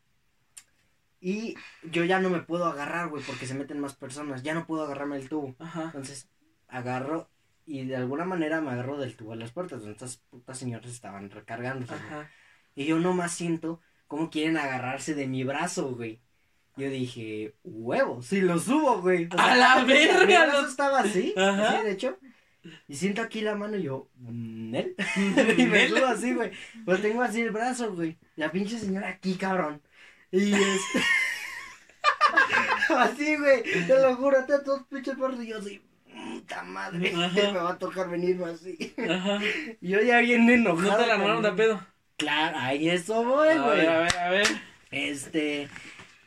Y 1.19 1.55
yo 1.83 2.03
ya 2.03 2.19
no 2.19 2.29
me 2.29 2.41
puedo 2.41 2.65
agarrar, 2.65 3.09
güey, 3.09 3.23
porque 3.23 3.47
se 3.47 3.53
meten 3.55 3.79
más 3.79 3.95
personas, 3.95 4.43
ya 4.43 4.53
no 4.53 4.67
puedo 4.67 4.83
agarrarme 4.83 5.17
el 5.17 5.29
tubo. 5.29 5.55
Ajá. 5.59 5.83
Entonces, 5.85 6.29
agarro 6.67 7.29
y 7.65 7.85
de 7.85 7.95
alguna 7.95 8.23
manera 8.25 8.61
me 8.61 8.71
agarro 8.71 8.97
del 8.97 9.15
tubo 9.15 9.33
a 9.33 9.35
las 9.35 9.51
puertas, 9.51 9.79
donde 9.79 9.93
estas 9.93 10.17
putas 10.29 10.57
señoras 10.57 10.89
estaban 10.91 11.29
recargándose. 11.31 11.93
Ajá. 11.95 12.29
Y 12.75 12.85
yo 12.85 12.99
nomás 12.99 13.31
siento 13.33 13.81
cómo 14.07 14.29
quieren 14.29 14.57
agarrarse 14.57 15.15
de 15.15 15.27
mi 15.27 15.43
brazo, 15.43 15.95
güey. 15.95 16.21
Yo 16.77 16.89
dije, 16.91 17.55
huevo, 17.63 18.21
si 18.21 18.39
lo 18.39 18.59
subo, 18.59 19.01
güey. 19.01 19.27
O 19.35 19.39
¡A 19.39 19.55
la 19.55 19.83
mi 19.83 19.93
verga, 19.93 20.45
brazo 20.45 20.61
lo- 20.61 20.67
estaba 20.67 20.99
así, 20.99 21.33
Ajá. 21.35 21.69
así 21.79 21.85
de 21.85 21.91
hecho. 21.91 22.19
Y 22.87 22.95
siento 22.95 23.21
aquí 23.23 23.41
la 23.41 23.55
mano 23.55 23.77
y 23.77 23.83
yo, 23.83 24.09
¿Nel? 24.19 24.95
y 25.57 25.65
me 25.65 25.89
subo 25.89 26.05
así, 26.05 26.33
güey. 26.35 26.51
Pero 26.85 26.99
tengo 26.99 27.23
así 27.23 27.41
el 27.41 27.49
brazo, 27.51 27.93
güey. 27.95 28.17
La 28.35 28.51
pinche 28.51 28.77
señora 28.77 29.09
aquí, 29.09 29.35
cabrón. 29.35 29.81
Y 30.31 30.53
este. 30.53 31.03
así, 32.97 33.35
güey. 33.37 33.63
Te 33.63 33.99
lo 34.01 34.15
juro, 34.15 34.45
te 34.45 34.59
todos 34.59 34.83
pinches 34.89 35.15
perros. 35.15 35.41
Y 35.43 35.47
yo 35.47 35.57
así, 35.59 35.81
puta 36.33 36.63
madre. 36.63 37.13
Ajá. 37.15 37.29
Me 37.53 37.59
va 37.59 37.71
a 37.71 37.77
tocar 37.77 38.09
venirme 38.09 38.45
así. 38.45 38.93
Ajá. 39.09 39.39
Y 39.81 39.89
yo 39.89 40.01
ya 40.01 40.19
bien 40.19 40.49
enojado. 40.49 40.91
¿No 40.91 40.97
te 40.97 41.07
la 41.07 41.13
armaron 41.15 41.43
de 41.43 41.51
pedo? 41.53 41.85
Claro, 42.17 42.57
ahí 42.59 42.89
eso 42.89 43.23
voy, 43.23 43.49
A 43.49 43.61
güey. 43.61 43.77
ver, 43.77 43.89
a 43.89 43.99
ver, 43.99 44.17
a 44.17 44.29
ver. 44.31 44.47
Este, 44.89 45.69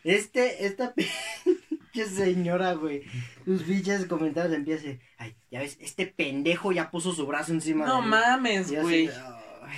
este, 0.05 0.66
esta, 0.66 0.94
pi- 0.94 1.09
Pinche 1.92 2.09
señora, 2.09 2.74
güey. 2.74 3.03
Sus 3.44 3.64
pinches 3.64 4.07
comentarios 4.07 4.55
empiezan. 4.55 5.01
Ay, 5.18 5.34
ya 5.51 5.59
ves, 5.59 5.76
este 5.80 6.07
pendejo 6.07 6.70
ya 6.70 6.88
puso 6.92 7.12
su 7.12 7.26
brazo 7.26 7.51
encima 7.53 7.84
No 7.86 7.96
de 7.96 8.03
mí. 8.03 8.09
mames, 8.09 8.70
Y 8.70 8.76
así, 8.76 8.82
güey. 8.84 9.11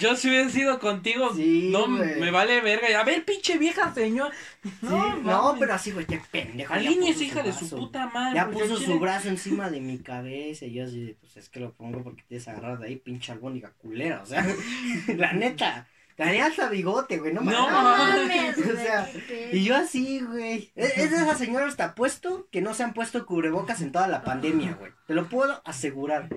Yo 0.00 0.16
si 0.16 0.28
hubiera 0.28 0.48
sido 0.50 0.78
contigo, 0.78 1.34
Sí, 1.34 1.70
no 1.72 1.86
me 1.86 2.30
vale 2.30 2.60
verga. 2.60 3.00
A 3.00 3.04
ver, 3.04 3.24
pinche 3.24 3.58
vieja 3.58 3.92
señor. 3.94 4.32
sí, 4.62 4.70
No, 4.82 5.16
no, 5.18 5.56
pero 5.58 5.74
así, 5.74 5.90
güey, 5.90 6.06
qué 6.06 6.20
pendejo. 6.30 6.72
Aline 6.72 7.10
es 7.10 7.20
hija 7.20 7.42
de 7.42 7.52
su 7.52 7.68
puta 7.70 8.06
madre. 8.08 8.36
Ya 8.36 8.50
puso 8.50 8.76
su 8.76 8.98
brazo 8.98 9.28
encima 9.28 9.70
de 9.70 9.80
mi 9.80 9.98
cabeza 9.98 10.66
y 10.66 10.72
yo 10.74 10.84
así, 10.84 11.16
pues 11.20 11.36
es 11.36 11.48
que 11.48 11.60
lo 11.60 11.72
pongo 11.72 12.02
porque 12.02 12.22
tienes 12.28 12.46
agarrado 12.48 12.78
de 12.78 12.88
ahí, 12.88 12.96
pinche 12.96 13.32
albónica 13.32 13.72
culera, 13.78 14.22
o 14.22 14.26
sea, 14.26 14.46
la 15.16 15.32
neta, 15.32 15.86
tenía 16.16 16.46
hasta 16.46 16.68
bigote, 16.68 17.18
güey, 17.18 17.32
no, 17.32 17.40
No, 17.40 17.68
mames. 17.70 18.56
O 18.58 18.76
sea, 18.76 19.10
Y 19.52 19.64
yo 19.64 19.76
así, 19.76 20.20
güey. 20.20 20.70
Es, 20.74 20.96
es 20.98 21.10
de 21.10 21.16
esas 21.16 21.38
señoras 21.38 21.70
está 21.70 21.94
puesto 21.94 22.48
que 22.50 22.60
no 22.60 22.74
se 22.74 22.82
han 22.82 22.94
puesto 22.94 23.24
cubrebocas 23.26 23.80
en 23.80 23.92
toda 23.92 24.08
la 24.08 24.22
pandemia, 24.22 24.74
güey. 24.78 24.92
Te 25.06 25.14
lo 25.14 25.28
puedo 25.28 25.60
asegurar. 25.64 26.28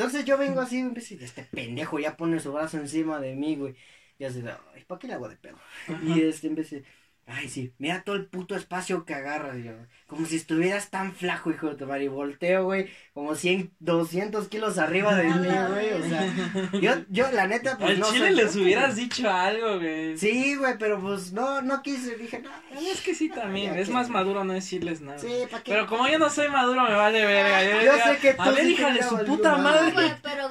Entonces 0.00 0.24
yo 0.24 0.38
vengo 0.38 0.62
así, 0.62 0.78
y 0.78 0.80
empiezo, 0.80 1.12
y 1.12 1.22
este 1.22 1.44
pendejo 1.44 1.98
ya 1.98 2.16
pone 2.16 2.40
su 2.40 2.50
brazo 2.54 2.78
encima 2.78 3.20
de 3.20 3.34
mí, 3.36 3.56
güey. 3.56 3.76
Y 4.18 4.24
así, 4.24 4.40
de, 4.40 4.50
ay, 4.74 4.82
¿para 4.86 4.98
qué 4.98 5.08
le 5.08 5.12
hago 5.12 5.28
de 5.28 5.36
pedo? 5.36 5.58
Y 6.02 6.22
este 6.22 6.46
empecé, 6.46 6.84
ay, 7.30 7.48
sí, 7.48 7.72
mira 7.78 8.02
todo 8.02 8.16
el 8.16 8.26
puto 8.26 8.54
espacio 8.56 9.04
que 9.04 9.14
agarras, 9.14 9.56
yo. 9.62 9.72
Como 10.06 10.26
si 10.26 10.36
estuvieras 10.36 10.90
tan 10.90 11.14
flaco, 11.14 11.50
hijo 11.50 11.68
de 11.68 11.76
tu 11.76 11.86
madre. 11.86 12.04
Y 12.04 12.08
volteo, 12.08 12.64
güey, 12.64 12.88
como 13.14 13.34
100, 13.36 13.72
200 13.78 14.48
kilos 14.48 14.78
arriba 14.78 15.14
de 15.14 15.24
mí, 15.24 15.32
güey. 15.70 15.92
O 15.92 16.08
sea, 16.08 16.32
yo, 16.80 16.92
yo, 17.08 17.30
la 17.30 17.46
neta, 17.46 17.78
pues 17.78 17.90
Al 17.92 18.00
no 18.00 18.12
chile 18.12 18.32
les 18.32 18.56
hubieras 18.56 18.94
güey. 18.94 19.04
dicho 19.04 19.30
algo, 19.30 19.78
güey. 19.78 20.16
Sí, 20.18 20.56
güey, 20.56 20.76
pero 20.78 21.00
pues 21.00 21.32
no, 21.32 21.62
no 21.62 21.82
quise, 21.82 22.16
dije, 22.16 22.40
no. 22.40 22.50
Es 22.80 23.00
que 23.02 23.14
sí 23.14 23.28
también, 23.28 23.76
es 23.78 23.88
que- 23.88 23.94
más 23.94 24.08
maduro 24.08 24.42
no 24.44 24.52
decirles 24.52 25.00
nada. 25.00 25.18
Sí, 25.18 25.32
¿para 25.50 25.62
qué? 25.62 25.72
Pero 25.72 25.86
como 25.86 26.08
yo 26.08 26.18
no 26.18 26.28
soy 26.30 26.48
maduro, 26.48 26.82
me 26.82 26.94
vale 26.94 27.24
verga. 27.24 27.62
Yo, 27.64 27.82
Yo 27.92 27.92
sé 28.04 28.18
que 28.18 28.34
tú 28.34 28.42
A 28.42 28.50
ver, 28.50 28.64
sí 28.64 28.72
hija 28.72 28.92
de 28.92 29.02
su 29.02 29.16
puta 29.24 29.56
madre. 29.58 29.92
Madre. 29.92 29.92
güey, 29.92 30.12
pero 30.22 30.48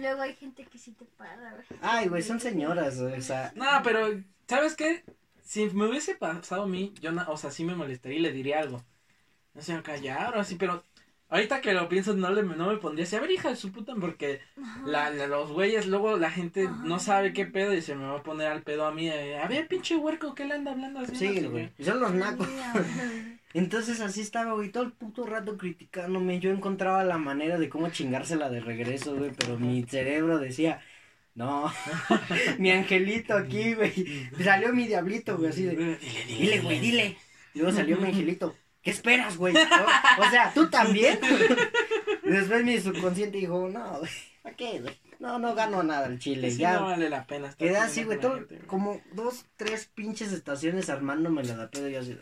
luego 0.00 0.22
hay 0.22 0.34
gente 0.34 0.64
que 0.64 0.78
sí 0.78 0.92
te 0.92 1.04
para, 1.04 1.50
güey. 1.52 1.64
Ay, 1.82 2.08
güey, 2.08 2.22
son 2.22 2.40
señoras, 2.40 3.00
güey, 3.00 3.18
o 3.18 3.22
sea. 3.22 3.52
No, 3.54 3.66
pero, 3.84 4.08
¿sabes 4.48 4.74
qué? 4.74 5.04
Si 5.42 5.66
me 5.70 5.86
hubiese 5.88 6.14
pasado 6.14 6.62
a 6.62 6.66
mí, 6.66 6.94
yo, 7.00 7.12
na- 7.12 7.28
o 7.28 7.36
sea, 7.36 7.50
sí 7.50 7.64
me 7.64 7.74
molestaría 7.74 8.18
y 8.18 8.22
le 8.22 8.32
diría 8.32 8.60
algo. 8.60 8.82
No 9.54 9.62
sé, 9.62 9.80
callar 9.82 10.36
o 10.36 10.40
así, 10.40 10.54
pero 10.56 10.82
ahorita 11.28 11.60
que 11.60 11.74
lo 11.74 11.88
pienso, 11.88 12.14
no, 12.14 12.30
le, 12.30 12.42
no 12.42 12.68
me 12.68 12.76
pondría 12.78 13.04
así, 13.04 13.16
a 13.16 13.20
ver, 13.20 13.30
hija 13.30 13.50
de 13.50 13.56
su 13.56 13.70
puta, 13.72 13.94
porque 14.00 14.40
la, 14.86 15.10
la- 15.10 15.26
los 15.26 15.52
güeyes, 15.52 15.86
luego 15.86 16.16
la 16.16 16.30
gente 16.30 16.66
Ajá. 16.66 16.82
no 16.84 16.98
sabe 16.98 17.32
qué 17.32 17.44
pedo 17.46 17.74
y 17.74 17.82
se 17.82 17.94
me 17.94 18.06
va 18.06 18.18
a 18.18 18.22
poner 18.22 18.48
al 18.48 18.62
pedo 18.62 18.86
a 18.86 18.92
mí. 18.92 19.08
eh, 19.08 19.38
a 19.38 19.48
ver, 19.48 19.68
pinche 19.68 19.96
huerco, 19.96 20.34
¿qué 20.34 20.44
le 20.46 20.54
anda 20.54 20.72
hablando 20.72 21.00
así? 21.00 21.16
Sí, 21.16 21.40
No 21.40 21.50
güey. 21.50 21.70
Son 21.84 22.00
los 22.00 22.14
nacos. 22.14 22.48
Entonces 23.54 24.00
así 24.00 24.22
estaba, 24.22 24.54
güey, 24.54 24.70
todo 24.70 24.84
el 24.84 24.92
puto 24.92 25.26
rato 25.26 25.58
criticándome. 25.58 26.40
Yo 26.40 26.50
encontraba 26.50 27.04
la 27.04 27.18
manera 27.18 27.58
de 27.58 27.68
cómo 27.68 27.90
chingársela 27.90 28.48
de 28.48 28.60
regreso, 28.60 29.14
güey, 29.14 29.32
pero 29.36 29.58
mi 29.58 29.82
cerebro 29.82 30.38
decía, 30.38 30.80
no, 31.34 31.72
mi 32.58 32.70
angelito 32.70 33.34
aquí, 33.34 33.74
güey. 33.74 34.28
Salió 34.42 34.72
mi 34.72 34.86
diablito, 34.86 35.36
güey, 35.38 35.50
así 35.50 35.64
de, 35.64 35.98
dile, 36.26 36.60
güey, 36.60 36.78
dile. 36.80 37.16
Y 37.54 37.58
luego 37.60 37.74
salió 37.74 37.96
mi 37.98 38.08
angelito. 38.08 38.54
¿Qué 38.82 38.90
esperas, 38.90 39.36
güey? 39.36 39.54
O, 39.56 40.22
o 40.22 40.30
sea, 40.30 40.52
¿tú 40.52 40.68
también? 40.68 41.18
Después 42.24 42.64
mi 42.64 42.78
subconsciente 42.80 43.38
dijo, 43.38 43.68
no, 43.68 43.98
güey, 44.00 44.10
¿para 44.42 44.56
qué, 44.56 44.80
güey? 44.80 44.98
No, 45.20 45.38
no 45.38 45.54
gano 45.54 45.82
nada 45.82 46.06
el 46.06 46.18
chile, 46.18 46.50
Sí, 46.50 46.58
ya. 46.58 46.74
no 46.74 46.86
vale 46.86 47.08
la 47.08 47.26
pena 47.26 47.48
estar 47.48 47.68
Quedé 47.68 47.76
con 47.76 47.82
así, 47.84 48.04
güey, 48.04 48.18
todo, 48.18 48.34
gente, 48.36 48.56
güey. 48.56 48.66
como 48.66 49.00
dos, 49.12 49.46
tres 49.56 49.86
pinches 49.94 50.32
estaciones 50.32 50.90
armándome 50.90 51.44
la 51.44 51.70
pedo 51.70 51.88
y 51.88 51.92
yo 51.92 52.00
así, 52.00 52.18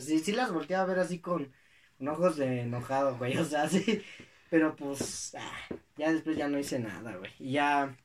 sí, 0.00 0.18
sí 0.20 0.32
las 0.32 0.52
volteaba 0.52 0.84
a 0.84 0.86
ver 0.86 0.98
así 0.98 1.18
con, 1.20 1.52
con 1.96 2.08
ojos 2.08 2.36
de 2.36 2.62
enojado, 2.62 3.16
güey, 3.16 3.36
o 3.38 3.44
sea, 3.44 3.68
sí, 3.68 4.02
pero 4.50 4.76
pues, 4.76 5.34
ah, 5.38 5.76
ya 5.96 6.12
después 6.12 6.36
ya 6.36 6.48
no 6.48 6.58
hice 6.58 6.78
nada, 6.78 7.16
güey, 7.16 7.30
y 7.38 7.52
ya, 7.52 7.96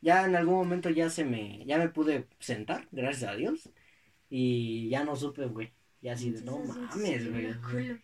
ya 0.00 0.24
en 0.24 0.36
algún 0.36 0.54
momento 0.54 0.90
ya 0.90 1.10
se 1.10 1.24
me, 1.24 1.64
ya 1.66 1.78
me 1.78 1.88
pude 1.88 2.26
sentar, 2.38 2.88
gracias 2.92 3.30
a 3.30 3.36
Dios, 3.36 3.70
y 4.30 4.88
ya 4.88 5.04
no 5.04 5.16
supe, 5.16 5.46
güey, 5.46 5.72
y 6.00 6.08
así 6.08 6.30
de, 6.30 6.42
no 6.42 6.58
mames, 6.58 7.22
sí, 7.22 7.28
güey, 7.28 8.00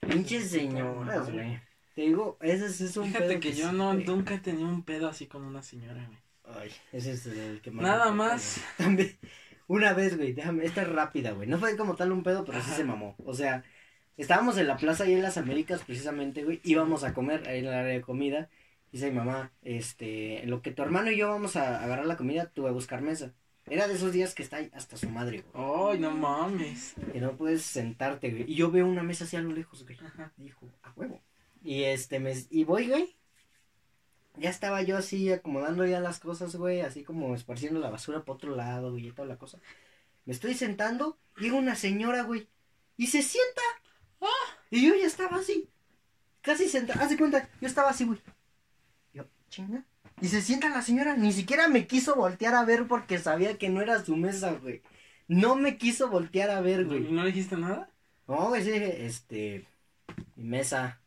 pinches 0.00 0.50
señoras, 0.50 1.30
güey, 1.32 1.60
te 1.94 2.02
digo, 2.02 2.38
ese 2.40 2.66
es, 2.66 2.80
es 2.80 2.96
un 2.96 3.06
Fíjate 3.06 3.26
pedo 3.26 3.40
que 3.40 3.52
yo 3.52 3.70
sí, 3.70 3.76
no, 3.76 3.92
nunca 3.92 4.34
he 4.34 4.38
tenido 4.38 4.68
un 4.68 4.84
pedo 4.84 5.08
así 5.08 5.26
con 5.26 5.42
una 5.42 5.62
señora, 5.62 6.06
güey. 6.06 6.18
Ay, 6.44 6.70
ese 6.92 7.12
es 7.12 7.26
el 7.26 7.60
que 7.60 7.72
más. 7.72 7.82
Nada 7.82 8.12
más. 8.12 8.60
También, 8.78 9.18
una 9.66 9.92
vez, 9.94 10.16
güey, 10.16 10.32
déjame, 10.32 10.64
esta 10.64 10.82
es 10.82 10.88
rápida, 10.88 11.32
güey. 11.32 11.48
No 11.48 11.58
fue 11.58 11.76
como 11.76 11.96
tal 11.96 12.12
un 12.12 12.22
pedo, 12.22 12.44
pero 12.44 12.60
sí 12.60 12.68
Ajá. 12.68 12.76
se 12.76 12.84
mamó. 12.84 13.16
O 13.24 13.34
sea, 13.34 13.64
estábamos 14.18 14.58
en 14.58 14.66
la 14.66 14.76
plaza 14.76 15.04
ahí 15.04 15.14
en 15.14 15.22
las 15.22 15.38
Américas, 15.38 15.82
precisamente, 15.84 16.44
güey. 16.44 16.60
Íbamos 16.64 17.04
a 17.04 17.14
comer 17.14 17.48
ahí 17.48 17.60
en 17.60 17.66
el 17.66 17.72
área 17.72 17.94
de 17.94 18.02
comida. 18.02 18.50
Dice 18.92 19.10
mi 19.10 19.16
mamá, 19.16 19.52
este, 19.62 20.42
en 20.42 20.50
lo 20.50 20.60
que 20.60 20.72
tu 20.72 20.82
hermano 20.82 21.10
y 21.10 21.16
yo 21.16 21.28
vamos 21.28 21.56
a 21.56 21.82
agarrar 21.82 22.06
la 22.06 22.16
comida, 22.16 22.50
tú 22.52 22.62
vas 22.62 22.70
a 22.70 22.74
buscar 22.74 23.00
mesa. 23.00 23.32
Era 23.66 23.86
de 23.86 23.94
esos 23.94 24.12
días 24.12 24.34
que 24.34 24.42
está 24.42 24.56
ahí 24.56 24.70
hasta 24.72 24.96
su 24.96 25.10
madre, 25.10 25.44
güey. 25.52 25.92
Ay, 25.92 25.98
no 25.98 26.10
mames. 26.10 26.94
Que 27.12 27.20
no 27.20 27.36
puedes 27.36 27.62
sentarte, 27.62 28.30
güey. 28.30 28.44
Y 28.50 28.54
yo 28.54 28.70
veo 28.70 28.86
una 28.86 29.02
mesa 29.02 29.24
así 29.24 29.36
a 29.36 29.40
lo 29.40 29.52
lejos, 29.52 29.84
güey. 29.84 29.98
Ajá. 30.04 30.32
Dijo, 30.36 30.70
a 30.82 30.92
huevo. 30.96 31.20
Y 31.62 31.82
este, 31.84 32.18
me, 32.18 32.32
y 32.50 32.64
voy, 32.64 32.88
güey. 32.88 33.14
Ya 34.36 34.50
estaba 34.50 34.82
yo 34.82 34.96
así 34.96 35.30
acomodando 35.32 35.84
ya 35.84 36.00
las 36.00 36.20
cosas, 36.20 36.54
güey, 36.54 36.80
así 36.80 37.02
como 37.02 37.34
esparciendo 37.34 37.80
la 37.80 37.90
basura 37.90 38.24
por 38.24 38.36
otro 38.36 38.54
lado, 38.54 38.92
güey, 38.92 39.08
y 39.08 39.12
toda 39.12 39.26
la 39.26 39.36
cosa. 39.36 39.58
Me 40.24 40.32
estoy 40.32 40.54
sentando, 40.54 41.18
llega 41.38 41.56
una 41.56 41.74
señora, 41.74 42.22
güey, 42.22 42.48
y 42.96 43.08
se 43.08 43.22
sienta. 43.22 43.62
Y 44.70 44.86
yo 44.86 44.94
ya 44.94 45.06
estaba 45.06 45.36
así, 45.36 45.68
casi 46.42 46.68
sentada, 46.68 47.02
haz 47.02 47.10
de 47.10 47.16
cuenta, 47.16 47.48
yo 47.60 47.66
estaba 47.68 47.90
así, 47.90 48.04
güey. 48.04 48.18
Yo, 49.12 49.24
chinga. 49.48 49.84
Y 50.20 50.28
se 50.28 50.42
sienta 50.42 50.68
la 50.68 50.82
señora, 50.82 51.16
ni 51.16 51.32
siquiera 51.32 51.68
me 51.68 51.86
quiso 51.86 52.16
voltear 52.16 52.54
a 52.54 52.64
ver 52.64 52.86
porque 52.86 53.18
sabía 53.18 53.56
que 53.56 53.68
no 53.68 53.80
era 53.80 54.04
su 54.04 54.16
mesa, 54.16 54.52
güey. 54.52 54.82
No 55.28 55.54
me 55.56 55.78
quiso 55.78 56.08
voltear 56.08 56.50
a 56.50 56.60
ver, 56.60 56.86
güey. 56.86 57.00
¿No 57.00 57.24
dijiste 57.24 57.56
nada? 57.56 57.90
No, 58.26 58.48
güey, 58.48 58.62
sí 58.64 58.70
dije, 58.72 59.06
este, 59.06 59.66
mi 60.36 60.44
mesa. 60.44 61.00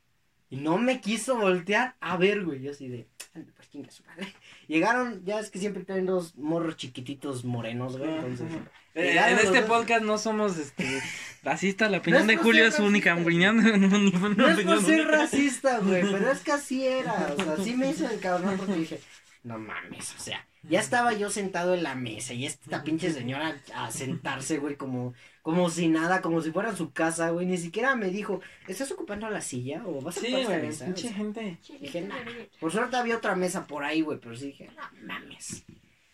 Y 0.49 0.57
no 0.57 0.77
me 0.77 1.01
quiso 1.01 1.37
voltear 1.37 1.95
a 1.99 2.17
ver, 2.17 2.43
güey. 2.43 2.61
Yo 2.61 2.71
así 2.71 2.87
de, 2.87 3.07
"Ande, 3.33 3.51
pues 3.53 3.69
chinga 3.69 3.89
su 3.91 4.03
madre. 4.05 4.33
Llegaron, 4.71 5.25
ya 5.25 5.37
es 5.37 5.51
que 5.51 5.59
siempre 5.59 5.83
traen 5.83 6.05
dos 6.05 6.37
morros 6.37 6.77
chiquititos 6.77 7.43
morenos, 7.43 7.97
güey. 7.97 8.09
Entonces. 8.09 8.47
Eh, 8.95 9.17
en 9.17 9.37
este 9.39 9.59
dos. 9.59 9.69
podcast 9.69 10.01
no 10.01 10.17
somos 10.17 10.57
este 10.57 11.01
racistas, 11.43 11.91
la 11.91 11.97
opinión 11.97 12.25
No 12.25 12.31
de 12.31 12.37
Julio 12.37 12.65
es 12.65 12.79
única 12.79 13.13
opinión, 13.13 13.57
no, 14.11 14.29
no, 14.29 14.47
es 14.47 14.59
por 14.63 14.81
ser 14.81 15.07
racista, 15.07 15.79
güey, 15.79 16.09
pero 16.09 16.31
es 16.31 16.39
que 16.39 16.53
así 16.53 16.87
era. 16.87 17.33
O 17.37 17.43
sea, 17.43 17.57
sí 17.61 17.75
me 17.75 17.89
hizo 17.89 18.09
el 18.09 18.21
cabrón 18.21 18.55
porque 18.55 18.73
dije, 18.79 19.01
no 19.43 19.57
mames, 19.59 20.15
o 20.15 20.19
sea, 20.19 20.47
ya 20.63 20.79
estaba 20.79 21.13
yo 21.13 21.29
sentado 21.29 21.73
en 21.73 21.83
la 21.83 21.95
mesa 21.95 22.33
y 22.33 22.45
esta 22.45 22.83
pinche 22.83 23.11
señora 23.11 23.61
a 23.73 23.89
sentarse, 23.91 24.57
güey, 24.59 24.75
como, 24.77 25.13
como 25.41 25.69
si 25.69 25.87
nada, 25.87 26.21
como 26.21 26.41
si 26.41 26.51
fuera 26.51 26.75
su 26.75 26.91
casa, 26.93 27.29
güey. 27.31 27.45
Ni 27.47 27.57
siquiera 27.57 27.95
me 27.95 28.09
dijo, 28.09 28.41
¿estás 28.67 28.91
ocupando 28.91 29.29
la 29.29 29.41
silla 29.41 29.83
o 29.85 30.01
vas 30.01 30.17
a 30.17 30.19
Sí, 30.19 30.27
ocupar 30.27 30.41
esta 30.41 30.57
güey, 30.57 30.59
mesa? 30.59 30.91
O 30.93 30.93
pinche 30.93 31.01
sea, 31.01 31.13
gente. 31.13 31.59
Dije, 31.79 32.01
nah. 32.01 32.23
Por 32.59 32.71
suerte 32.71 32.97
había 32.97 33.17
otra 33.17 33.35
mesa 33.35 33.65
por 33.67 33.83
ahí, 33.83 34.01
güey, 34.01 34.19
pero 34.19 34.35
sí 34.35 34.47
dije, 34.47 34.69
no 34.75 34.83
mames. 35.07 35.65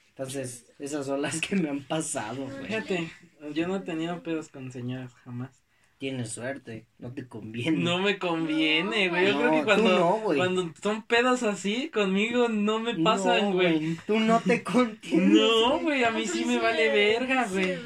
Entonces, 0.10 0.66
esas 0.80 1.06
son 1.06 1.22
las 1.22 1.40
que 1.42 1.56
me 1.56 1.70
han 1.70 1.86
pasado, 1.88 2.50
güey. 2.50 2.68
Fíjate, 2.68 3.12
yo 3.54 3.68
no 3.68 3.76
he 3.78 3.80
tenido 3.82 4.24
pedos 4.24 4.50
con 4.50 4.72
señoras 4.72 5.14
jamás. 5.16 5.66
Tienes 5.98 6.32
suerte, 6.32 6.86
no 7.00 7.12
te 7.14 7.28
conviene. 7.28 7.78
No 7.84 7.98
me 7.98 8.20
conviene, 8.20 9.10
güey. 9.10 9.28
Yo 9.28 9.34
No, 9.34 9.39
creo 9.39 9.52
que 9.52 9.60
tú 9.60 9.66
cuando, 9.66 10.00
no, 10.00 10.12
güey. 10.20 10.38
cuando 10.38 10.74
son 10.82 11.02
pedos 11.04 11.41
así, 11.41 11.89
conmigo 11.89 12.50
no 12.50 12.80
me 12.80 12.93
pasan, 12.95 13.45
No, 13.50 13.54
güey. 13.54 13.95
Tú 14.06 14.20
no 14.20 14.39
te 14.39 14.64
contienes. 14.64 15.30
No, 15.30 15.80
güey, 15.80 16.04
a 16.04 16.12
mí 16.12 16.28
sí 16.28 16.45
me 16.45 16.60
vale 16.60 16.89
verga, 16.89 17.48
güey. 17.48 17.78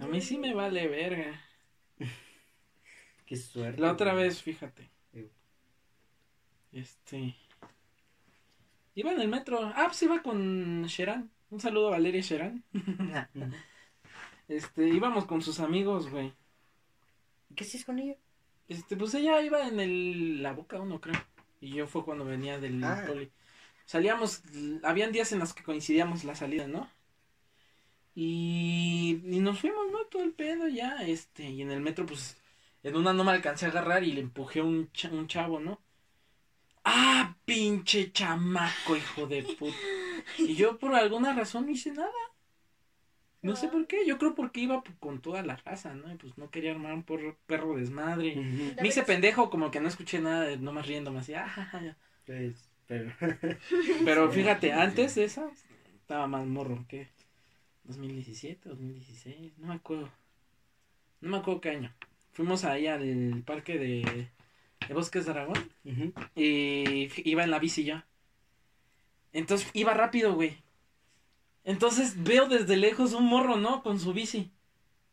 A 0.00 0.06
mí 0.06 0.20
sí 0.20 0.36
me 0.36 0.52
vale 0.52 0.88
verga. 0.88 1.40
Qué 3.24 3.36
suerte. 3.36 3.80
La 3.80 3.92
otra 3.92 4.12
güey. 4.12 4.24
vez, 4.24 4.42
fíjate. 4.42 4.90
Este. 6.70 7.34
Iba 8.94 9.12
en 9.12 9.20
el 9.22 9.28
metro. 9.28 9.72
Ah, 9.74 9.84
pues 9.86 10.02
iba 10.02 10.22
con 10.22 10.84
Sheran. 10.84 11.30
Un 11.48 11.60
saludo 11.60 11.88
a 11.88 11.92
Valeria 11.92 12.20
Sheran. 12.20 12.62
Este, 14.48 14.86
íbamos 14.88 15.24
con 15.24 15.40
sus 15.40 15.60
amigos, 15.60 16.10
güey. 16.10 16.32
¿Qué 17.54 17.64
haces 17.64 17.84
con 17.84 17.98
ella? 17.98 18.16
Este, 18.68 18.96
pues 18.96 19.14
ella 19.14 19.40
iba 19.42 19.66
en 19.66 19.80
el, 19.80 20.42
la 20.42 20.52
boca 20.52 20.80
uno, 20.80 21.00
creo. 21.00 21.20
Y 21.60 21.70
yo 21.70 21.86
fue 21.86 22.04
cuando 22.04 22.24
venía 22.24 22.58
del 22.58 22.82
Ah. 22.82 23.04
poli. 23.06 23.30
Salíamos, 23.84 24.42
habían 24.82 25.12
días 25.12 25.32
en 25.32 25.40
los 25.40 25.52
que 25.54 25.62
coincidíamos 25.64 26.24
la 26.24 26.34
salida, 26.34 26.66
¿no? 26.66 26.88
Y, 28.14 29.20
y 29.24 29.40
nos 29.40 29.60
fuimos, 29.60 29.90
¿no? 29.90 30.04
Todo 30.06 30.22
el 30.22 30.32
pedo 30.32 30.68
ya, 30.68 30.96
este, 31.06 31.48
y 31.48 31.62
en 31.62 31.70
el 31.70 31.80
metro, 31.80 32.04
pues, 32.06 32.36
en 32.82 32.96
una 32.96 33.12
no 33.12 33.24
me 33.24 33.32
alcancé 33.32 33.66
a 33.66 33.68
agarrar 33.70 34.04
y 34.04 34.12
le 34.12 34.20
empujé 34.20 34.60
a 34.60 34.64
un, 34.64 34.90
cha- 34.92 35.10
un 35.10 35.26
chavo, 35.28 35.60
¿no? 35.60 35.80
¡Ah, 36.84 37.36
pinche 37.44 38.12
chamaco, 38.12 38.96
hijo 38.96 39.26
de 39.26 39.42
puta! 39.44 39.76
Y 40.38 40.54
yo 40.56 40.78
por 40.78 40.94
alguna 40.94 41.32
razón 41.32 41.66
no 41.66 41.72
hice 41.72 41.92
nada. 41.92 42.10
No 43.42 43.56
sé 43.56 43.68
por 43.68 43.86
qué, 43.88 44.06
yo 44.06 44.18
creo 44.18 44.34
porque 44.36 44.60
iba 44.60 44.82
con 45.00 45.20
toda 45.20 45.42
la 45.42 45.56
raza, 45.56 45.94
¿no? 45.94 46.12
Y 46.12 46.16
pues 46.16 46.38
no 46.38 46.48
quería 46.50 46.70
armar 46.70 46.94
un 46.94 47.04
porro- 47.04 47.36
perro 47.46 47.76
desmadre. 47.76 48.36
Me 48.80 48.88
hice 48.88 49.02
pendejo, 49.02 49.50
como 49.50 49.70
que 49.72 49.80
no 49.80 49.88
escuché 49.88 50.20
nada, 50.20 50.42
de 50.44 50.56
nomás 50.58 50.86
riéndome 50.86 51.18
así, 51.18 51.34
ah, 51.34 51.48
ja, 51.48 51.64
ja, 51.64 51.80
ja. 51.80 51.96
Pues, 52.24 52.70
pero. 52.86 53.12
Pero 54.04 54.30
fíjate, 54.30 54.72
antes 54.72 55.14
de 55.16 55.24
eso, 55.24 55.50
estaba 55.96 56.26
más 56.28 56.46
morro, 56.46 56.84
¿qué? 56.88 57.08
2017, 57.84 58.68
2016, 58.68 59.58
no 59.58 59.66
me 59.68 59.74
acuerdo. 59.74 60.08
No 61.20 61.30
me 61.30 61.36
acuerdo 61.38 61.60
qué 61.60 61.70
año. 61.70 61.92
Fuimos 62.32 62.64
ahí 62.64 62.86
al 62.86 63.42
parque 63.44 63.76
de, 63.78 64.28
de 64.86 64.94
Bosques 64.94 65.24
de 65.24 65.32
Aragón 65.32 65.68
y 66.36 67.08
iba 67.28 67.42
en 67.44 67.50
la 67.50 67.58
bici 67.58 67.84
yo. 67.84 68.02
Entonces 69.32 69.68
iba 69.74 69.94
rápido, 69.94 70.34
güey. 70.34 70.56
Entonces 71.64 72.22
veo 72.22 72.48
desde 72.48 72.76
lejos 72.76 73.12
un 73.12 73.26
morro, 73.26 73.56
¿no? 73.56 73.82
Con 73.82 74.00
su 74.00 74.12
bici. 74.12 74.50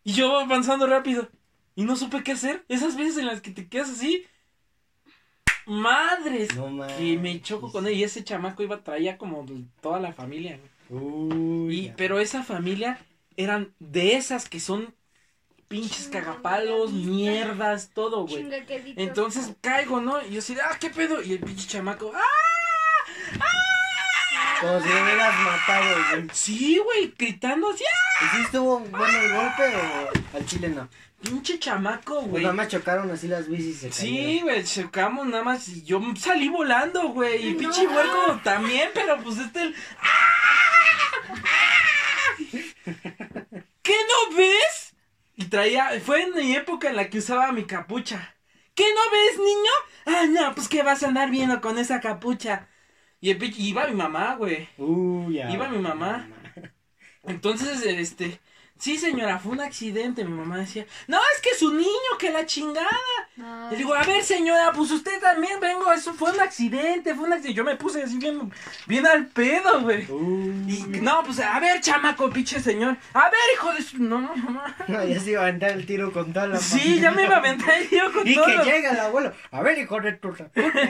Y 0.03 0.13
yo 0.13 0.39
avanzando 0.39 0.87
rápido. 0.87 1.29
Y 1.75 1.83
no 1.83 1.95
supe 1.95 2.23
qué 2.23 2.33
hacer. 2.33 2.65
Esas 2.67 2.95
veces 2.95 3.17
en 3.17 3.27
las 3.27 3.41
que 3.41 3.51
te 3.51 3.67
quedas 3.67 3.89
así. 3.89 4.25
Madres. 5.65 6.55
No 6.55 6.67
mames. 6.69 6.97
que 6.97 7.17
me 7.17 7.41
choco 7.41 7.71
con 7.71 7.85
él. 7.87 7.93
Y 7.93 8.03
ese 8.03 8.23
chamaco 8.23 8.63
iba, 8.63 8.83
traía 8.83 9.17
como 9.17 9.45
toda 9.81 9.99
la 9.99 10.13
familia, 10.13 10.57
güey. 10.57 11.01
Uy. 11.01 11.79
Y, 11.79 11.93
pero 11.95 12.19
esa 12.19 12.43
familia 12.43 12.99
eran 13.37 13.73
de 13.79 14.15
esas 14.15 14.49
que 14.49 14.59
son 14.59 14.93
pinches 15.67 16.07
cagapalos, 16.07 16.91
mierdas, 16.91 17.91
todo, 17.93 18.25
güey. 18.25 18.49
Entonces 18.97 19.55
caigo, 19.61 20.01
¿no? 20.01 20.25
Y 20.25 20.31
yo 20.31 20.39
así, 20.39 20.57
ah, 20.61 20.77
¿qué 20.79 20.89
pedo? 20.89 21.21
Y 21.21 21.33
el 21.33 21.39
pinche 21.39 21.67
chamaco, 21.67 22.11
¡ah! 22.13 22.48
Como 24.61 24.81
si 24.81 24.89
lo 24.89 25.03
hubieras 25.03 25.39
matado, 25.39 25.95
güey. 26.11 26.27
Sí, 26.33 26.77
güey, 26.83 27.13
gritando 27.17 27.69
así, 27.69 27.83
¡ah! 27.85 28.25
¿Y 28.25 28.35
si 28.37 28.41
estuvo 28.43 28.79
bueno 28.79 29.19
el 29.19 29.33
golpe 29.33 29.75
o 30.33 30.37
al 30.37 30.45
chile 30.45 30.69
no? 30.69 30.89
Pinche 31.21 31.59
chamaco, 31.59 32.15
Pues 32.21 32.27
güey. 32.29 32.43
nada 32.43 32.55
más 32.55 32.67
chocaron 32.69 33.11
así 33.11 33.27
las 33.27 33.47
bicis 33.49 33.79
se 33.79 33.91
Sí, 33.91 34.39
güey, 34.41 34.63
chocamos 34.63 35.27
nada 35.27 35.43
más 35.43 35.67
y 35.67 35.83
yo 35.83 36.01
salí 36.17 36.47
volando, 36.47 37.09
güey. 37.09 37.49
Y 37.49 37.53
No. 37.53 37.59
pinche 37.59 37.87
huerco 37.87 38.39
también, 38.43 38.89
pero 38.93 39.17
pues 39.21 39.37
este. 39.37 39.61
el- 39.63 39.75
¿Qué 43.81 43.95
no 44.07 44.37
ves? 44.37 44.93
Y 45.35 45.45
traía. 45.45 45.89
Fue 46.05 46.21
en 46.23 46.33
mi 46.35 46.55
época 46.55 46.89
en 46.89 46.95
la 46.95 47.09
que 47.09 47.19
usaba 47.19 47.51
mi 47.51 47.65
capucha. 47.65 48.35
¿Qué 48.75 48.85
no 48.93 49.11
ves, 49.11 49.37
niño? 49.37 49.71
Ah, 50.05 50.25
no, 50.29 50.55
pues 50.55 50.69
que 50.69 50.83
vas 50.83 51.03
a 51.03 51.07
andar 51.07 51.29
viendo 51.31 51.59
con 51.59 51.77
esa 51.77 51.99
capucha. 51.99 52.68
Y 53.21 53.31
el. 53.31 53.53
Iba 53.57 53.87
mi 53.87 53.95
mamá, 53.95 54.35
güey. 54.35 54.67
Uy, 54.77 55.35
ya. 55.35 55.51
Iba 55.51 55.69
mi 55.69 55.79
mamá. 55.79 56.29
Entonces, 57.23 57.83
este. 57.85 58.39
Sí, 58.79 58.97
señora, 58.97 59.39
fue 59.39 59.51
un 59.51 59.59
accidente. 59.61 60.23
Mi 60.23 60.31
mamá 60.31 60.57
decía, 60.57 60.85
no, 61.07 61.17
es 61.35 61.41
que 61.41 61.53
su 61.53 61.73
niño, 61.73 62.17
que 62.17 62.31
la 62.31 62.45
chingada. 62.45 62.87
No. 63.35 63.69
Le 63.69 63.75
digo, 63.77 63.93
a 63.93 64.03
ver, 64.03 64.23
señora, 64.23 64.71
pues 64.71 64.89
usted 64.91 65.19
también 65.19 65.59
vengo, 65.59 65.91
eso 65.91 66.13
fue 66.13 66.31
un 66.31 66.39
accidente, 66.39 67.13
fue 67.13 67.25
un 67.25 67.33
accidente. 67.33 67.53
Yo 67.57 67.63
me 67.65 67.75
puse 67.75 68.01
así 68.03 68.17
bien, 68.17 68.51
bien 68.87 69.05
al 69.05 69.27
pedo, 69.27 69.81
güey. 69.81 70.03
Y 70.03 70.83
no, 71.01 71.23
pues 71.23 71.39
a 71.39 71.59
ver, 71.59 71.81
chamaco, 71.81 72.29
pinche 72.29 72.59
señor. 72.61 72.95
A 73.13 73.29
ver, 73.29 73.39
hijo 73.53 73.73
de 73.73 73.81
su. 73.81 73.97
No, 74.01 74.19
mamá. 74.21 74.75
No, 74.87 75.03
ya 75.07 75.19
se 75.19 75.31
iba 75.31 75.41
a 75.41 75.43
aventar 75.43 75.71
el 75.71 75.85
tiro 75.85 76.11
con 76.13 76.31
toda 76.31 76.47
la 76.47 76.57
Sí, 76.57 76.99
ya 77.01 77.11
me 77.11 77.23
iba 77.23 77.35
a 77.35 77.39
aventar 77.39 77.75
yo 77.91 78.11
con 78.13 78.25
Y 78.27 78.33
todo. 78.35 78.45
que 78.45 78.57
llega 78.63 78.91
el 78.91 78.99
abuelo. 78.99 79.33
A 79.51 79.61
ver, 79.61 79.77
hijo 79.77 79.99
de 79.99 80.13
tu 80.13 80.29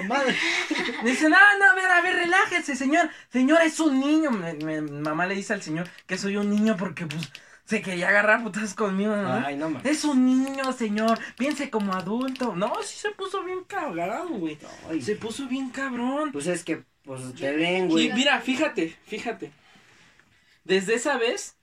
madre. 0.07 0.35
Dice, 1.03 1.27
no, 1.29 1.37
no, 1.59 1.65
a 1.71 1.73
ver, 1.73 1.85
a 1.91 2.01
ver, 2.01 2.15
relájese, 2.17 2.75
señor. 2.75 3.09
Señor, 3.31 3.61
es 3.63 3.79
un 3.79 3.99
niño. 3.99 4.29
Me- 4.31 4.53
me- 4.53 4.81
mi 4.81 5.01
mamá 5.01 5.25
le 5.25 5.33
dice 5.35 5.53
al 5.53 5.61
señor 5.63 5.87
que 6.05 6.17
soy 6.19 6.37
un 6.37 6.49
niño 6.49 6.75
porque, 6.77 7.05
pues, 7.07 7.31
se 7.69 7.83
quería 7.83 8.09
agarrar 8.09 8.41
putas 8.41 8.73
conmigo, 8.73 9.15
¿no? 9.15 9.31
Ay, 9.45 9.55
no 9.55 9.69
mames. 9.69 9.85
Es 9.85 10.03
un 10.03 10.25
niño, 10.25 10.73
señor. 10.73 11.19
Piense 11.37 11.69
como 11.69 11.93
adulto. 11.93 12.55
No, 12.55 12.73
sí 12.81 12.97
se 12.97 13.11
puso 13.11 13.43
bien 13.43 13.63
cagado, 13.65 14.27
güey. 14.29 14.57
Ay, 14.89 15.03
Se 15.03 15.15
puso 15.15 15.47
bien 15.47 15.69
cabrón. 15.69 16.31
Pues 16.31 16.47
es 16.47 16.63
que, 16.63 16.83
pues 17.03 17.21
te 17.35 17.55
ven, 17.55 17.85
Y 17.85 17.89
güey. 17.89 18.13
mira, 18.13 18.41
fíjate, 18.41 18.97
fíjate. 19.05 19.51
Desde 20.63 20.95
esa 20.95 21.19
vez, 21.19 21.57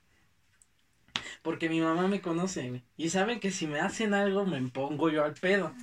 porque 1.41 1.67
mi 1.67 1.81
mamá 1.81 2.07
me 2.07 2.21
conoce, 2.21 2.69
güey, 2.69 2.83
y 2.95 3.09
saben 3.09 3.41
que 3.41 3.51
si 3.51 3.67
me 3.67 3.81
hacen 3.81 4.13
algo 4.13 4.45
me 4.45 4.61
pongo 4.69 5.09
yo 5.09 5.25
al 5.25 5.33
pedo. 5.33 5.73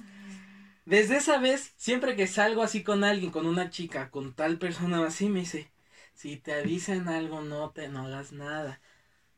Desde 0.87 1.17
esa 1.17 1.39
vez, 1.39 1.75
siempre 1.77 2.17
que 2.17 2.27
salgo 2.27 2.63
así 2.63 2.83
con 2.83 3.05
alguien, 3.05 3.31
con 3.31 3.45
una 3.47 3.69
chica, 3.69 4.11
con 4.11 4.33
tal 4.33 4.57
persona 4.59 5.05
así, 5.07 5.29
me 5.29 5.41
dice, 5.41 5.71
si 6.15 6.37
te 6.39 6.63
dicen 6.63 7.09
algo, 7.09 7.43
no 7.43 7.71
te 7.71 7.89
no 7.89 8.07
hagas 8.07 8.33
nada. 8.33 8.81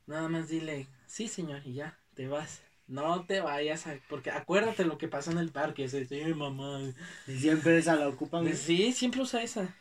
Nada 0.06 0.28
más 0.28 0.48
dile, 0.48 0.86
sí 1.06 1.28
señor, 1.28 1.62
y 1.64 1.74
ya, 1.74 1.98
te 2.14 2.28
vas. 2.28 2.62
No 2.88 3.24
te 3.24 3.40
vayas, 3.40 3.86
a- 3.88 3.98
porque 4.08 4.30
acuérdate 4.30 4.84
lo 4.84 4.96
que 4.96 5.08
pasó 5.08 5.32
en 5.32 5.38
el 5.38 5.50
parque. 5.50 5.84
Ese, 5.84 6.06
sí, 6.06 6.22
mamá. 6.34 6.80
Y 7.26 7.38
siempre 7.38 7.76
esa 7.78 7.96
la 7.96 8.08
ocupan. 8.08 8.42
güey. 8.42 8.54
Sí, 8.56 8.92
siempre 8.92 9.22
usa 9.22 9.42
esa. 9.42 9.74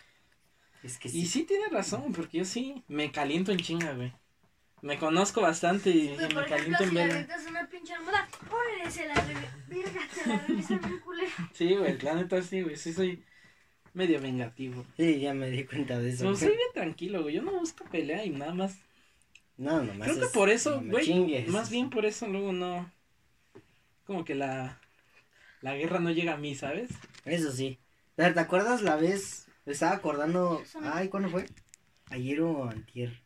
Es 0.82 0.97
que 0.97 1.07
Y 1.09 1.11
sí. 1.11 1.26
sí 1.28 1.43
tiene 1.43 1.67
razón, 1.69 2.11
porque 2.13 2.39
yo 2.39 2.45
sí 2.45 2.84
me 2.88 3.11
caliento 3.11 3.51
en 3.51 3.59
chinga, 3.59 3.93
güey. 3.93 4.11
Me 4.82 4.99
conozco 4.99 5.41
bastante 5.41 5.89
y, 5.89 6.09
me 6.15 6.45
caliento 6.45 6.84
en 6.84 6.89
si 7.39 7.47
una 7.49 7.67
pinche 7.69 7.93
almohada, 7.93 8.28
la. 9.07 9.13
Verga, 9.67 10.01
la 10.26 11.01
culero. 11.01 11.32
Sí, 11.53 11.76
güey, 11.76 11.97
la 12.01 12.15
neta 12.15 12.41
sí, 12.41 12.61
güey. 12.61 12.76
Sí 12.76 12.93
soy 12.93 13.23
medio 13.93 14.21
vengativo. 14.21 14.86
Sí, 14.97 15.19
ya 15.19 15.34
me 15.34 15.49
di 15.49 15.63
cuenta 15.65 15.97
de 15.99 16.09
eso. 16.09 16.23
Pero 16.23 16.36
soy 16.36 16.49
bien 16.49 16.69
tranquilo, 16.73 17.23
güey. 17.23 17.36
Yo 17.36 17.41
no 17.41 17.51
busco 17.53 17.86
pelea 17.86 18.26
y 18.26 18.30
nada 18.32 18.53
más. 18.53 18.78
No, 19.58 19.82
nomás. 19.84 20.08
Creo 20.08 20.20
que 20.20 20.26
es- 20.26 20.32
por 20.32 20.49
eso, 20.49 20.82
güey. 20.82 21.45
Más 21.47 21.70
bien 21.70 21.89
por 21.89 22.06
eso 22.06 22.28
luego 22.28 22.51
no. 22.51 22.91
Como 24.06 24.26
que 24.26 24.36
la. 24.36 24.80
La 25.62 25.76
guerra 25.76 25.99
no 25.99 26.12
llega 26.12 26.34
a 26.34 26.38
mí, 26.38 26.53
¿sabes? 26.56 26.91
Eso 27.26 27.51
sí. 27.51 27.80
A 28.18 28.24
ver, 28.24 28.34
¿Te 28.34 28.39
acuerdas 28.39 28.82
la 28.82 28.95
vez? 28.97 29.47
Me 29.66 29.74
estaba 29.74 29.93
acordando. 29.95 30.62
Ay, 30.84 31.10
¿cuándo 31.10 31.30
fue? 31.30 31.45
Ayer 32.12 32.41
o 32.41 32.70
antier. 32.70 33.22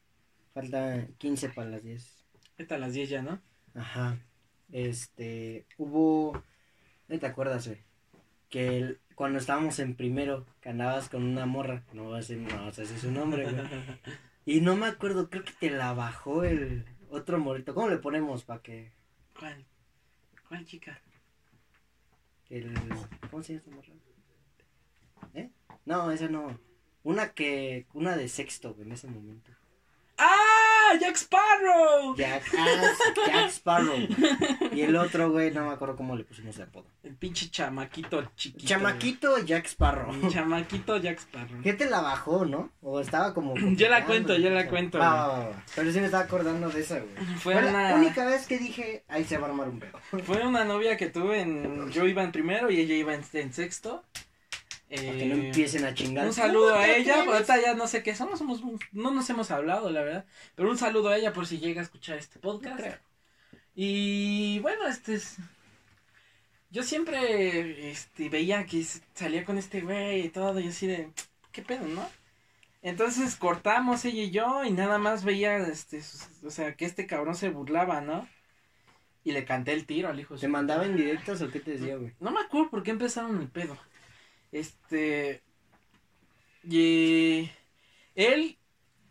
Falta 0.54 1.06
15 1.18 1.50
para 1.50 1.70
las 1.70 1.84
10. 1.84 2.24
Ahorita 2.58 2.76
a 2.76 2.80
las 2.80 2.94
10 2.94 3.10
ya, 3.10 3.22
¿no? 3.22 3.42
Ajá. 3.76 4.18
Este. 4.72 5.66
Hubo. 5.78 6.42
¿No 7.08 7.20
te 7.20 7.26
acuerdas, 7.26 7.68
güey? 7.68 7.80
Que 8.50 8.78
el- 8.78 9.00
cuando 9.16 9.38
estábamos 9.40 9.80
en 9.80 9.96
primero, 9.96 10.46
que 10.62 10.70
andabas 10.70 11.10
con 11.10 11.24
una 11.24 11.46
morra. 11.46 11.84
No 11.94 12.04
voy 12.06 12.14
a 12.14 12.18
decir, 12.18 12.38
no 12.38 12.66
vas 12.66 12.78
a 12.78 12.82
decir 12.84 13.00
su 13.00 13.12
nombre, 13.12 13.44
güey. 13.44 13.56
Y 14.46 14.62
no 14.62 14.76
me 14.76 14.88
acuerdo, 14.88 15.30
creo 15.30 15.44
que 15.44 15.54
te 15.54 15.70
la 15.70 15.94
bajó 15.94 16.44
el 16.44 16.86
otro 17.10 17.40
morrito. 17.40 17.74
¿Cómo 17.74 17.90
le 17.90 17.98
ponemos 17.98 18.44
para 18.44 18.62
que. 18.62 18.92
¿Cuál? 19.38 19.66
¿Cuál 20.48 20.66
chica? 20.66 21.02
El. 22.50 22.74
¿Cómo 23.30 23.44
se 23.44 23.54
llama 23.54 23.60
esta 23.60 23.76
morra? 23.76 23.94
¿Eh? 25.34 25.50
No, 25.86 26.12
esa 26.12 26.28
no. 26.28 26.60
Una 27.04 27.34
que. 27.34 27.86
Una 27.94 28.16
de 28.18 28.28
sexto, 28.28 28.76
en 28.80 28.92
ese 28.92 29.08
momento. 29.08 29.52
¡Ah! 30.18 30.59
¡Jack 31.00 31.16
Sparrow! 31.16 32.16
Jack, 32.16 32.44
ah, 32.58 32.68
Jack 33.28 33.50
Sparrow. 33.52 33.98
Y 34.74 34.82
el 34.82 34.96
otro, 34.96 35.32
güey, 35.32 35.52
no 35.52 35.66
me 35.68 35.74
acuerdo 35.74 35.96
cómo 35.96 36.16
le 36.16 36.24
pusimos 36.24 36.56
el 36.58 36.64
apodo. 36.64 36.86
El 37.04 37.16
pinche 37.16 37.50
chamaquito 37.50 38.24
chiquito. 38.36 38.66
Chamaquito 38.68 39.38
Jack 39.40 39.66
Sparrow. 39.68 40.30
Chamaquito 40.30 40.98
Jack 40.98 41.20
Sparrow. 41.20 41.62
¿Qué 41.62 41.74
te 41.74 41.90
la 41.90 42.02
bajó, 42.02 42.46
no? 42.46 42.72
O 42.82 43.00
estaba 43.00 43.34
como. 43.34 43.56
Yo 43.76 43.90
la 43.90 44.06
cuento, 44.06 44.36
yo 44.38 44.50
la 44.50 44.68
cuento, 44.68 44.98
Va, 45.00 45.10
güey. 45.10 45.20
va, 45.20 45.28
va, 45.40 45.50
va. 45.50 45.64
Pero 45.76 45.92
sí 45.92 46.00
me 46.00 46.06
estaba 46.06 46.24
acordando 46.24 46.70
de 46.70 46.82
esa, 46.82 47.00
güey. 47.00 47.16
Fue 47.40 47.54
Fue 47.54 47.62
la 47.62 47.70
una- 47.70 47.96
única 47.96 48.26
vez 48.26 48.48
que 48.48 48.58
dije, 48.58 49.04
ahí 49.08 49.24
se 49.26 49.38
va 49.38 49.48
a 49.48 49.50
armar 49.50 49.70
un 49.70 49.80
pedo. 49.80 50.00
Fue 50.24 50.46
una 50.46 50.64
novia 50.66 50.98
que 50.98 51.08
tuve 51.08 51.42
en. 51.42 51.92
Yo 51.92 52.06
iba 52.08 52.24
en 52.24 52.32
primero 52.32 52.70
y 52.72 52.80
ella 52.80 52.96
iba 52.96 53.14
en, 53.14 53.24
en 53.34 53.54
sexto. 53.54 54.04
Para 54.90 55.02
Eh, 55.04 55.18
que 55.20 55.26
no 55.28 55.36
empiecen 55.36 55.86
a 55.86 55.94
chingar. 55.94 56.26
un 56.26 56.34
saludo 56.34 56.70
¿Cómo 56.70 56.80
a 56.82 56.88
ella. 56.90 57.14
atreves? 57.22 57.34
Ahorita 57.50 57.62
ya 57.62 57.74
no 57.76 57.88
sé 57.88 58.02
qué 58.04 58.16
somos, 58.16 58.40
somos. 58.40 58.60
No 58.92 59.12
nos 59.12 59.30
hemos 59.30 59.52
hablado, 59.52 59.90
la 59.92 60.02
verdad. 60.02 60.26
Pero 60.56 60.70
un 60.70 60.78
saludo 60.78 61.10
a 61.10 61.18
ella 61.18 61.32
por 61.34 61.46
si 61.48 61.60
llega 61.60 61.82
a 61.82 61.84
escuchar 61.84 62.18
este 62.18 62.40
podcast. 62.40 62.80
Y 63.76 64.60
bueno, 64.60 64.88
este 64.88 65.16
es. 65.16 65.38
Yo 66.72 66.84
siempre 66.84 67.90
este, 67.92 68.30
veía 68.30 68.66
que 68.66 68.84
salía 69.14 69.44
con 69.46 69.58
este 69.58 69.82
güey 69.82 70.26
y 70.26 70.30
todo, 70.30 70.60
y 70.60 70.68
así 70.68 70.88
de. 70.88 71.10
¿Qué 71.52 71.62
pedo, 71.62 71.88
no? 71.88 72.08
Entonces 72.82 73.36
cortamos 73.36 74.06
ella 74.06 74.24
y 74.24 74.32
yo, 74.32 74.64
y 74.64 74.72
nada 74.72 74.98
más 75.00 75.24
veía, 75.26 75.58
este, 75.58 76.02
o 76.46 76.50
sea, 76.50 76.76
que 76.76 76.86
este 76.86 77.08
cabrón 77.08 77.36
se 77.36 77.50
burlaba, 77.50 78.00
¿no? 78.02 78.28
Y 79.26 79.34
le 79.34 79.44
canté 79.44 79.74
el 79.74 79.86
tiro 79.86 80.08
al 80.08 80.20
hijo 80.20 80.36
¿Te 80.38 80.48
mandaba 80.48 80.86
en 80.86 80.96
directos 80.96 81.42
o 81.42 81.52
qué 81.52 81.60
te 81.60 81.72
decía, 81.72 81.98
güey? 81.98 82.14
no 82.22 82.32
me 82.32 82.40
acuerdo 82.40 82.70
por 82.70 82.84
qué 82.84 82.92
empezaron 82.92 83.42
el 83.42 83.50
pedo. 83.50 83.78
Este. 84.52 85.42
Y. 86.64 87.50
Él 88.16 88.58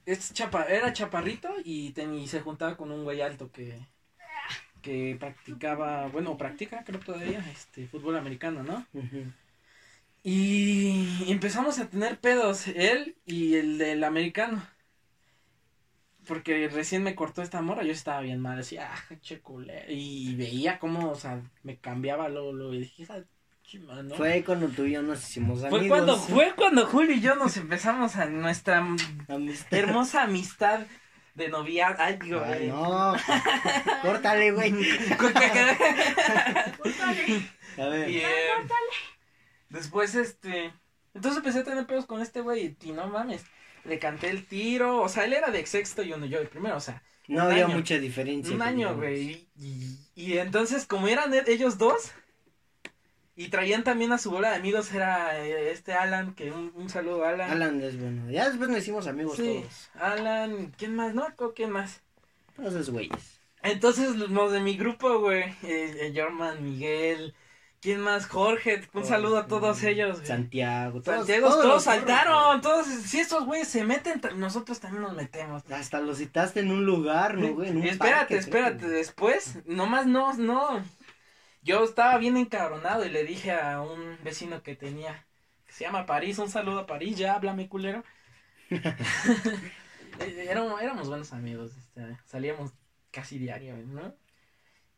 es 0.07 0.33
chapa, 0.35 0.65
era 0.65 0.93
chaparrito 0.93 1.51
y, 1.65 1.93
ten- 1.93 2.15
y 2.15 2.29
se 2.29 2.41
juntaba 2.41 2.77
con 2.77 2.91
un 2.93 3.05
güey 3.05 3.21
alto 3.23 3.51
que. 3.53 3.79
Que 4.83 5.17
practicaba, 5.19 6.07
bueno, 6.09 6.37
practica, 6.39 6.85
creo 6.85 7.01
todavía, 7.01 7.41
este, 7.51 7.89
fútbol 7.89 8.17
americano, 8.17 8.63
¿no? 8.63 8.87
Y 10.23 11.31
empezamos 11.33 11.79
a 11.79 11.89
tener 11.89 12.21
pedos, 12.21 12.69
él 12.69 13.17
y 13.27 13.55
el 13.57 13.79
del 13.79 14.05
americano. 14.05 14.63
porque 16.27 16.69
recién 16.69 17.03
me 17.03 17.15
cortó 17.15 17.43
esta 17.43 17.63
morra, 17.63 17.83
yo 17.85 17.93
estaba 17.93 18.21
bien 18.21 18.41
mal, 18.41 18.59
decía, 18.59 18.91
ah, 18.93 19.17
che. 19.21 19.41
Y 19.89 20.35
veía 20.37 20.79
cómo, 20.79 21.11
o 21.11 21.15
sea, 21.15 21.43
me 21.63 21.79
cambiaba 21.79 22.29
luego, 22.29 22.53
luego, 22.53 22.75
y 22.75 22.81
dije, 22.81 23.03
hija, 23.03 23.21
de 23.21 23.27
Fue 24.17 24.43
cuando 24.45 24.69
tú 24.69 24.85
y 24.87 24.93
yo 24.93 25.03
nos 25.03 25.23
hicimos 25.23 25.59
amigos. 25.63 25.79
Fue 25.81 25.89
cuando, 25.89 26.17
fue 26.17 26.53
cuando 26.57 26.87
Julio 26.87 27.15
y 27.15 27.21
yo 27.21 27.35
nos 27.35 27.57
empezamos 27.59 28.17
a 28.17 28.25
nuestra 28.25 28.79
Amistad. 29.29 29.79
hermosa 29.79 30.23
amistad 30.23 30.87
de 31.35 31.49
novia. 31.51 31.95
Ay, 31.99 32.19
digo, 32.23 32.41
Ay, 32.43 32.51
güey. 32.55 32.69
no. 32.69 33.15
Córtale, 34.03 34.53
güey. 34.53 34.73
Córtale. 35.19 35.77
A 37.77 37.87
ver. 37.89 38.11
Y, 38.11 38.19
eh, 38.19 38.27
después, 39.69 40.15
este. 40.15 40.73
Entonces 41.15 41.39
empecé 41.39 41.59
a 41.61 41.65
tener 41.65 41.87
pedos 41.87 42.07
con 42.07 42.23
este 42.23 42.41
güey 42.41 42.77
y, 42.83 42.93
no 42.93 43.07
mames. 43.09 43.45
Le 43.85 43.99
canté 43.99 44.31
el 44.31 44.47
tiro. 44.47 45.03
O 45.03 45.09
sea, 45.11 45.25
él 45.27 45.35
era 45.35 45.51
de 45.51 45.65
sexto 45.67 46.03
y 46.03 46.13
uno 46.13 46.25
yo 46.27 46.39
de 46.41 46.47
primero. 46.47 46.77
O 46.77 46.81
sea, 46.81 47.03
No 47.29 47.43
había 47.43 47.67
año. 47.67 47.75
mucha 47.77 47.99
diferencia. 47.99 48.55
un 48.55 48.63
año, 48.63 48.97
güey. 48.97 49.47
Y, 49.59 49.99
y 50.15 50.39
entonces, 50.39 50.87
como 50.87 51.07
eran 51.09 51.35
e- 51.35 51.45
ellos 51.49 51.77
dos. 51.77 52.13
Y 53.39 53.51
traían 53.51 53.85
también 53.85 54.11
a 54.11 54.19
su 54.19 54.33
bola 54.33 54.51
de 54.51 54.57
amigos, 54.57 54.93
era 54.93 55.39
eh, 55.39 55.71
este 55.71 55.93
Alan, 55.95 56.35
que 56.35 56.51
un, 56.51 56.73
un 56.75 56.89
saludo 56.91 57.25
a 57.25 57.29
Alan. 57.29 57.49
Alan 57.53 57.81
es 57.81 57.97
bueno. 57.97 58.29
Ya 58.33 58.49
después 58.49 58.69
nos 58.69 58.81
hicimos 58.81 59.07
amigos 59.07 59.37
Sí, 59.37 59.63
todos. 59.63 59.91
Alan, 59.95 60.75
¿quién 60.77 60.97
más? 60.97 61.15
No, 61.15 61.25
¿Con 61.37 61.53
¿quién 61.53 61.71
más? 61.71 62.01
Esos 62.61 62.91
güeyes. 62.91 63.39
Entonces, 63.63 64.17
los 64.17 64.51
de 64.51 64.59
mi 64.59 64.77
grupo, 64.77 65.21
güey, 65.21 65.43
eh, 65.43 65.55
eh, 65.63 66.13
Jorman, 66.17 66.65
Miguel, 66.65 67.33
¿quién 67.81 68.01
más? 68.01 68.27
Jorge, 68.27 68.89
un 68.93 69.05
saludo 69.05 69.39
a 69.39 69.47
todos 69.47 69.85
ellos, 69.85 70.17
güey. 70.17 70.27
Santiago. 70.27 71.01
Todos, 71.01 71.19
Santiago, 71.19 71.49
todos, 71.49 71.85
saltaron, 71.85 72.61
todos, 72.61 72.89
si 72.89 73.21
estos 73.21 73.45
güeyes 73.45 73.69
se 73.69 73.85
meten, 73.85 74.21
nosotros 74.35 74.81
también 74.81 75.03
nos 75.05 75.15
metemos. 75.15 75.63
Hasta 75.71 76.01
los 76.01 76.19
citaste 76.19 76.59
en 76.59 76.73
un 76.73 76.85
lugar, 76.85 77.37
¿no, 77.37 77.55
güey? 77.55 77.69
En 77.69 77.77
un 77.77 77.85
Y 77.85 77.89
espérate, 77.91 78.17
parque, 78.19 78.51
creo. 78.51 78.67
espérate, 78.67 78.89
después, 78.89 79.59
nomás 79.65 80.07
no, 80.07 80.35
no, 80.35 80.83
yo 81.69 81.85
estaba 81.85 82.17
bien 82.19 82.37
encabronado 82.39 83.05
y 83.05 83.11
le 83.11 83.25
dije 83.25 83.53
a 83.53 83.83
un 83.83 84.19
vecino 84.25 84.63
que 84.63 84.75
tenía, 84.75 85.27
que 85.67 85.73
se 85.73 85.85
llama 85.85 86.07
París, 86.07 86.39
un 86.39 86.49
saludo 86.51 86.81
a 86.81 86.87
París, 86.87 87.19
ya 87.19 87.35
háblame 87.35 87.69
culero. 87.69 88.05
Eh, 90.21 90.47
éramos, 90.51 90.83
éramos 90.83 91.09
buenos 91.09 91.33
amigos, 91.33 91.77
este, 91.77 92.19
salíamos 92.25 92.73
casi 93.13 93.39
diario, 93.39 93.77
¿no? 93.77 94.17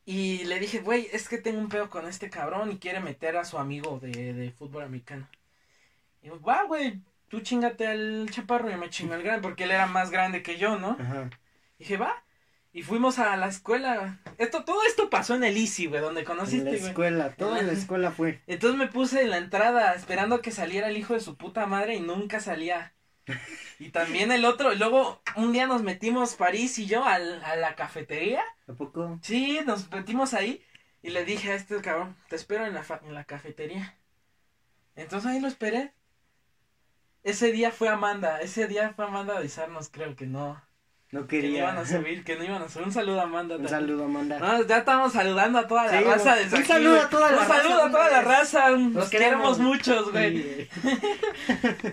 Y 0.05 0.45
le 0.45 0.61
dije, 0.61 0.81
güey, 0.81 1.09
es 1.13 1.29
que 1.29 1.39
tengo 1.39 1.59
un 1.61 1.69
pedo 1.69 1.91
con 1.91 2.07
este 2.07 2.31
cabrón 2.31 2.73
y 2.73 2.79
quiere 2.79 3.01
meter 3.01 3.37
a 3.37 3.45
su 3.45 3.59
amigo 3.59 3.99
de, 4.01 4.35
de 4.35 4.51
fútbol 4.53 4.85
americano. 4.85 5.29
Y 6.23 6.29
yo, 6.29 6.41
va, 6.41 6.65
güey, 6.65 7.03
tú 7.29 7.41
chingate 7.41 7.87
al 7.87 8.29
chaparro 8.31 8.71
y 8.71 8.77
me 8.77 8.91
chingo 8.91 9.15
al 9.15 9.23
grande, 9.23 9.43
porque 9.43 9.65
él 9.65 9.73
era 9.73 9.87
más 9.87 10.11
grande 10.11 10.43
que 10.43 10.59
yo, 10.59 10.79
¿no? 10.79 10.97
Ajá. 11.01 11.31
Dije, 11.79 11.97
va. 11.97 12.25
Y 12.73 12.83
fuimos 12.85 13.19
a 13.19 13.37
la 13.37 13.49
escuela. 13.49 14.21
Esto, 14.39 14.65
todo 14.65 14.85
esto 14.85 15.11
pasó 15.11 15.35
en 15.35 15.43
el 15.45 15.57
ICI, 15.57 15.87
güey, 15.87 16.01
donde 16.01 16.21
En 16.21 16.27
conociste, 16.27 16.65
la 16.71 16.79
güey. 16.79 16.89
escuela, 16.91 17.35
toda 17.35 17.63
la 17.63 17.73
escuela 17.73 18.13
fue. 18.13 18.43
Entonces 18.47 18.79
me 18.79 18.87
puse 18.87 19.23
en 19.23 19.31
la 19.31 19.39
entrada 19.39 19.93
esperando 19.95 20.41
que 20.41 20.53
saliera 20.53 20.89
el 20.89 20.97
hijo 20.97 21.15
de 21.15 21.21
su 21.21 21.37
puta 21.37 21.67
madre 21.67 21.97
y 21.97 22.01
nunca 22.01 22.39
salía. 22.39 22.95
Y 23.81 23.91
también 23.91 24.31
el 24.31 24.45
otro, 24.45 24.73
luego 24.75 25.21
un 25.37 25.53
día 25.53 25.67
nos 25.67 25.83
metimos 25.83 26.35
París 26.37 26.79
y 26.79 26.87
yo 26.87 27.05
al- 27.05 27.43
a 27.45 27.57
la 27.57 27.75
cafetería. 27.75 28.43
¿A 28.69 28.73
poco? 28.73 29.19
Sí, 29.23 29.61
nos 29.67 29.91
metimos 29.91 30.33
ahí 30.35 30.63
y 31.03 31.11
le 31.11 31.25
dije 31.25 31.51
a 31.51 31.55
este 31.57 31.81
cabrón, 31.81 32.17
te 32.29 32.37
espero 32.37 32.67
en 32.67 32.75
la, 32.75 32.83
fa- 32.85 33.01
en 33.05 33.15
la 33.15 33.25
cafetería. 33.25 33.97
Entonces 34.97 35.29
ahí 35.31 35.41
lo 35.41 35.49
esperé. 35.49 35.93
Ese 37.23 37.53
día 37.53 37.71
fue 37.73 37.89
Amanda, 37.89 38.41
ese 38.41 38.67
día 38.69 38.93
fue 38.95 39.05
Amanda 39.07 39.35
a 39.35 39.39
avisarnos, 39.39 39.89
creo 39.91 40.15
que 40.17 40.27
no. 40.27 40.63
No 41.13 41.27
Que 41.27 41.37
no 41.39 41.43
quería. 41.43 41.59
iban 41.59 41.77
a 41.79 41.85
subir, 41.87 42.23
que 42.25 42.37
no 42.37 42.45
iban 42.45 42.63
a 42.63 42.69
subir. 42.69 42.87
Un 42.87 42.93
saludo 42.93 43.21
a 43.21 43.25
Amanda. 43.25 43.57
Un 43.57 43.63
también. 43.65 43.81
saludo, 43.89 44.05
Amanda. 44.05 44.39
No, 44.39 44.63
ya 44.65 44.79
estamos 44.79 45.13
saludando 45.13 45.59
a 45.59 45.67
toda 45.67 45.87
la 45.87 45.99
Sí, 45.99 46.05
raza 46.05 46.37
desde 46.37 46.55
Un 46.57 46.63
aquí, 46.63 46.69
saludo 46.73 47.01
a 47.01 47.09
toda 47.11 47.31
la 47.33 47.37
Un 47.43 47.49
raza, 47.49 47.63
saludo 47.63 47.83
a 47.85 47.91
toda 47.91 48.11
la 48.11 48.21
raza. 48.23 48.71
Nos 48.71 48.93
Los 48.95 49.11
queremos 49.11 49.57
queremos. 49.57 49.59
muchos, 49.59 50.13
güey. 50.13 50.43
Sí, 50.43 50.69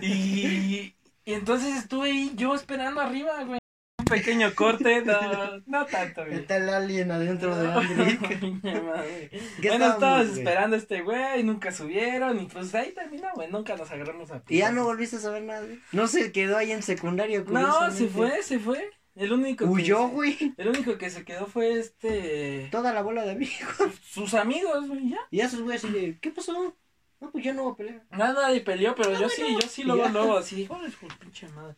Y, 0.02 0.94
y 1.24 1.32
entonces 1.34 1.76
estuve 1.76 2.10
ahí 2.10 2.32
yo 2.36 2.54
esperando 2.54 3.00
arriba, 3.00 3.42
güey. 3.44 3.58
Un 3.98 4.04
pequeño 4.04 4.54
corte, 4.54 5.02
no, 5.02 5.18
no 5.66 5.84
tanto, 5.86 6.24
güey. 6.24 6.36
Está 6.38 6.56
el 6.56 6.68
alien 6.68 7.10
adentro 7.10 7.54
de 7.56 7.70
Andrick. 7.70 8.40
Coño 8.62 8.82
madre. 8.84 9.30
¿Qué 9.60 9.68
bueno, 9.68 9.86
estabas 9.90 10.28
esperando 10.28 10.76
a 10.76 10.78
este 10.78 11.02
güey, 11.02 11.42
nunca 11.42 11.72
subieron, 11.72 12.40
y 12.40 12.46
pues 12.46 12.74
ahí 12.74 12.92
terminó, 12.92 13.28
güey, 13.34 13.50
nunca 13.50 13.76
nos 13.76 13.90
agarramos 13.90 14.30
a 14.30 14.42
Y 14.48 14.58
ya 14.58 14.70
no 14.70 14.84
volviste 14.84 15.16
a 15.16 15.18
saber 15.20 15.42
nada. 15.42 15.62
güey? 15.62 15.80
No 15.92 16.06
se 16.06 16.30
quedó 16.32 16.56
ahí 16.56 16.70
en 16.72 16.82
secundaria. 16.82 17.42
No, 17.48 17.90
se 17.90 18.06
fue, 18.06 18.42
se 18.42 18.58
fue. 18.60 18.88
El 19.18 19.32
único 19.32 19.64
que 19.64 19.70
Huyó, 19.70 20.08
se- 20.08 20.14
güey. 20.14 20.54
El 20.56 20.68
único 20.68 20.96
que 20.96 21.10
se 21.10 21.24
quedó 21.24 21.46
fue 21.46 21.72
este. 21.78 22.68
Toda 22.70 22.92
la 22.92 23.02
bola 23.02 23.24
de 23.24 23.32
amigos. 23.32 23.58
Sus 24.02 24.34
amigos, 24.34 24.86
güey, 24.88 25.10
ya. 25.10 25.18
Y 25.30 25.40
esos 25.40 25.60
güeyes 25.60 25.84
así 25.84 25.92
de, 25.92 26.18
¿qué 26.20 26.30
pasó? 26.30 26.76
No, 27.20 27.30
pues 27.32 27.44
yo 27.44 27.52
no 27.52 27.64
voy 27.64 27.72
a 27.72 27.76
pelear. 27.76 28.06
Nada, 28.10 28.42
nadie 28.46 28.60
peleó, 28.60 28.94
pero 28.94 29.18
yo 29.18 29.28
sí, 29.28 29.42
yo 29.60 29.68
sí, 29.68 29.82
luego, 29.82 30.04
Ya. 30.04 30.10
luego, 30.10 30.36
así. 30.38 30.66
Joder, 30.68 30.92
pinche 31.20 31.48
madre. 31.48 31.74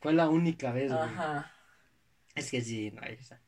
Fue 0.00 0.12
la 0.12 0.28
única 0.28 0.72
vez, 0.72 0.92
güey. 0.92 1.02
Ajá. 1.02 1.52
Es 2.34 2.50
que 2.50 2.60
sí, 2.60 2.90
no 2.90 3.00
hay 3.02 3.14
esa. 3.14 3.40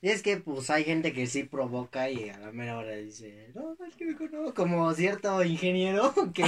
Y 0.00 0.08
es 0.10 0.22
que, 0.22 0.36
pues, 0.36 0.68
hay 0.70 0.84
gente 0.84 1.12
que 1.12 1.26
sí 1.28 1.44
provoca 1.44 2.10
y 2.10 2.28
a 2.30 2.38
la 2.38 2.50
mera 2.52 2.76
hora 2.76 2.92
dice, 2.96 3.50
no, 3.54 3.76
es 3.86 3.94
que 3.96 4.04
me 4.04 4.16
conozco. 4.16 4.54
Como 4.54 4.92
cierto 4.94 5.42
ingeniero 5.44 6.12
que, 6.34 6.44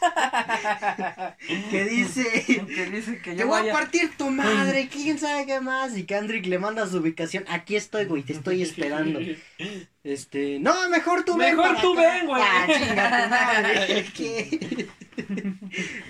que 1.70 1.84
dice, 1.84 2.24
que 2.66 2.86
dice 2.90 3.18
que 3.22 3.30
te 3.32 3.36
yo 3.36 3.46
voy 3.46 3.60
vaya. 3.60 3.72
a 3.72 3.76
partir 3.78 4.10
tu 4.16 4.30
madre, 4.30 4.88
quién 4.92 5.18
sabe 5.18 5.46
qué 5.46 5.60
más. 5.60 5.96
Y 5.96 6.04
Kendrick 6.04 6.46
le 6.46 6.58
manda 6.58 6.86
su 6.86 6.98
ubicación, 6.98 7.44
aquí 7.48 7.76
estoy, 7.76 8.04
güey, 8.06 8.22
te 8.22 8.32
estoy 8.34 8.62
esperando. 8.62 9.20
Este, 10.04 10.58
no, 10.60 10.88
mejor 10.88 11.24
tú. 11.24 11.36
Mejor 11.36 11.76
tú 11.80 11.98
acá". 11.98 12.14
ven, 12.14 12.26
güey. 12.26 12.42
Ah. 12.42 12.66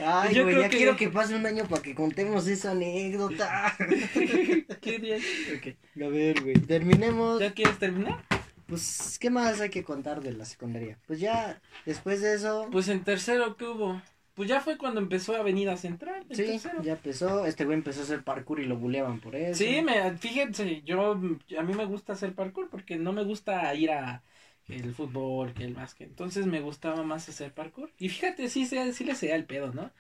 Ay, 0.05 0.35
Yo 0.35 0.45
güey, 0.45 0.57
ya 0.61 0.69
que- 0.69 0.77
quiero 0.77 0.97
que 0.97 1.09
pase 1.09 1.35
un 1.35 1.47
año 1.47 1.67
para 1.69 1.83
que 1.83 1.95
contemos 1.95 2.47
esa 2.47 2.73
anécdota. 2.73 3.75
¿Qué 4.83 4.99
día? 4.99 5.17
Ok. 5.57 6.03
A 6.05 6.09
ver, 6.09 6.43
güey, 6.43 6.55
terminemos. 6.55 7.41
¿Ya 7.41 7.53
quieres 7.53 7.79
terminar? 7.79 8.23
Pues, 8.67 9.19
¿qué 9.21 9.31
más 9.31 9.61
hay 9.61 9.71
que 9.71 9.85
contar 9.85 10.21
de 10.23 10.33
la 10.33 10.45
secundaria? 10.45 10.99
Pues 11.07 11.21
ya, 11.21 11.61
después 11.85 12.21
de 12.21 12.35
eso, 12.35 12.69
Pues 12.71 12.89
en 12.89 13.05
tercero, 13.05 13.57
¿qué 13.57 13.65
hubo? 13.65 14.01
Pues 14.35 14.49
ya 14.49 14.61
fue 14.61 14.77
cuando 14.77 15.01
empezó 15.01 15.35
Avenida 15.35 15.77
Central. 15.77 16.27
en 16.29 16.37
sí, 16.37 16.45
tercero. 16.45 16.83
ya 16.83 16.93
empezó. 16.93 17.47
Este 17.47 17.65
güey 17.65 17.79
empezó 17.79 18.01
a 18.01 18.03
hacer 18.05 18.23
parkour 18.23 18.61
y 18.61 18.67
lo 18.67 18.77
buleaban 18.77 19.21
por 19.21 19.35
eso. 19.35 19.59
Sí, 19.59 19.81
me, 19.83 20.17
fíjense, 20.19 20.83
yo, 20.83 21.13
a 21.13 21.63
mí 21.63 21.75
me 21.75 21.87
gusta 21.87 22.13
hacer 22.13 22.35
parkour 22.35 22.69
porque 22.69 22.97
no 22.97 23.13
me 23.13 23.25
gusta 23.25 23.75
ir 23.75 23.91
a 23.93 24.23
el 24.69 24.93
fútbol, 24.95 25.55
que 25.55 25.65
el 25.65 25.75
básquet. 25.75 26.09
Entonces 26.09 26.47
me 26.47 26.61
gustaba 26.61 27.03
más 27.03 27.29
hacer 27.29 27.55
parkour. 27.55 27.91
Y 27.99 28.09
fíjate, 28.09 28.49
sí, 28.49 28.67
sí, 28.67 28.93
sí 28.93 29.05
le 29.05 29.15
sea 29.15 29.37
el 29.37 29.47
pedo, 29.47 29.73
¿no? 29.73 29.91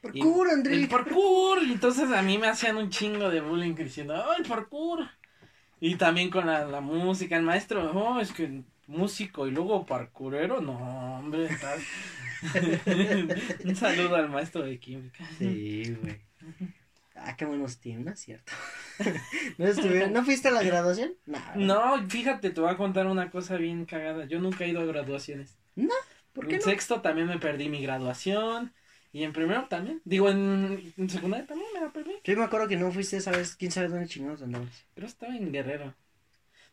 Parkour, 0.00 0.48
El 0.48 0.54
André. 0.54 0.86
parkour. 0.88 1.58
Entonces 1.62 2.10
a 2.12 2.22
mí 2.22 2.38
me 2.38 2.48
hacían 2.48 2.76
un 2.76 2.90
chingo 2.90 3.28
de 3.30 3.40
bullying 3.40 3.74
diciendo, 3.74 4.14
oh, 4.14 4.34
el 4.36 4.44
parkour. 4.46 5.08
Y 5.80 5.96
también 5.96 6.30
con 6.30 6.46
la, 6.46 6.64
la 6.66 6.80
música, 6.80 7.36
el 7.36 7.42
maestro, 7.42 7.90
oh, 7.92 8.20
es 8.20 8.32
que 8.32 8.62
músico 8.86 9.46
y 9.46 9.50
luego 9.50 9.86
parkourero, 9.86 10.60
no, 10.60 11.18
hombre, 11.18 11.46
estás... 11.46 11.80
un 13.64 13.76
saludo 13.76 14.16
al 14.16 14.28
maestro 14.30 14.62
de 14.62 14.78
química. 14.78 15.24
Sí, 15.38 15.96
güey. 16.00 16.20
Ah, 17.14 17.36
qué 17.36 17.44
buenos 17.44 17.78
tiempos, 17.78 18.06
¿no 18.06 18.16
cierto? 18.16 18.52
¿No, 19.58 19.66
estuvieron- 19.66 20.12
¿No 20.12 20.24
fuiste 20.24 20.48
a 20.48 20.52
la 20.52 20.62
graduación? 20.62 21.12
Nah, 21.26 21.54
No, 21.54 22.08
fíjate, 22.08 22.50
te 22.50 22.60
voy 22.60 22.70
a 22.70 22.76
contar 22.76 23.06
una 23.06 23.30
cosa 23.30 23.56
bien 23.56 23.84
cagada. 23.84 24.24
Yo 24.26 24.40
nunca 24.40 24.64
he 24.64 24.68
ido 24.68 24.80
a 24.80 24.84
graduaciones. 24.86 25.58
¿Por 26.32 26.46
qué 26.46 26.54
en 26.54 26.60
no? 26.60 26.64
sexto 26.64 27.00
también 27.02 27.26
me 27.26 27.38
perdí 27.38 27.68
mi 27.68 27.82
graduación. 27.82 28.72
Y 29.12 29.24
en 29.24 29.32
primero 29.32 29.66
también. 29.68 30.00
Digo, 30.04 30.30
en, 30.30 30.92
en 30.96 31.10
secundaria 31.10 31.46
también 31.46 31.68
Yo 32.24 32.36
me 32.36 32.44
acuerdo 32.44 32.68
que 32.68 32.76
no 32.76 32.90
fuiste 32.92 33.16
esa 33.16 33.30
vez, 33.30 33.56
quién 33.56 33.70
sabe 33.70 33.88
dónde 33.88 34.06
chingados 34.06 34.42
andabas. 34.42 34.84
Pero 34.94 35.06
estaba 35.06 35.36
en 35.36 35.52
Guerrero. 35.52 35.94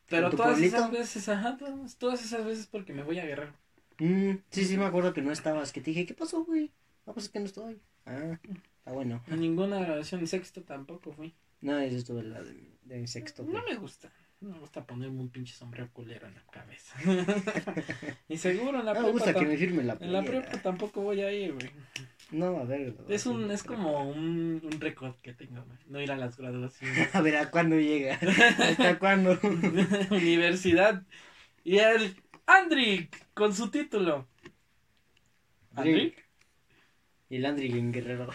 Pero 0.10 0.30
todas 0.30 0.54
pueblito? 0.54 0.78
esas 0.78 0.92
veces, 0.92 1.30
ajá, 1.30 1.58
todas, 1.58 1.98
todas 1.98 2.24
esas 2.24 2.46
veces 2.46 2.68
porque 2.68 2.94
me 2.94 3.04
voy 3.04 3.20
a 3.20 3.26
Guerrero. 3.26 3.54
Mm, 4.00 4.36
sí, 4.50 4.66
sí, 4.66 4.78
me 4.78 4.86
acuerdo 4.86 5.14
que 5.14 5.22
no 5.22 5.32
estabas, 5.32 5.72
que 5.72 5.82
te 5.82 5.92
dije, 5.92 6.06
¿qué 6.06 6.14
pasó, 6.14 6.44
güey? 6.44 6.72
No, 7.06 7.14
pues 7.14 7.26
es 7.26 7.32
que 7.32 7.40
no 7.40 7.46
estoy. 7.46 7.80
Ah, 8.06 8.38
está 8.78 8.92
bueno. 8.92 9.24
A 9.28 9.36
ninguna 9.36 9.80
graduación. 9.80 10.22
En 10.22 10.28
sexto 10.28 10.62
tampoco 10.64 11.12
fui. 11.12 11.34
No, 11.62 11.78
eso 11.80 11.98
estuvo 11.98 12.20
en 12.20 12.34
la 12.34 12.42
de, 12.42 12.78
de 12.84 13.08
sexto, 13.08 13.44
güey. 13.44 13.56
No 13.56 13.64
me 13.64 13.76
gusta. 13.76 14.12
No 14.40 14.50
me 14.50 14.60
gusta 14.60 14.86
ponerme 14.86 15.20
un 15.20 15.30
pinche 15.30 15.56
sombrero 15.56 15.90
culero 15.92 16.28
en 16.28 16.36
la 16.36 16.44
cabeza. 16.52 16.96
y 18.30 18.38
seguro 18.38 18.80
en 18.80 18.86
la 18.86 18.94
No 18.94 19.00
me 19.00 19.06
prepa. 19.06 19.12
gusta 19.12 19.34
que 19.34 19.46
me 19.46 19.58
firme 19.58 19.84
la 19.84 19.98
En 20.00 20.14
la 20.14 20.24
prepa 20.24 20.62
tampo 20.62 20.92
voy 20.94 21.22
a 21.22 21.32
ir, 21.32 21.54
güey. 21.54 21.72
No, 22.30 22.58
a 22.58 22.64
ver. 22.66 22.96
Es 23.08 23.26
un, 23.26 23.50
es 23.50 23.64
como 23.64 24.08
un, 24.10 24.62
un 24.64 24.82
récord 24.82 25.16
que 25.22 25.34
tengo, 25.34 25.64
güey. 25.64 25.78
No 25.88 26.00
ir 26.02 26.12
a 26.12 26.18
las 26.18 26.38
graduaciones. 26.38 27.10
A 27.16 27.22
ver, 27.22 27.38
¿a 27.38 27.50
cuándo 27.50 27.80
llega? 27.80 28.20
¿Hasta 28.60 29.00
cuándo? 29.00 29.40
Universidad. 30.12 31.04
Y 31.64 31.80
el 31.80 32.22
Andrick 32.46 33.26
con 33.34 33.56
su 33.56 33.72
título. 33.72 34.28
¿Andrick? 35.76 36.28
Y 37.30 37.38
el 37.38 37.46
Andri 37.46 37.72
en 37.72 37.92
Guerrero. 37.92 38.30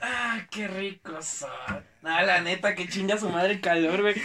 Ah, 0.00 0.46
qué 0.50 0.68
ricos 0.68 1.24
son. 1.24 1.50
Ah, 2.04 2.22
la 2.22 2.40
neta, 2.40 2.74
que 2.74 2.88
chinga 2.88 3.16
su 3.18 3.28
madre 3.30 3.54
el 3.54 3.60
calor, 3.60 4.00
güey. 4.02 4.14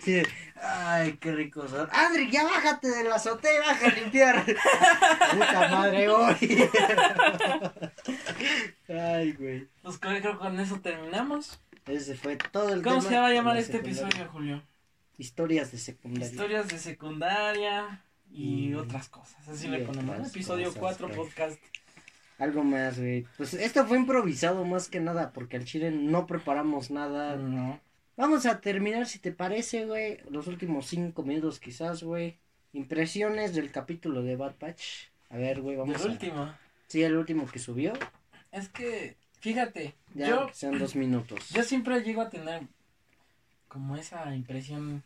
Sí, 0.00 0.20
ay, 0.60 1.16
qué 1.20 1.30
rico 1.32 1.66
son. 1.68 1.88
Andri, 1.92 2.28
ya 2.30 2.42
bájate 2.42 2.88
de 2.88 3.04
la 3.04 3.14
azotea 3.14 3.54
y 3.54 3.58
baja 3.58 3.86
a 3.86 3.90
limpiar. 3.90 4.44
Puta 4.44 5.68
madre, 5.68 6.08
hoy. 6.08 6.68
ay, 8.88 9.32
güey. 9.32 9.68
Pues 9.82 9.98
creo 9.98 10.20
que 10.20 10.36
con 10.38 10.58
eso 10.58 10.80
terminamos. 10.80 11.60
Ese 11.86 12.16
fue 12.16 12.36
todo 12.36 12.72
el 12.72 12.82
¿Cómo 12.82 12.96
tema 12.98 13.08
se 13.10 13.18
va 13.18 13.26
a 13.26 13.32
llamar 13.32 13.54
la 13.54 13.60
este 13.60 13.72
secundaria. 13.74 14.06
episodio, 14.08 14.30
Julio? 14.32 14.62
Historias 15.18 15.72
de 15.72 15.78
secundaria. 15.78 16.26
Historias 16.28 16.68
de 16.68 16.78
secundaria 16.78 18.04
y 18.30 18.70
Y- 18.70 18.74
otras 18.74 19.08
cosas. 19.08 19.46
Así 19.48 19.66
y 19.66 19.70
le 19.70 19.78
ponemos. 19.80 20.28
Episodio 20.28 20.66
cosas, 20.68 20.80
4, 20.98 21.06
güey. 21.08 21.18
podcast. 21.18 21.60
Algo 22.38 22.64
más, 22.64 22.98
güey. 22.98 23.26
Pues 23.36 23.54
esto 23.54 23.86
fue 23.86 23.98
improvisado 23.98 24.64
más 24.64 24.88
que 24.88 25.00
nada, 25.00 25.32
porque 25.32 25.56
al 25.56 25.64
chile 25.64 25.90
no 25.90 26.26
preparamos 26.26 26.90
nada. 26.90 27.36
No. 27.36 27.80
Vamos 28.16 28.46
a 28.46 28.60
terminar, 28.60 29.06
si 29.06 29.18
te 29.18 29.32
parece, 29.32 29.86
güey. 29.86 30.18
Los 30.30 30.46
últimos 30.46 30.86
cinco 30.86 31.22
minutos, 31.22 31.60
quizás, 31.60 32.02
güey. 32.02 32.38
Impresiones 32.72 33.54
del 33.54 33.70
capítulo 33.70 34.22
de 34.22 34.36
Bad 34.36 34.54
Patch. 34.54 34.82
A 35.30 35.36
ver, 35.36 35.60
güey, 35.60 35.76
vamos 35.76 36.00
El 36.00 36.08
a... 36.08 36.12
último. 36.12 36.54
Sí, 36.88 37.02
el 37.02 37.16
último 37.16 37.46
que 37.46 37.58
subió. 37.58 37.92
Es 38.50 38.68
que, 38.68 39.16
fíjate, 39.40 39.94
Ya 40.14 40.28
yo, 40.28 40.46
que 40.48 40.54
sean 40.54 40.78
dos 40.78 40.94
minutos. 40.96 41.48
yo 41.50 41.62
siempre 41.62 42.02
llego 42.02 42.20
a 42.22 42.28
tener 42.28 42.62
como 43.68 43.96
esa 43.96 44.34
impresión 44.34 45.02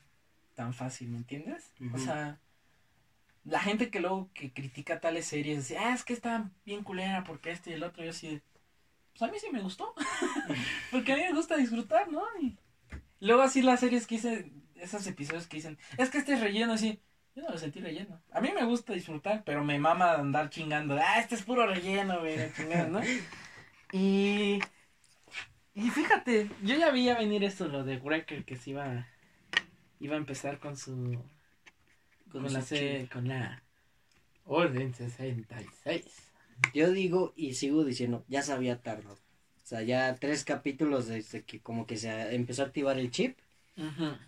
tan 0.56 0.74
fácil, 0.74 1.08
¿me 1.08 1.18
entiendes? 1.18 1.70
O 1.92 1.98
sea, 1.98 2.38
la 3.46 3.60
gente 3.60 3.90
que 3.90 4.00
luego 4.00 4.28
que 4.34 4.52
critica 4.52 5.00
tales 5.00 5.26
series, 5.26 5.68
dice, 5.68 5.78
ah, 5.78 5.94
es 5.94 6.04
que 6.04 6.12
está 6.12 6.50
bien 6.64 6.82
culera 6.82 7.22
porque 7.24 7.52
este 7.52 7.70
y 7.70 7.74
el 7.74 7.84
otro, 7.84 8.04
yo 8.04 8.10
así, 8.10 8.42
pues 9.12 9.22
a 9.22 9.32
mí 9.32 9.38
sí 9.38 9.46
me 9.52 9.62
gustó, 9.62 9.94
porque 10.90 11.12
a 11.12 11.16
mí 11.16 11.22
me 11.22 11.32
gusta 11.32 11.56
disfrutar, 11.56 12.10
¿no? 12.10 12.22
Luego 13.20 13.42
así 13.42 13.62
las 13.62 13.80
series 13.80 14.06
que 14.06 14.16
dicen, 14.16 14.64
esos 14.74 15.06
episodios 15.06 15.46
que 15.46 15.58
dicen, 15.58 15.78
es 15.96 16.10
que 16.10 16.18
este 16.18 16.34
es 16.34 16.40
relleno, 16.40 16.72
así, 16.72 17.00
yo 17.36 17.42
no 17.42 17.50
lo 17.50 17.58
sentí 17.58 17.80
relleno. 17.80 18.20
A 18.32 18.40
mí 18.40 18.50
me 18.52 18.64
gusta 18.64 18.92
disfrutar, 18.92 19.44
pero 19.44 19.64
me 19.64 19.78
mama 19.78 20.14
andar 20.14 20.50
chingando, 20.50 20.98
ah, 21.00 21.20
este 21.20 21.36
es 21.36 21.42
puro 21.42 21.66
relleno, 21.66 22.20
güey, 22.20 22.36
¿no? 22.90 23.00
Y... 23.92 24.60
Y 25.78 25.90
fíjate, 25.90 26.50
yo 26.62 26.74
ya 26.74 26.90
veía 26.90 27.18
venir 27.18 27.44
esto, 27.44 27.68
lo 27.68 27.84
de 27.84 27.98
Wrecker, 27.98 28.46
que 28.46 28.56
se 28.56 28.70
iba, 28.70 29.06
iba 30.00 30.14
a 30.14 30.18
empezar 30.18 30.58
con 30.58 30.74
su 30.74 31.22
con, 32.36 32.44
Con 32.44 32.52
la 32.54 32.62
C, 32.62 33.08
con 33.12 33.28
la 33.28 33.62
Orden 34.44 34.94
66. 34.94 36.04
Yo 36.72 36.90
digo 36.90 37.32
y 37.36 37.54
sigo 37.54 37.84
diciendo, 37.84 38.24
ya 38.28 38.42
se 38.42 38.52
había 38.52 38.80
tardado. 38.80 39.14
O 39.14 39.68
sea, 39.68 39.82
ya 39.82 40.14
tres 40.14 40.44
capítulos 40.44 41.06
desde 41.08 41.42
que 41.42 41.60
como 41.60 41.86
que 41.86 41.96
se 41.96 42.34
empezó 42.34 42.62
a 42.62 42.66
activar 42.66 42.98
el 42.98 43.10
chip, 43.10 43.36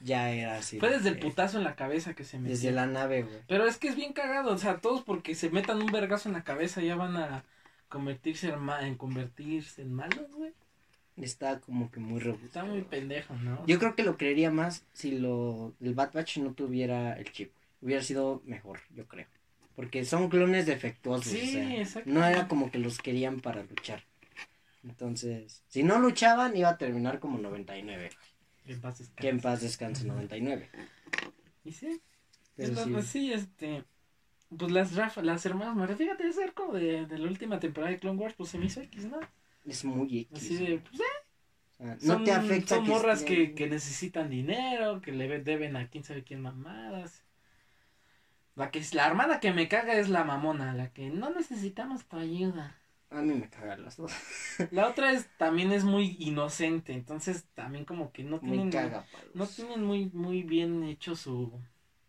ya 0.03 0.31
era 0.31 0.59
así. 0.59 0.79
Fue 0.79 0.91
de 0.91 0.97
desde 0.97 1.11
el 1.11 1.19
putazo 1.21 1.59
en 1.59 1.65
la 1.65 1.75
cabeza 1.77 2.15
que 2.15 2.25
se 2.25 2.39
metió. 2.39 2.51
Desde 2.57 2.73
la 2.73 2.87
nave, 2.87 3.23
güey. 3.23 3.37
Pero 3.47 3.67
es 3.67 3.79
que 3.79 3.89
es 3.89 3.97
bien 3.97 4.13
cagado, 4.13 4.53
o 4.53 4.59
sea, 4.59 4.79
todos 4.79 5.03
porque 5.05 5.35
se 5.35 5.49
metan 5.51 5.81
un 5.81 5.91
vergazo 5.93 6.29
en 6.29 6.35
la 6.35 6.45
cabeza 6.45 6.83
ya 6.83 6.97
van 6.97 7.17
a 7.17 7.45
convertirse 7.89 8.49
en, 8.49 8.59
ma- 8.59 8.87
en 8.87 8.97
convertirse 8.97 9.81
en 9.83 9.95
malos, 9.95 10.31
güey. 10.35 10.53
Está 11.17 11.61
como 11.61 11.91
que 11.91 11.99
muy 11.99 12.21
rebuscado. 12.21 12.47
Está 12.47 12.65
muy 12.65 12.83
pendejo, 12.83 13.35
¿no? 13.37 13.65
Yo 13.67 13.79
creo 13.79 13.95
que 13.97 14.03
lo 14.05 14.17
creería 14.19 14.51
más 14.51 14.85
si 14.93 15.19
lo 15.19 15.73
el 15.81 15.95
Bad 15.95 16.13
Batch 16.13 16.39
no 16.39 16.53
tuviera 16.53 17.15
el 17.15 17.33
chip. 17.33 17.51
Hubiera 17.81 18.03
sido 18.03 18.43
mejor, 18.45 18.81
yo 18.91 19.07
creo. 19.07 19.27
Porque 19.77 20.05
son 20.05 20.29
clones 20.29 20.67
defectuosos. 20.67 21.33
Sí, 21.33 21.79
o 21.81 21.85
sea. 21.87 22.03
No 22.07 22.25
era 22.25 22.49
como 22.49 22.71
que 22.71 22.79
los 22.79 22.99
querían 22.99 23.41
para 23.41 23.63
luchar. 23.63 24.03
Entonces, 24.83 25.63
si 25.69 25.83
no 25.83 25.99
luchaban, 25.99 26.57
iba 26.57 26.71
a 26.71 26.79
terminar 26.79 27.21
como 27.21 27.39
99. 27.39 28.11
En 28.67 28.81
paz 28.81 28.99
descanse. 28.99 29.21
Que 29.23 29.29
en 29.29 29.41
paz 29.41 29.61
descanse 29.63 30.05
99. 30.07 30.69
Y 31.65 31.73
sí, 31.73 32.01
Pero 32.57 32.73
es- 32.73 32.81
sí, 32.81 32.91
pues 32.91 33.07
sí, 33.07 33.33
este... 33.33 33.85
Pues 34.57 34.73
las 34.73 34.95
Rafa, 34.97 35.23
las 35.23 35.45
hermanas 35.45 35.77
María, 35.77 35.95
fíjate, 35.97 36.27
ese 36.27 36.43
arco 36.43 36.73
de, 36.73 37.05
de 37.07 37.19
la 37.19 37.29
última 37.29 37.61
temporada 37.61 37.93
de 37.93 37.99
Clone 37.99 38.19
Wars, 38.19 38.35
pues 38.35 38.49
se 38.49 38.59
me 38.59 38.67
hizo 38.67 38.81
X, 38.81 39.05
¿no? 39.05 39.21
es 39.67 39.85
muy 39.85 40.21
X. 40.21 40.39
Así 40.39 40.57
de, 40.57 40.79
pues, 40.79 40.95
o 40.95 41.85
sea, 41.85 42.01
Son, 42.01 42.19
no 42.19 42.25
te 42.25 42.33
afecta 42.33 42.77
son 42.77 42.85
que 42.85 42.91
morras 42.91 43.23
que, 43.23 43.55
que 43.55 43.69
necesitan 43.69 44.31
dinero, 44.31 45.03
que 45.03 45.13
le 45.13 45.41
deben 45.41 45.77
a 45.77 45.89
quién 45.91 46.03
sabe 46.03 46.25
quién 46.25 46.41
mamadas. 46.41 47.25
La 48.59 48.73
que 48.73 48.83
la 48.93 49.07
hermana 49.07 49.39
que 49.39 49.53
me 49.53 49.69
caga 49.69 49.95
es 49.95 50.09
la 50.09 50.25
mamona, 50.25 50.75
la 50.75 50.91
que 50.93 51.11
no 51.11 51.31
necesitamos 51.31 52.05
tu 52.07 52.17
ayuda. 52.17 52.77
A 53.09 53.23
mí 53.23 53.33
me 53.33 53.49
cagan 53.49 53.85
las 53.85 53.97
dos. 53.97 54.13
La 54.73 54.89
otra 54.89 55.13
es 55.13 55.29
también 55.39 55.73
es 55.73 55.85
muy 55.85 56.17
inocente, 56.19 56.93
entonces 56.93 57.47
también 57.55 57.87
como 57.87 58.13
que 58.13 58.23
no 58.23 58.39
tienen 58.39 58.71
caga, 58.71 59.07
no 59.33 59.47
tienen 59.47 59.83
muy 59.83 60.11
muy 60.13 60.43
bien 60.43 60.83
hecho 60.83 61.17
su 61.17 61.53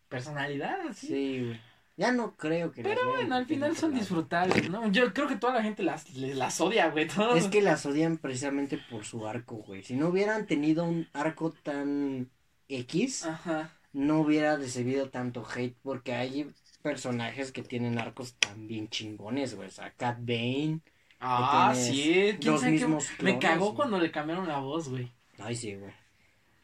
personalidad 0.09 0.81
así. 0.87 1.07
Sí, 1.07 1.45
güey. 1.45 1.61
Ya 1.95 2.11
no 2.11 2.35
creo 2.35 2.71
que 2.71 2.81
Pero 2.81 3.09
bueno, 3.09 3.35
al 3.35 3.45
final 3.45 3.77
son 3.77 3.93
disfrutables, 3.93 4.69
¿no? 4.69 4.89
Yo 4.89 5.13
creo 5.13 5.27
que 5.27 5.35
toda 5.35 5.53
la 5.53 5.61
gente 5.61 5.83
las, 5.83 6.09
las 6.15 6.59
odia, 6.61 6.89
güey. 6.89 7.07
Todos. 7.07 7.37
Es 7.37 7.47
que 7.47 7.61
las 7.61 7.85
odian 7.85 8.17
precisamente 8.17 8.77
por 8.77 9.05
su 9.05 9.27
arco, 9.27 9.57
güey. 9.57 9.83
Si 9.83 9.95
no 9.95 10.07
hubieran 10.07 10.47
tenido 10.47 10.85
un 10.85 11.07
arco 11.13 11.51
tan 11.51 12.29
X, 12.69 13.25
Ajá. 13.25 13.71
No 13.99 14.21
hubiera 14.21 14.55
recibido 14.57 15.09
tanto 15.09 15.45
hate 15.55 15.75
porque 15.83 16.13
hay 16.13 16.51
personajes 16.81 17.51
que 17.51 17.63
tienen 17.63 17.99
arcos 17.99 18.35
tan 18.35 18.67
bien 18.67 18.89
chingones, 18.89 19.55
güey. 19.55 19.67
O 19.67 19.71
sea, 19.71 19.91
Cat 19.95 20.17
Bane. 20.21 20.81
Ah, 21.19 21.73
sí. 21.75 22.37
¿Quién 22.39 22.53
los 22.53 22.63
mismos 22.63 23.09
Me 23.19 23.37
clones, 23.37 23.39
cagó 23.39 23.65
güey. 23.67 23.75
cuando 23.75 23.99
le 23.99 24.11
cambiaron 24.11 24.47
la 24.47 24.59
voz, 24.59 24.89
güey. 24.89 25.11
Ay, 25.37 25.55
sí, 25.55 25.75
güey. 25.75 25.93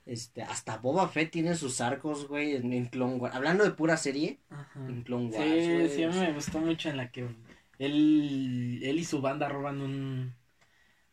Este, 0.05 0.43
hasta 0.43 0.77
Boba 0.77 1.07
Fett 1.09 1.31
tiene 1.31 1.55
sus 1.55 1.81
arcos, 1.81 2.27
güey, 2.27 2.55
en, 2.55 2.71
en 2.73 2.85
Clone 2.85 3.15
Wars. 3.15 3.35
Hablando 3.35 3.63
de 3.63 3.71
pura 3.71 3.97
serie, 3.97 4.39
Ajá. 4.49 4.79
en 4.87 5.01
Clone 5.03 5.29
Wars, 5.35 5.65
Sí, 5.65 5.71
güey. 5.73 5.89
sí, 5.89 6.03
a 6.03 6.09
mí 6.09 6.19
me 6.19 6.33
gustó 6.33 6.59
mucho 6.59 6.89
en 6.89 6.97
la 6.97 7.11
que 7.11 7.21
él, 7.79 8.79
él 8.83 8.99
y 8.99 9.03
su 9.03 9.19
banda 9.21 9.49
roban 9.49 9.81
un, 9.81 10.35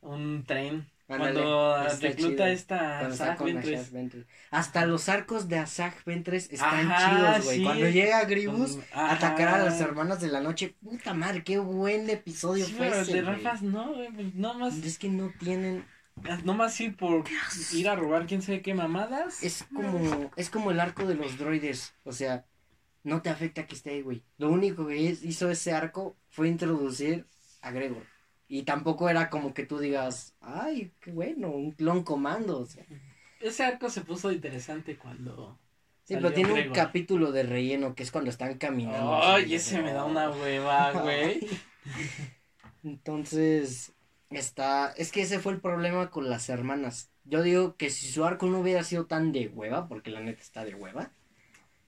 un 0.02 0.44
tren. 0.46 0.86
Cuando 1.06 1.76
recluta 2.00 2.50
esta 2.50 3.02
Ventress. 3.44 3.92
Ventress. 3.92 4.26
Hasta 4.50 4.86
los 4.86 5.08
arcos 5.08 5.48
de 5.48 5.58
Asajj 5.58 6.04
Ventress 6.06 6.50
están 6.50 6.90
Ajá, 6.90 7.16
chidos, 7.38 7.44
güey. 7.44 7.58
sí. 7.58 7.64
Cuando 7.64 7.88
llega 7.88 8.24
Gribus 8.24 8.78
a 8.92 9.12
atacar 9.12 9.48
a 9.48 9.64
las 9.64 9.80
hermanas 9.80 10.20
de 10.20 10.28
la 10.28 10.40
noche, 10.40 10.74
puta 10.80 11.12
madre, 11.12 11.44
qué 11.44 11.58
buen 11.58 12.08
episodio 12.08 12.64
Sí, 12.66 12.72
fue 12.72 12.88
pero 12.88 13.02
ese, 13.02 13.14
de. 13.14 13.22
Rafas 13.22 13.62
no, 13.62 13.94
güey, 13.94 14.10
pues, 14.12 14.34
no 14.34 14.54
más, 14.54 14.76
Es 14.78 14.98
que 14.98 15.08
no 15.08 15.30
tienen, 15.38 15.84
no 16.44 16.54
más 16.54 16.80
ir 16.80 16.96
por 16.96 17.24
ir 17.72 17.88
a 17.88 17.96
robar 17.96 18.26
quién 18.26 18.40
sabe 18.40 18.62
qué 18.62 18.72
mamadas. 18.74 19.42
es 19.42 19.64
como, 19.74 20.30
es 20.36 20.50
como 20.50 20.70
el 20.70 20.80
arco 20.80 21.04
de 21.06 21.14
los 21.14 21.36
droides, 21.36 21.94
o 22.04 22.12
sea, 22.12 22.46
no 23.04 23.20
te 23.20 23.30
afecta 23.30 23.66
que 23.66 23.74
esté 23.74 23.90
ahí, 23.90 24.02
güey. 24.02 24.22
Lo 24.38 24.48
único 24.50 24.86
que 24.86 24.96
hizo 24.96 25.50
ese 25.50 25.72
arco 25.72 26.16
fue 26.30 26.48
introducir 26.48 27.26
a 27.60 27.70
Gregor. 27.70 28.11
Y 28.52 28.64
tampoco 28.64 29.08
era 29.08 29.30
como 29.30 29.54
que 29.54 29.64
tú 29.64 29.78
digas, 29.78 30.34
ay, 30.42 30.92
qué 31.00 31.10
bueno, 31.10 31.48
un 31.48 31.70
clon 31.70 32.02
comando, 32.02 32.58
o 32.58 32.66
sea. 32.66 32.84
Ese 33.40 33.64
arco 33.64 33.88
se 33.88 34.02
puso 34.02 34.30
interesante 34.30 34.98
cuando. 34.98 35.58
Sí, 36.04 36.16
pero 36.16 36.34
tiene 36.34 36.52
un 36.68 36.70
capítulo 36.74 37.32
de 37.32 37.44
relleno 37.44 37.94
que 37.94 38.02
es 38.02 38.10
cuando 38.10 38.28
están 38.28 38.58
caminando. 38.58 39.22
Ay, 39.22 39.54
ese 39.54 39.80
me 39.80 39.94
da 39.94 40.04
una 40.04 40.28
hueva, 40.28 40.92
güey. 40.92 41.48
Entonces, 42.84 43.94
está, 44.28 44.92
es 44.98 45.12
que 45.12 45.22
ese 45.22 45.38
fue 45.38 45.54
el 45.54 45.60
problema 45.62 46.10
con 46.10 46.28
las 46.28 46.50
hermanas. 46.50 47.10
Yo 47.24 47.42
digo 47.42 47.76
que 47.78 47.88
si 47.88 48.06
su 48.06 48.22
arco 48.22 48.44
no 48.48 48.60
hubiera 48.60 48.84
sido 48.84 49.06
tan 49.06 49.32
de 49.32 49.48
hueva, 49.48 49.88
porque 49.88 50.10
la 50.10 50.20
neta 50.20 50.42
está 50.42 50.62
de 50.62 50.74
hueva, 50.74 51.10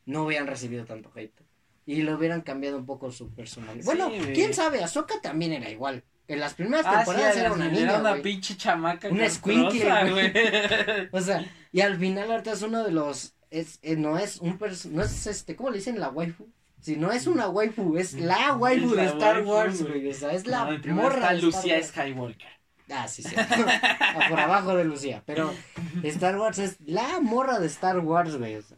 no 0.06 0.24
hubieran 0.24 0.46
recibido 0.46 0.86
tanto 0.86 1.12
hate. 1.14 1.42
Y 1.84 2.00
le 2.00 2.14
hubieran 2.14 2.40
cambiado 2.40 2.78
un 2.78 2.86
poco 2.86 3.12
su 3.12 3.28
personalidad. 3.34 3.82
Sí, 3.82 3.84
bueno, 3.84 4.10
quién 4.32 4.54
sabe, 4.54 4.82
Ahsoka 4.82 5.20
también 5.20 5.52
era 5.52 5.68
igual. 5.68 6.02
En 6.26 6.40
las 6.40 6.54
primeras 6.54 6.86
Ah, 6.86 6.90
sí, 6.90 6.96
temporadas 7.04 7.36
era 7.36 7.46
era 7.46 7.52
una 7.52 7.66
era 7.66 7.74
niña, 7.74 7.98
una 8.00 8.10
güey. 8.10 8.22
pinche 8.22 8.56
chamaca. 8.56 9.08
Una 9.08 9.26
escuincle, 9.26 10.10
güey. 10.10 10.32
O 11.12 11.20
sea, 11.20 11.44
y 11.72 11.80
al 11.82 11.98
final 11.98 12.30
ahorita 12.30 12.52
es 12.52 12.62
uno 12.62 12.82
de 12.84 12.90
los 12.92 13.34
es 13.50 13.78
eh, 13.82 13.96
no 13.96 14.18
es 14.18 14.38
un 14.40 14.58
pers- 14.58 14.86
no 14.90 15.02
es 15.02 15.26
este, 15.26 15.54
¿cómo 15.54 15.70
le 15.70 15.76
dicen 15.78 16.00
la 16.00 16.08
waifu? 16.08 16.48
Si 16.80 16.96
no 16.96 17.12
es 17.12 17.26
una 17.26 17.48
waifu, 17.48 17.96
es 17.96 18.14
la 18.14 18.54
waifu 18.54 18.90
Es 18.90 18.96
de 18.96 19.04
Star 19.06 19.36
waifu, 19.36 19.50
Wars, 19.50 19.82
güey. 19.82 20.08
O 20.10 20.14
sea, 20.14 20.32
es 20.32 20.46
la 20.46 20.64
No, 20.84 20.94
morra 20.94 21.14
está 21.16 21.32
de 21.34 21.42
Lucía. 21.42 21.82
Skywalker. 21.82 22.48
Ah, 22.90 23.08
sí, 23.08 23.22
sí. 23.22 23.34
Ah, 23.36 24.26
por 24.28 24.38
abajo 24.40 24.76
de 24.76 24.84
Lucía. 24.84 25.22
Pero 25.26 25.52
Star 26.02 26.36
Wars 26.38 26.58
es 26.58 26.76
la 26.80 27.20
morra 27.20 27.58
de 27.58 27.66
Star 27.68 27.98
Wars, 28.00 28.36
güey. 28.36 28.56
o 28.56 28.62
sea, 28.62 28.76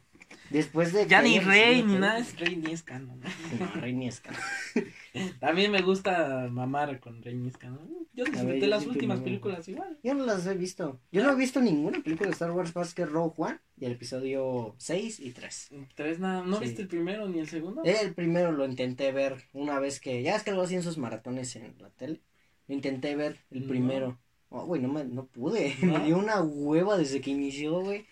después 0.51 0.93
de. 0.93 1.07
Ya 1.07 1.23
ni 1.23 1.39
Rey 1.39 1.83
ni 1.83 1.95
nada, 1.97 2.19
es 2.19 2.39
Rey 2.39 2.57
ni 2.57 2.73
es 2.73 2.83
canon. 2.83 3.21
No, 3.21 3.81
Rey 3.81 3.93
ni 3.93 4.09
es 4.09 4.21
canon. 4.21 4.41
También 5.41 5.71
me 5.73 5.83
gusta 5.83 6.49
mamar 6.51 7.01
con 7.01 7.23
Rey 7.23 7.35
ni 7.35 7.49
es 7.49 7.57
canon. 7.57 7.89
Yo 8.13 8.25
disfruté 8.25 8.67
las 8.67 8.87
últimas 8.87 9.21
películas 9.21 9.69
igual. 9.69 9.99
Yo 10.03 10.15
no 10.15 10.25
las 10.25 10.47
he 10.47 10.55
visto. 10.55 11.01
Yo 11.13 11.23
no 11.23 11.33
he 11.33 11.37
visto 11.37 11.61
ninguna 11.61 12.01
película 12.03 12.29
de 12.29 12.33
Star 12.35 12.51
Wars 12.51 12.75
más 12.75 12.95
que 12.95 13.05
Rogue 13.07 13.35
One 13.37 13.59
y 13.79 13.85
el 13.85 13.93
episodio 13.93 14.75
6 14.79 15.21
y 15.21 15.31
3. 15.33 15.71
Tres 15.95 16.19
nada, 16.19 16.43
¿no 16.43 16.59
Sí. 16.59 16.65
viste 16.65 16.83
el 16.83 16.89
primero 16.89 17.29
ni 17.29 17.39
el 17.41 17.49
segundo? 17.49 17.83
El 17.85 18.15
primero 18.15 18.53
lo 18.53 18.65
intenté 18.65 19.13
ver 19.13 19.37
una 19.53 19.79
vez 19.81 20.01
que. 20.01 20.23
Ya 20.23 20.37
es 20.37 20.43
que 20.43 20.53
lo 20.53 20.63
hacían 20.63 20.83
sus 20.83 20.99
maratones 20.99 21.55
en 21.57 21.75
la 21.79 21.91
tele. 21.91 22.23
Lo 22.69 22.75
intenté 22.75 23.15
ver, 23.17 23.39
el 23.51 23.63
No. 23.63 23.69
primero. 23.69 24.19
Oh, 24.49 24.65
güey, 24.65 24.81
no, 24.81 24.89
me, 24.89 25.05
no 25.05 25.27
pude. 25.27 25.75
¿No? 25.83 25.93
Me 25.99 26.05
dio 26.05 26.19
una 26.19 26.41
hueva 26.41 26.97
desde 26.97 27.21
que 27.21 27.31
inició, 27.31 27.81
güey. 27.81 28.07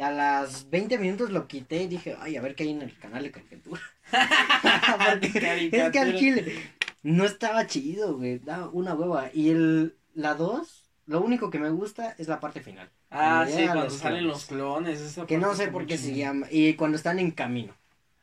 A 0.00 0.10
las 0.10 0.70
20 0.70 0.98
minutos 0.98 1.30
lo 1.30 1.46
quité 1.46 1.82
y 1.82 1.88
dije, 1.88 2.16
ay, 2.20 2.36
a 2.36 2.40
ver 2.40 2.54
qué 2.54 2.62
hay 2.64 2.70
en 2.70 2.82
el 2.82 2.96
canal 2.98 3.22
de 3.24 3.30
caricatura. 3.30 3.80
Porque 5.10 5.68
es 5.72 5.90
que 5.90 5.98
al 5.98 6.16
chile 6.16 6.54
no 7.02 7.24
estaba 7.24 7.66
chido, 7.66 8.16
güey. 8.16 8.38
Da 8.38 8.68
una 8.68 8.94
hueva. 8.94 9.30
Y 9.34 9.50
el, 9.50 9.96
la 10.14 10.34
2, 10.34 10.84
lo 11.06 11.20
único 11.20 11.50
que 11.50 11.58
me 11.58 11.70
gusta 11.70 12.14
es 12.18 12.28
la 12.28 12.40
parte 12.40 12.60
final. 12.60 12.90
Ah, 13.10 13.46
sí, 13.48 13.64
cuando 13.64 13.84
los 13.84 13.94
salen 13.94 14.20
clones. 14.20 14.36
los 14.36 14.46
clones. 14.46 15.00
esa 15.00 15.26
Que 15.26 15.36
no 15.38 15.54
sé 15.54 15.68
por 15.68 15.86
qué 15.86 15.98
se 15.98 16.14
llama. 16.14 16.46
Y 16.50 16.74
cuando 16.74 16.96
están 16.96 17.18
en 17.18 17.30
camino. 17.30 17.74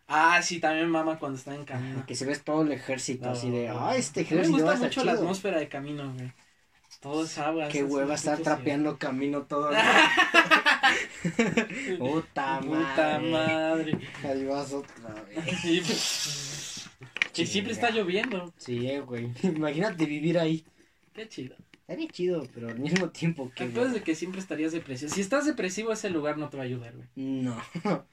Ah, 0.07 0.41
sí, 0.41 0.59
también 0.59 0.89
mama 0.89 1.19
cuando 1.19 1.37
está 1.37 1.53
en 1.53 1.65
camino. 1.65 2.03
Que 2.07 2.15
se 2.15 2.25
ve 2.25 2.35
todo 2.39 2.63
el 2.63 2.71
ejército 2.71 3.25
No, 3.27 3.31
así 3.33 3.51
de, 3.51 3.69
ah, 3.69 3.95
este 3.95 4.21
me 4.21 4.25
ejército 4.25 4.65
va 4.65 4.71
gusta 4.71 4.85
mucho 4.85 5.03
la 5.03 5.11
chido". 5.11 5.23
atmósfera 5.23 5.59
de 5.59 5.67
camino, 5.67 6.11
güey. 6.13 6.33
Todo 6.99 7.23
es 7.23 7.37
agua. 7.37 7.67
Qué 7.67 7.83
hueva 7.83 8.15
estar 8.15 8.39
trapeando 8.39 8.97
camino 8.97 9.43
todo. 9.43 9.69
el- 11.23 11.31
ciudades. 11.33 11.97
Puta 11.99 12.59
Puta 12.61 13.19
madre. 13.19 13.29
madre. 13.31 13.99
Ahí 14.23 14.45
vas 14.45 14.73
otra 14.73 15.13
vez. 15.23 15.63
Y, 15.65 17.41
y 17.41 17.45
siempre 17.45 17.73
está 17.73 17.89
lloviendo. 17.91 18.53
Sí, 18.57 18.97
güey. 18.99 19.31
Imagínate 19.43 20.05
vivir 20.05 20.37
ahí. 20.39 20.65
Qué 21.13 21.27
chido. 21.27 21.55
Estaría 21.81 22.07
chido, 22.09 22.43
pero 22.53 22.69
al 22.69 22.79
mismo 22.79 23.09
tiempo 23.09 23.51
que. 23.55 23.65
Después 23.65 23.93
de 23.93 24.03
que 24.03 24.15
siempre 24.15 24.39
estarías 24.39 24.71
depresivo. 24.71 25.11
Si 25.11 25.21
estás 25.21 25.45
depresivo, 25.45 25.91
ese 25.91 26.09
lugar 26.09 26.37
no 26.37 26.49
te 26.49 26.57
va 26.57 26.63
a 26.63 26.65
ayudar, 26.67 26.95
güey. 26.95 27.07
No. 27.15 27.61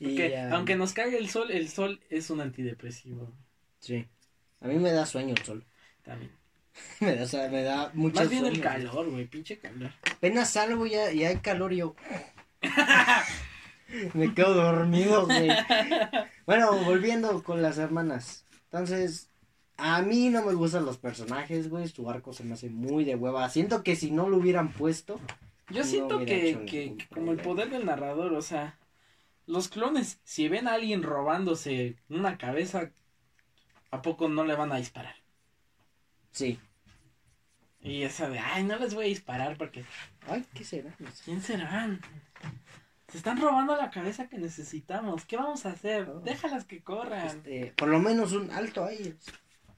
Y 0.00 0.10
Porque 0.10 0.38
aunque 0.38 0.76
nos 0.76 0.92
caiga 0.92 1.18
el 1.18 1.28
sol, 1.28 1.50
el 1.50 1.68
sol 1.68 2.00
es 2.08 2.30
un 2.30 2.40
antidepresivo. 2.40 3.36
Sí. 3.80 4.06
A 4.60 4.68
mí 4.68 4.76
me 4.78 4.92
da 4.92 5.04
sueño 5.04 5.34
el 5.36 5.44
sol. 5.44 5.66
También. 6.04 6.37
Me 7.00 7.14
da, 7.14 7.24
o 7.24 7.26
sea, 7.26 7.48
me 7.48 7.62
da 7.62 7.90
mucho 7.94 8.20
Más 8.20 8.28
bien 8.28 8.42
sueño. 8.42 8.56
el 8.56 8.62
calor, 8.62 9.10
güey. 9.10 9.26
Pinche 9.26 9.58
calor. 9.58 9.92
Apenas 10.10 10.50
salgo 10.50 10.84
ya 10.86 11.12
y 11.12 11.24
hay 11.24 11.36
calor 11.36 11.72
y 11.72 11.76
yo. 11.76 11.94
me 14.14 14.34
quedo 14.34 14.54
dormido, 14.54 15.26
güey. 15.26 15.48
Bueno, 16.44 16.76
volviendo 16.84 17.42
con 17.42 17.62
las 17.62 17.78
hermanas. 17.78 18.44
Entonces, 18.64 19.30
a 19.76 20.02
mí 20.02 20.28
no 20.28 20.44
me 20.44 20.54
gustan 20.54 20.84
los 20.84 20.98
personajes, 20.98 21.70
güey. 21.70 21.88
Su 21.88 22.10
arco 22.10 22.32
se 22.32 22.42
me 22.44 22.54
hace 22.54 22.68
muy 22.68 23.04
de 23.04 23.14
hueva. 23.14 23.48
Siento 23.48 23.82
que 23.84 23.94
si 23.94 24.10
no 24.10 24.28
lo 24.28 24.38
hubieran 24.38 24.72
puesto. 24.72 25.20
Yo 25.70 25.82
No 25.82 25.84
siento 25.84 26.18
que, 26.20 26.64
que, 26.66 26.96
como 27.14 27.30
el 27.32 27.38
poder 27.38 27.70
del 27.70 27.86
narrador, 27.86 28.32
o 28.32 28.42
sea, 28.42 28.78
los 29.46 29.68
clones, 29.68 30.18
si 30.24 30.48
ven 30.48 30.66
a 30.66 30.74
alguien 30.74 31.02
robándose 31.02 31.96
una 32.08 32.38
cabeza, 32.38 32.90
¿a 33.90 34.02
poco 34.02 34.28
no 34.28 34.44
le 34.44 34.54
van 34.54 34.72
a 34.72 34.76
disparar? 34.78 35.14
Sí. 36.32 36.58
Y 37.80 38.02
esa 38.02 38.28
de, 38.28 38.38
ay, 38.38 38.64
no 38.64 38.76
les 38.76 38.94
voy 38.94 39.04
a 39.06 39.08
disparar 39.08 39.56
porque, 39.56 39.84
Ay, 40.28 40.44
¿qué 40.54 40.64
será? 40.64 40.94
No 40.98 41.10
sé. 41.10 41.22
¿quién 41.24 41.42
serán? 41.42 42.00
Se 43.10 43.16
están 43.18 43.40
robando 43.40 43.76
la 43.76 43.90
cabeza 43.90 44.28
que 44.28 44.36
necesitamos. 44.36 45.24
¿Qué 45.24 45.36
vamos 45.36 45.64
a 45.64 45.70
hacer? 45.70 46.08
Oh. 46.10 46.20
Déjalas 46.20 46.64
que 46.64 46.82
corran. 46.82 47.26
Este, 47.28 47.72
por 47.76 47.88
lo 47.88 48.00
menos 48.00 48.32
un 48.32 48.50
alto 48.50 48.84
a 48.84 48.92
ellos. 48.92 49.14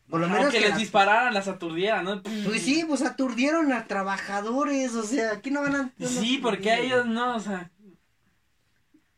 Por 0.09 0.21
lo 0.21 0.29
menos 0.29 0.51
que 0.53 0.59
les 0.61 0.71
las- 0.71 0.79
dispararan, 0.79 1.33
las 1.33 1.47
aturdieran, 1.47 2.05
¿no? 2.05 2.23
Pues 2.23 2.63
sí, 2.63 2.85
pues 2.89 3.03
aturdieron 3.03 3.73
a 3.73 3.87
trabajadores, 3.87 4.95
o 4.97 5.05
sea, 5.05 5.35
aquí 5.35 5.53
no 5.53 5.63
van 5.63 5.77
a... 5.77 5.93
Sí, 6.05 6.39
porque 6.43 6.73
a 6.73 6.81
ellos 6.81 7.07
no, 7.07 7.37
o 7.37 7.41
sea, 7.41 7.71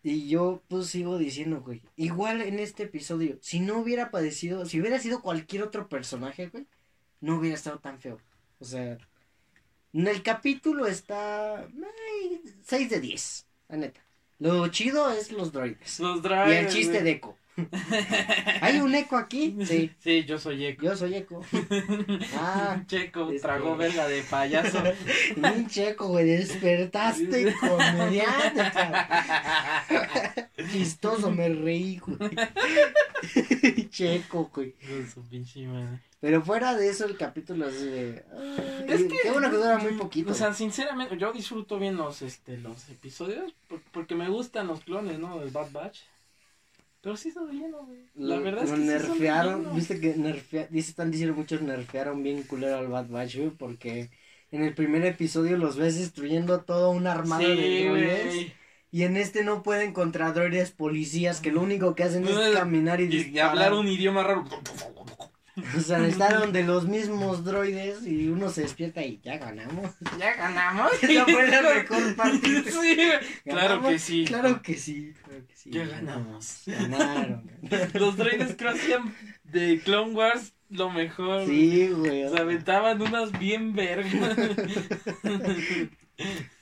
Y 0.02 0.28
yo 0.28 0.62
pues 0.68 0.88
sigo 0.88 1.16
diciendo, 1.16 1.62
güey, 1.62 1.80
igual 1.96 2.42
en 2.42 2.58
este 2.58 2.82
episodio, 2.82 3.38
si 3.40 3.60
no 3.60 3.78
hubiera 3.78 4.10
padecido, 4.10 4.66
si 4.66 4.80
hubiera 4.82 4.98
sido 4.98 5.22
cualquier 5.22 5.62
otro 5.62 5.88
personaje, 5.88 6.48
güey, 6.48 6.66
no 7.20 7.36
hubiera 7.38 7.54
estado 7.56 7.78
tan 7.78 7.98
feo. 7.98 8.18
O 8.62 8.64
sea, 8.64 8.96
en 9.92 10.06
el 10.06 10.22
capítulo 10.22 10.86
está 10.86 11.58
ay, 11.58 12.40
6 12.64 12.90
de 12.90 13.00
10, 13.00 13.46
la 13.70 13.76
neta. 13.76 14.00
Lo 14.38 14.68
chido 14.68 15.10
es 15.10 15.32
los 15.32 15.50
droides. 15.52 15.98
los 15.98 16.18
Y 16.18 16.20
drivers. 16.20 16.52
el 16.52 16.68
chiste 16.68 17.02
de 17.02 17.10
eco. 17.10 17.36
¿Hay 18.62 18.80
un 18.80 18.94
eco 18.94 19.16
aquí? 19.16 19.56
Sí, 19.66 19.90
Sí, 19.98 20.24
yo 20.24 20.38
soy 20.38 20.64
Eco. 20.66 20.84
yo 20.84 20.96
soy 20.96 21.14
eco. 21.16 21.44
Ah, 22.36 22.82
Checo, 22.86 23.28
Este- 23.28 23.40
tragó 23.40 23.76
verga 23.76 24.08
de 24.08 24.22
payaso. 24.22 24.82
un 25.36 25.66
checo, 25.68 26.08
güey, 26.08 26.26
despertaste 26.26 27.54
comediante. 27.60 28.62
Chistoso, 30.70 31.30
me 31.30 31.48
reí, 31.48 31.98
güey. 31.98 32.30
Checo, 33.90 34.50
güey. 34.54 34.72
Con 34.72 35.08
su 35.10 35.22
pinche 35.22 35.66
madre. 35.66 36.00
Pero 36.20 36.40
fuera 36.42 36.74
de 36.76 36.88
eso, 36.88 37.04
el 37.04 37.16
capítulo 37.16 37.68
es 37.68 37.80
de. 37.82 38.24
ay, 38.32 38.84
Es 38.88 39.02
que- 39.02 39.16
Qué 39.22 39.30
bueno 39.30 39.50
que 39.50 39.56
dura 39.56 39.78
muy 39.78 39.92
poquito. 39.94 40.30
O 40.30 40.34
sea, 40.34 40.54
sinceramente, 40.54 41.18
yo 41.18 41.32
disfruto 41.32 41.78
bien 41.78 41.96
los, 41.96 42.22
este, 42.22 42.56
los 42.58 42.88
episodios 42.88 43.52
por- 43.68 43.82
porque 43.92 44.14
me 44.14 44.28
gustan 44.28 44.68
los 44.68 44.80
clones, 44.80 45.18
¿no? 45.18 45.38
Del 45.40 45.50
Bad 45.50 45.72
Batch. 45.72 45.98
Pero 47.02 47.16
sí 47.16 47.30
son 47.32 47.50
lleno, 47.50 47.84
güey. 47.84 48.00
La 48.14 48.36
Lo- 48.36 48.42
verdad 48.42 48.64
es 48.64 48.70
lo 48.70 48.76
que 48.76 48.82
sí 48.82 48.88
son 48.88 48.96
nerfearon. 48.98 49.74
Viste 49.74 50.00
que 50.00 50.14
nerfea, 50.16 50.68
dice, 50.70 50.90
están 50.90 51.10
diciendo 51.10 51.34
muchos 51.36 51.60
nerfearon 51.60 52.22
bien 52.22 52.42
culero 52.44 52.76
al 52.78 52.86
Bad 52.88 53.08
Batch, 53.08 53.36
güey, 53.36 53.50
porque 53.50 54.10
en 54.52 54.62
el 54.62 54.74
primer 54.74 55.04
episodio 55.04 55.56
los 55.56 55.76
ves 55.76 55.98
destruyendo 55.98 56.60
toda 56.60 56.88
una 56.90 57.12
armada 57.12 57.40
de 57.48 57.84
droides. 57.86 58.52
Y 58.94 59.04
en 59.04 59.16
este 59.16 59.42
no 59.42 59.62
pueden 59.62 59.92
contra 59.94 60.32
droides 60.32 60.70
policías 60.70 61.40
que 61.40 61.50
lo 61.50 61.62
único 61.62 61.94
que 61.94 62.04
hacen 62.04 62.26
es 62.28 62.36
caminar 62.54 63.00
y, 63.00 63.04
Y, 63.04 63.30
y 63.34 63.38
hablar 63.38 63.72
un 63.72 63.88
idioma 63.88 64.22
raro. 64.22 64.44
O 65.76 65.80
sea, 65.80 66.06
están 66.06 66.52
de 66.52 66.62
los 66.62 66.86
mismos 66.86 67.44
droides 67.44 68.06
y 68.06 68.28
uno 68.28 68.48
se 68.48 68.62
despierta 68.62 69.02
y 69.02 69.20
ya 69.22 69.36
ganamos. 69.36 69.90
Ya 70.18 70.34
ganamos. 70.34 70.90
La 71.02 71.26
mejor 71.26 72.16
parte. 72.16 72.64
Sí, 72.64 72.70
güey. 72.74 72.96
Claro 73.44 73.82
que 73.82 73.98
sí. 73.98 74.24
Claro 74.24 74.62
que 74.62 74.74
sí. 74.78 75.12
Claro 75.22 75.46
que 75.46 75.54
sí. 75.54 75.70
Ya 75.70 75.84
ganamos. 75.84 76.62
Ganaron. 76.66 77.50
Los 77.92 78.16
droides 78.16 78.54
creo 78.56 78.70
hacían 78.70 79.14
de 79.44 79.80
Clone 79.84 80.14
Wars 80.14 80.54
lo 80.70 80.90
mejor. 80.90 81.46
Sí, 81.46 81.88
güey. 81.88 82.28
Se 82.30 82.38
aventaban 82.38 83.02
unas 83.02 83.30
bien 83.38 83.74
vergas. 83.74 84.38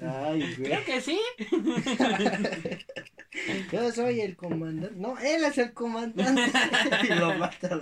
Ay, 0.01 0.55
güey. 0.57 0.71
Creo 0.71 0.85
que 0.85 1.01
sí. 1.01 1.21
Yo 3.73 3.93
soy 3.93 4.21
el 4.21 4.37
comandante. 4.37 4.97
No, 4.97 5.19
él 5.19 5.45
es 5.45 5.59
el 5.59 5.73
comandante. 5.73 6.43
y 7.05 7.15
lo 7.15 7.35
matan. 7.35 7.81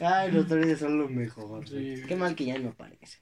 Ay, 0.00 0.32
los 0.32 0.48
droides 0.48 0.78
son 0.78 0.98
lo 0.98 1.08
mejor. 1.08 1.68
Sí. 1.68 2.02
Qué 2.06 2.16
mal 2.16 2.34
que 2.34 2.46
ya 2.46 2.58
no 2.58 2.70
aparecen. 2.70 3.20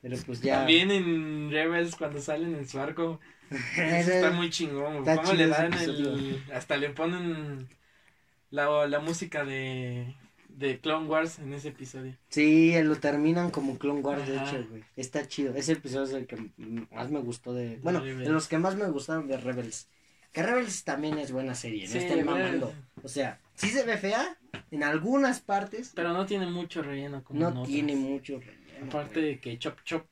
Pero 0.00 0.16
pues 0.24 0.40
ya. 0.40 0.58
También 0.58 0.90
en 0.90 1.50
Rebels 1.50 1.96
cuando 1.96 2.20
salen 2.20 2.54
en 2.54 2.68
su 2.68 2.78
arco. 2.78 3.20
Eso 3.50 4.12
está 4.12 4.30
muy 4.30 4.50
chingón. 4.50 4.98
Está 4.98 5.16
¿Cómo 5.16 5.32
le 5.32 5.48
dan 5.48 5.72
el. 5.72 6.42
Hasta 6.52 6.76
le 6.76 6.90
ponen 6.90 7.68
la, 8.50 8.86
la 8.86 9.00
música 9.00 9.44
de. 9.44 10.14
De 10.58 10.80
Clone 10.80 11.06
Wars 11.06 11.38
en 11.38 11.52
ese 11.52 11.68
episodio. 11.68 12.16
Sí, 12.30 12.74
lo 12.82 12.96
terminan 12.96 13.50
como 13.50 13.78
Clone 13.78 14.00
Wars, 14.00 14.26
de 14.26 14.36
hecho, 14.36 14.66
güey. 14.68 14.82
Está 14.96 15.26
chido. 15.28 15.54
Ese 15.54 15.72
episodio 15.74 16.04
es 16.04 16.12
el 16.12 16.26
que 16.26 16.50
más 16.90 17.10
me 17.10 17.20
gustó 17.20 17.54
de. 17.54 17.76
Bueno, 17.76 18.00
de 18.00 18.28
los 18.28 18.48
que 18.48 18.58
más 18.58 18.74
me 18.74 18.88
gustaron 18.88 19.28
de 19.28 19.36
Rebels. 19.36 19.88
Que 20.32 20.42
Rebels 20.42 20.82
también 20.82 21.16
es 21.18 21.30
buena 21.30 21.54
serie, 21.54 21.86
no 21.88 21.94
estén 21.94 22.26
mamando. 22.26 22.74
O 23.04 23.08
sea, 23.08 23.40
sí 23.54 23.68
se 23.68 23.84
ve 23.84 23.98
fea 23.98 24.36
en 24.72 24.82
algunas 24.82 25.40
partes. 25.40 25.92
Pero 25.94 26.12
no 26.12 26.26
tiene 26.26 26.46
mucho 26.46 26.82
relleno 26.82 27.22
como 27.22 27.38
en 27.38 27.42
no 27.44 27.48
otras. 27.60 27.68
tiene 27.68 27.94
mucho 27.94 28.40
relleno. 28.40 28.67
Aparte 28.86 29.20
de 29.20 29.38
que 29.40 29.58
Chop 29.58 29.78
Chop 29.84 30.04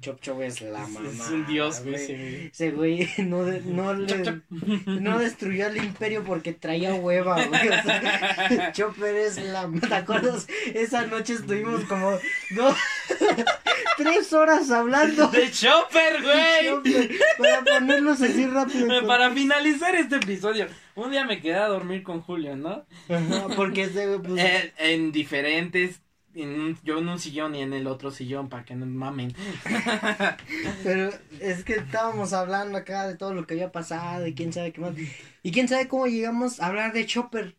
Chop 0.00 0.20
Chop 0.20 0.40
es 0.42 0.60
la 0.62 0.86
mamá. 0.86 1.08
es 1.10 1.28
un 1.30 1.46
dios, 1.46 1.82
güey. 1.82 1.94
ese 1.94 2.14
güey. 2.16 2.46
Ese 2.46 2.70
güey 2.70 3.08
no, 3.18 3.42
no, 3.42 3.94
le- 3.94 4.06
Chop 4.06 4.22
Chop. 4.24 4.86
no 4.86 5.18
destruyó 5.18 5.66
el 5.68 5.76
imperio 5.78 6.22
porque 6.24 6.52
traía 6.52 6.94
hueva, 6.94 7.42
güey. 7.44 7.68
O 7.68 7.82
sea, 7.82 8.72
Chopper 8.72 9.14
es 9.16 9.36
la... 9.42 9.68
¿Te 9.88 9.94
acuerdas? 9.94 10.46
Esa 10.74 11.06
noche 11.06 11.34
estuvimos 11.34 11.84
como 11.84 12.18
dos, 12.56 12.76
tres 13.96 14.32
horas 14.32 14.70
hablando. 14.70 15.28
¡De 15.28 15.50
Chopper, 15.50 16.22
güey! 16.22 16.66
Chopper, 16.68 17.10
para 17.38 17.64
ponerlos 17.78 18.20
así 18.22 18.46
rápido. 18.46 19.06
Para 19.06 19.30
finalizar 19.30 19.94
este 19.94 20.16
episodio, 20.16 20.66
un 20.94 21.10
día 21.10 21.24
me 21.24 21.40
quedé 21.40 21.54
a 21.54 21.66
dormir 21.66 22.02
con 22.02 22.20
Julio, 22.22 22.56
¿no? 22.56 22.84
Ajá, 23.08 23.48
porque 23.56 23.84
ese 23.84 24.18
pues, 24.18 24.42
Eh, 24.42 24.72
en 24.78 25.12
diferentes, 25.12 26.00
en 26.34 26.48
un- 26.60 26.78
yo 26.82 26.98
en 26.98 27.08
un 27.08 27.18
sillón 27.18 27.54
y 27.54 27.62
en 27.62 27.72
el 27.72 27.86
otro 27.86 28.10
sillón, 28.10 28.48
para 28.48 28.64
que 28.64 28.74
no 28.74 28.86
mamen. 28.86 29.34
Pero 30.82 31.10
es 31.40 31.64
que 31.64 31.74
estábamos 31.74 32.32
hablando 32.32 32.78
acá 32.78 33.06
de 33.06 33.16
todo 33.16 33.34
lo 33.34 33.46
que 33.46 33.54
había 33.54 33.72
pasado 33.72 34.26
y 34.26 34.34
quién 34.34 34.52
sabe 34.52 34.72
qué 34.72 34.80
más. 34.80 34.94
Y 35.42 35.50
quién 35.50 35.66
sabe 35.68 35.88
cómo 35.88 36.06
llegamos 36.06 36.60
a 36.60 36.66
hablar 36.66 36.92
de 36.92 37.04
Chopper. 37.06 37.56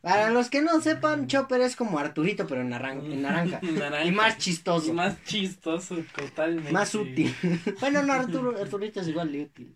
Para 0.00 0.30
los 0.30 0.50
que 0.50 0.60
no 0.62 0.80
sepan, 0.80 1.26
Chopper 1.28 1.60
es 1.60 1.76
como 1.76 1.98
Arturito, 1.98 2.46
pero 2.46 2.62
en, 2.62 2.70
narran- 2.70 3.04
en 3.04 3.22
naranja. 3.22 3.60
Naranja. 3.62 4.04
Y 4.04 4.10
más 4.12 4.38
chistoso. 4.38 4.88
Y 4.88 4.92
más 4.92 5.22
chistoso, 5.24 5.96
totalmente. 6.16 6.72
Más 6.72 6.94
útil. 6.94 7.34
bueno, 7.80 8.02
no, 8.02 8.12
Arturo, 8.12 8.58
Arturito 8.60 9.00
es 9.00 9.08
igual 9.08 9.30
de 9.32 9.42
útil. 9.42 9.74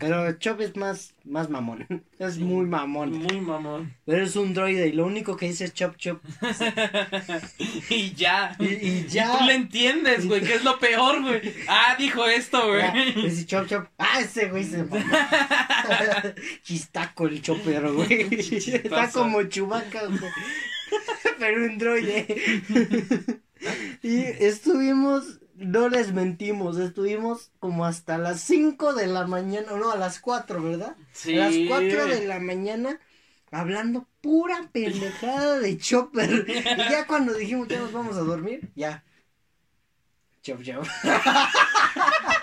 Pero 0.00 0.32
Chop 0.38 0.60
es 0.60 0.74
más, 0.76 1.14
más 1.24 1.48
mamón. 1.50 1.86
Es 2.18 2.34
Sí. 2.34 2.40
muy 2.40 2.66
mamón. 2.66 3.12
Muy 3.12 3.40
mamón. 3.40 3.94
Pero 4.04 4.24
es 4.24 4.34
un 4.36 4.52
droide 4.54 4.88
y 4.88 4.92
lo 4.92 5.06
único 5.06 5.36
que 5.36 5.46
dice 5.46 5.64
es 5.66 5.74
Chop 5.74 5.96
Chop. 5.96 6.20
y 7.90 8.12
ya. 8.14 8.56
Y, 8.58 8.64
y 8.66 9.06
ya. 9.08 9.38
Tú 9.38 9.44
le 9.46 9.54
entiendes, 9.54 10.26
güey, 10.26 10.40
que 10.42 10.54
es 10.54 10.64
lo 10.64 10.78
peor, 10.78 11.22
güey. 11.22 11.40
Ah, 11.68 11.94
dijo 11.98 12.26
esto, 12.26 12.66
güey. 12.68 13.14
Dice 13.14 13.46
Chop 13.46 13.66
Chop. 13.68 13.86
Ah, 13.98 14.20
ese 14.20 14.48
güey 14.48 14.64
se 14.64 14.84
mamó. 14.84 15.04
Chistaco 16.62 17.26
el 17.26 17.40
chopper, 17.42 17.90
güey. 17.92 18.28
Está 18.40 19.10
como 19.10 19.42
chubaca, 19.44 20.06
güey. 20.06 20.20
Pero 21.38 21.64
un 21.64 21.78
droide. 21.78 22.26
y 24.02 24.18
estuvimos, 24.22 25.39
no 25.60 25.88
les 25.88 26.12
mentimos, 26.12 26.78
estuvimos 26.78 27.52
como 27.60 27.84
hasta 27.84 28.18
las 28.18 28.40
5 28.40 28.94
de 28.94 29.06
la 29.06 29.26
mañana, 29.26 29.72
no, 29.76 29.90
a 29.90 29.96
las 29.96 30.18
4, 30.18 30.62
¿verdad? 30.62 30.96
Sí. 31.12 31.38
A 31.38 31.50
las 31.50 31.54
4 31.68 32.06
de 32.06 32.26
la 32.26 32.40
mañana 32.40 32.98
hablando 33.50 34.06
pura 34.20 34.68
pendejada 34.72 35.58
de 35.58 35.76
Chopper. 35.76 36.46
Y 36.48 36.90
ya 36.90 37.06
cuando 37.06 37.34
dijimos 37.34 37.68
ya 37.68 37.78
nos 37.78 37.92
vamos 37.92 38.16
a 38.16 38.20
dormir, 38.20 38.70
ya. 38.74 39.04
Chop 40.42 40.62
chop. 40.62 40.86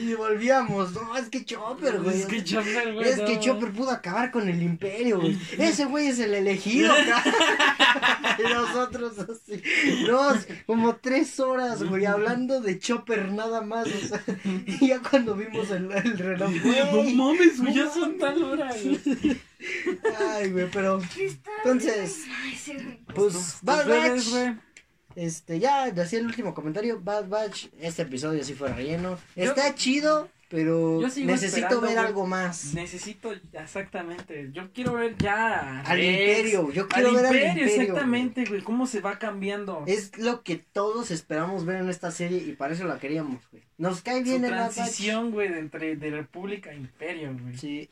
y, 0.00 0.14
volvíamos, 0.14 0.92
no, 0.92 1.16
es 1.16 1.28
que 1.28 1.44
Chopper, 1.44 2.00
güey. 2.00 2.20
Es 2.20 2.26
que 2.26 2.44
Chopper, 2.44 2.94
güey. 2.94 3.08
Es 3.08 3.18
no. 3.18 3.24
que 3.26 3.40
Chopper 3.40 3.72
pudo 3.72 3.90
acabar 3.90 4.30
con 4.30 4.48
el 4.48 4.62
imperio, 4.62 5.20
güey. 5.20 5.38
Ese 5.58 5.84
güey 5.86 6.08
es 6.08 6.18
el 6.18 6.34
elegido. 6.34 6.92
Y 8.38 8.42
nosotros 8.42 9.18
así. 9.18 9.62
No, 10.06 10.28
como 10.66 10.96
tres 10.96 11.40
horas, 11.40 11.82
güey, 11.82 12.06
hablando 12.06 12.60
de 12.60 12.78
Chopper 12.78 13.32
nada 13.32 13.62
más. 13.62 13.88
O 13.88 14.06
sea, 14.06 14.22
y 14.44 14.88
ya 14.88 15.00
cuando 15.00 15.34
vimos 15.34 15.70
el, 15.70 15.90
el 15.90 16.18
reloj, 16.18 16.50
No 16.50 16.96
güey. 16.96 17.14
mames, 17.14 17.60
güey, 17.60 17.74
ya 17.74 17.90
son 17.90 18.18
tal 18.18 18.42
hora, 18.42 18.70
güey. 18.82 19.40
Ay, 20.20 20.50
güey, 20.50 20.70
pero. 20.70 21.00
Entonces, 21.64 22.24
sí, 22.56 22.74
güey. 22.74 23.00
pues, 23.14 23.58
Este, 25.18 25.58
ya, 25.58 25.90
decía 25.90 26.20
el 26.20 26.26
último 26.26 26.54
comentario. 26.54 27.00
Bad 27.02 27.28
Batch, 27.28 27.66
este 27.80 28.02
episodio 28.02 28.44
sí 28.44 28.54
fue 28.54 28.72
relleno. 28.72 29.18
Yo- 29.34 29.42
Está 29.46 29.74
chido, 29.74 30.28
pero 30.48 31.00
necesito 31.00 31.80
ver 31.80 31.98
algo 31.98 32.24
más. 32.24 32.72
Necesito, 32.72 33.32
exactamente. 33.52 34.50
Yo 34.52 34.72
quiero 34.72 34.92
ver 34.92 35.16
ya. 35.18 35.80
Al 35.80 35.96
Rex, 35.98 36.08
imperio, 36.08 36.70
yo 36.70 36.86
quiero 36.86 37.08
al 37.08 37.14
ver 37.16 37.26
al 37.26 37.34
imperio, 37.34 37.62
imperio, 37.64 37.82
exactamente, 37.82 38.44
güey. 38.44 38.62
Cómo 38.62 38.86
se 38.86 39.00
va 39.00 39.18
cambiando. 39.18 39.82
Es 39.88 40.16
lo 40.18 40.44
que 40.44 40.54
todos 40.56 41.10
esperamos 41.10 41.64
ver 41.64 41.78
en 41.78 41.88
esta 41.88 42.12
serie 42.12 42.38
y 42.38 42.52
para 42.52 42.74
eso 42.74 42.84
la 42.84 43.00
queríamos, 43.00 43.42
güey. 43.50 43.64
Nos 43.76 44.02
cae 44.02 44.22
bien 44.22 44.38
Su 44.38 44.44
el 44.46 44.50
transición, 44.52 45.32
güey, 45.32 45.48
de 45.48 45.58
entre 45.58 45.96
de 45.96 46.10
República 46.10 46.70
a 46.70 46.74
Imperio, 46.74 47.36
güey. 47.42 47.56
Sí. 47.58 47.90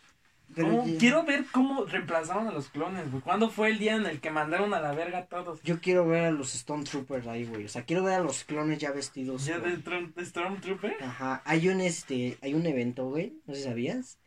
Pero 0.57 0.71
¿Cómo- 0.71 0.87
ya- 0.87 0.99
Quiero 0.99 1.23
ver 1.25 1.45
cómo 1.53 1.85
reemplazaron 1.85 2.49
a 2.49 2.51
los 2.53 2.69
clones, 2.71 3.09
güey. 3.11 3.23
¿Cuándo 3.23 3.51
fue 3.51 3.69
el 3.69 3.79
día 3.79 3.95
en 3.95 4.07
el 4.07 4.21
que 4.21 4.31
mandaron 4.31 4.73
a 4.75 4.81
la 4.81 4.93
verga 4.93 5.19
a 5.19 5.27
todos? 5.27 5.61
Yo 5.63 5.81
quiero 5.81 6.07
ver 6.09 6.25
a 6.25 6.31
los 6.33 6.51
Stormtroopers 6.53 7.27
ahí, 7.27 7.45
güey. 7.45 7.67
O 7.67 7.69
sea, 7.69 7.83
quiero 7.85 8.03
ver 8.03 8.15
a 8.15 8.21
los 8.21 8.43
clones 8.45 8.79
ya 8.79 8.91
vestidos. 8.91 9.45
¿Ya 9.45 9.59
de, 9.59 9.77
Stormtrooper? 10.25 10.97
Ajá. 11.03 11.43
Hay 11.45 11.69
un 11.69 11.81
este, 11.81 12.39
hay 12.43 12.55
un 12.55 12.67
evento, 12.67 13.05
güey. 13.11 13.35
No 13.47 13.55
sé 13.55 13.61
si 13.61 13.69
sabías. 13.69 14.19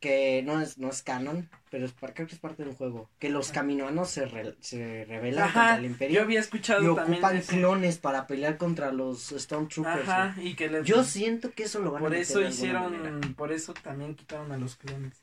Que 0.00 0.42
no 0.44 0.60
es, 0.60 0.78
no 0.78 0.88
es 0.88 1.00
canon, 1.02 1.48
pero 1.70 1.86
es, 1.86 1.92
creo 1.94 2.26
que 2.26 2.34
es 2.34 2.40
parte 2.40 2.64
de 2.64 2.70
un 2.70 2.74
juego. 2.74 3.08
Que 3.20 3.30
los 3.30 3.52
caminoanos 3.52 4.10
se, 4.10 4.26
re- 4.26 4.56
se 4.58 5.04
rebelan 5.04 5.44
contra 5.44 5.62
Ajá, 5.68 5.76
el 5.76 5.82
yo 5.82 5.88
imperio. 5.90 6.22
había 6.22 6.38
Y 6.38 6.42
escuchado 6.42 6.94
también 6.96 7.22
ocupan 7.24 7.40
clones 7.42 7.98
para 7.98 8.26
pelear 8.26 8.56
contra 8.56 8.90
los 8.90 9.28
Stormtroopers. 9.28 10.08
Ajá, 10.08 10.34
y 10.42 10.54
que 10.54 10.68
les... 10.68 10.84
Yo 10.84 11.04
siento 11.04 11.52
que 11.52 11.62
eso 11.62 11.78
lo 11.78 11.92
van 11.92 12.02
a 12.02 12.04
Por 12.06 12.14
eso 12.16 12.40
hicieron, 12.42 13.34
por 13.36 13.52
eso 13.52 13.74
también 13.74 14.16
quitaron 14.16 14.50
a 14.50 14.56
los 14.56 14.74
clones. 14.74 15.21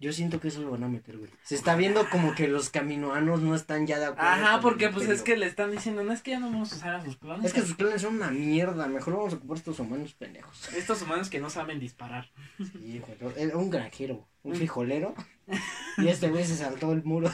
Yo 0.00 0.12
siento 0.14 0.40
que 0.40 0.48
eso 0.48 0.62
lo 0.62 0.70
van 0.70 0.82
a 0.82 0.88
meter, 0.88 1.18
güey. 1.18 1.30
Se 1.42 1.54
está 1.54 1.76
viendo 1.76 2.08
como 2.08 2.34
que 2.34 2.48
los 2.48 2.70
caminoanos 2.70 3.42
no 3.42 3.54
están 3.54 3.86
ya 3.86 3.98
de 3.98 4.06
acuerdo. 4.06 4.30
Ajá, 4.30 4.60
porque 4.62 4.88
pues 4.88 5.08
es 5.10 5.20
que 5.20 5.36
le 5.36 5.44
están 5.46 5.70
diciendo, 5.72 6.02
no 6.02 6.12
es 6.14 6.22
que 6.22 6.30
ya 6.30 6.40
no 6.40 6.46
vamos 6.50 6.72
a 6.72 6.76
usar 6.76 6.94
a 6.94 7.04
sus 7.04 7.16
clones. 7.18 7.44
Es 7.44 7.52
que 7.52 7.60
sus 7.60 7.74
clones 7.74 8.00
son 8.00 8.14
una 8.16 8.30
mierda. 8.30 8.86
Mejor 8.88 9.14
vamos 9.18 9.34
a 9.34 9.36
ocupar 9.36 9.58
estos 9.58 9.78
humanos 9.78 10.14
pendejos. 10.14 10.72
Estos 10.74 11.02
humanos 11.02 11.28
que 11.28 11.38
no 11.38 11.50
saben 11.50 11.78
disparar. 11.78 12.30
Sí, 12.58 13.02
güey, 13.06 13.50
un 13.52 13.68
granjero, 13.68 14.26
un 14.42 14.52
Mm. 14.52 14.56
frijolero. 14.56 15.14
Y 15.98 16.06
este 16.08 16.28
güey 16.30 16.44
se 16.44 16.56
saltó 16.56 16.92
el 16.92 17.02
muro. 17.02 17.28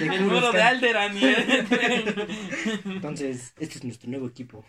de 0.00 0.06
El 0.14 0.22
muro 0.22 0.52
de. 0.52 0.62
Alderan. 0.62 1.12
Entonces, 2.84 3.52
este 3.58 3.78
es 3.78 3.84
nuestro 3.84 4.08
nuevo 4.08 4.26
equipo. 4.28 4.64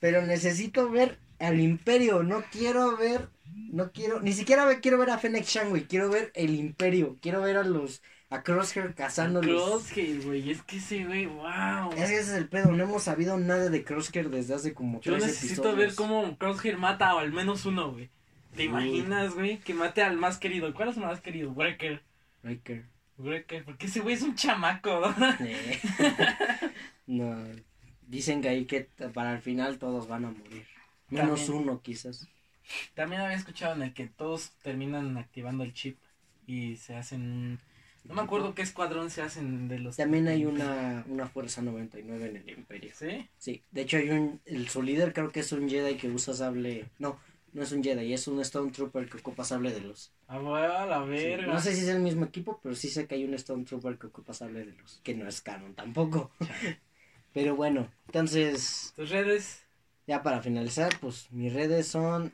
Pero 0.00 0.22
necesito 0.22 0.88
ver 0.90 1.18
al 1.40 1.58
Imperio. 1.60 2.22
No 2.22 2.44
quiero 2.52 2.96
ver. 2.96 3.28
No 3.46 3.92
quiero. 3.92 4.20
Ni 4.20 4.32
siquiera 4.32 4.80
quiero 4.80 4.98
ver 4.98 5.10
a 5.10 5.18
Fennec 5.18 5.44
Shang, 5.44 5.70
güey. 5.70 5.84
Quiero 5.86 6.08
ver 6.10 6.30
el 6.34 6.54
Imperio. 6.54 7.18
Quiero 7.20 7.40
ver 7.42 7.56
a 7.56 7.64
los. 7.64 8.02
A 8.30 8.42
Crosshair 8.42 8.94
cazándolos. 8.94 9.84
Crosshair, 9.84 10.22
güey, 10.24 10.50
es 10.50 10.62
que 10.62 10.78
ese 10.78 11.04
güey, 11.04 11.26
wow. 11.26 11.92
Es 11.92 12.08
que 12.10 12.16
ese 12.18 12.20
es 12.20 12.28
el 12.30 12.48
pedo. 12.48 12.72
No 12.72 12.82
hemos 12.82 13.04
sabido 13.04 13.38
nada 13.38 13.68
de 13.68 13.84
Crosshair 13.84 14.28
desde 14.30 14.54
hace 14.54 14.74
como 14.74 15.00
Yo 15.00 15.12
tres 15.12 15.24
necesito 15.26 15.68
episodios. 15.68 15.76
ver 15.78 15.94
cómo 15.94 16.36
Crosshair 16.38 16.76
mata 16.78 17.10
a 17.10 17.20
al 17.20 17.32
menos 17.32 17.64
uno, 17.66 17.92
güey. 17.92 18.10
¿Te 18.56 18.62
Uy. 18.62 18.68
imaginas, 18.68 19.34
güey? 19.34 19.58
Que 19.58 19.74
mate 19.74 20.02
al 20.02 20.16
más 20.16 20.38
querido. 20.38 20.72
¿Cuál 20.74 20.88
es 20.88 20.96
el 20.96 21.02
más 21.04 21.20
querido? 21.20 21.52
Wrecker. 21.52 22.02
Riker. 22.42 22.84
Wrecker, 23.18 23.64
porque 23.64 23.86
ese 23.86 24.00
güey 24.00 24.14
es 24.14 24.22
un 24.22 24.34
chamaco. 24.34 25.14
Eh. 25.40 25.80
no. 27.06 27.36
Dicen 28.06 28.42
que 28.42 28.48
ahí 28.48 28.64
que 28.66 28.88
para 29.12 29.32
el 29.34 29.40
final 29.42 29.78
todos 29.78 30.08
van 30.08 30.24
a 30.24 30.30
morir. 30.30 30.66
Menos 31.08 31.46
También. 31.46 31.62
uno, 31.68 31.80
quizás. 31.82 32.28
También 32.94 33.22
había 33.22 33.36
escuchado 33.36 33.74
en 33.74 33.82
el 33.82 33.94
que 33.94 34.06
todos 34.06 34.52
terminan 34.62 35.16
activando 35.18 35.64
el 35.64 35.72
chip 35.72 35.98
y 36.46 36.76
se 36.76 36.94
hacen 36.96 37.22
un... 37.22 37.58
No 38.04 38.14
me 38.14 38.22
acuerdo 38.22 38.54
qué 38.54 38.62
escuadrón 38.62 39.10
se 39.10 39.22
hacen 39.22 39.66
de 39.68 39.78
los... 39.78 39.96
También 39.96 40.28
hay 40.28 40.44
una, 40.44 41.04
una 41.08 41.26
Fuerza 41.26 41.62
99 41.62 42.28
en 42.28 42.36
el 42.36 42.48
Imperio. 42.50 42.92
¿Sí? 42.94 43.28
Sí, 43.38 43.62
de 43.70 43.82
hecho 43.82 43.96
hay 43.96 44.10
un, 44.10 44.40
el, 44.44 44.68
su 44.68 44.82
líder 44.82 45.12
creo 45.12 45.30
que 45.32 45.40
es 45.40 45.52
un 45.52 45.68
Jedi 45.68 45.96
que 45.96 46.08
usa 46.08 46.34
sable, 46.34 46.86
no, 46.98 47.18
no 47.52 47.62
es 47.62 47.72
un 47.72 47.82
Jedi, 47.82 48.12
es 48.12 48.28
un 48.28 48.44
Stormtrooper 48.44 49.08
que 49.08 49.18
ocupa 49.18 49.44
sable 49.44 49.72
de 49.72 49.80
luz. 49.80 50.10
Ah, 50.28 50.38
bueno, 50.38 50.86
la 50.86 51.04
Sí, 51.04 51.12
verga. 51.12 51.52
No 51.52 51.60
sé 51.60 51.74
si 51.74 51.82
es 51.82 51.88
el 51.88 52.00
mismo 52.00 52.24
equipo, 52.24 52.60
pero 52.62 52.74
sí 52.74 52.88
sé 52.88 53.06
que 53.06 53.14
hay 53.14 53.24
un 53.24 53.38
Stormtrooper 53.38 53.98
que 53.98 54.06
ocupa 54.08 54.34
sable 54.34 54.60
de 54.64 54.72
luz, 54.72 55.00
que 55.02 55.14
no 55.14 55.26
es 55.28 55.40
canon 55.40 55.74
tampoco. 55.74 56.30
Pero 57.32 57.56
bueno, 57.56 57.88
entonces, 58.06 58.92
¿Tus 58.96 59.10
redes? 59.10 59.62
ya 60.06 60.22
para 60.22 60.40
finalizar, 60.42 60.92
pues 61.00 61.30
mis 61.32 61.52
redes 61.52 61.88
son 61.88 62.32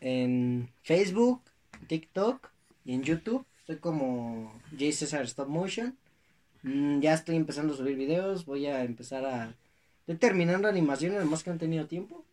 en 0.00 0.68
Facebook, 0.82 1.40
TikTok 1.86 2.48
y 2.84 2.94
en 2.94 3.02
YouTube. 3.02 3.44
Estoy 3.60 3.76
como 3.76 4.52
J. 4.72 4.92
Cesar 4.92 5.24
Stop 5.24 5.48
Motion. 5.48 5.96
Mm, 6.62 7.00
ya 7.00 7.14
estoy 7.14 7.36
empezando 7.36 7.74
a 7.74 7.76
subir 7.76 7.96
videos. 7.96 8.44
Voy 8.44 8.66
a 8.66 8.82
empezar 8.84 9.24
a. 9.24 9.54
Estoy 10.00 10.16
terminando 10.16 10.68
animaciones, 10.68 11.18
además 11.18 11.42
que 11.42 11.50
no 11.50 11.56
he 11.56 11.60
tenido 11.60 11.86
tiempo. 11.86 12.24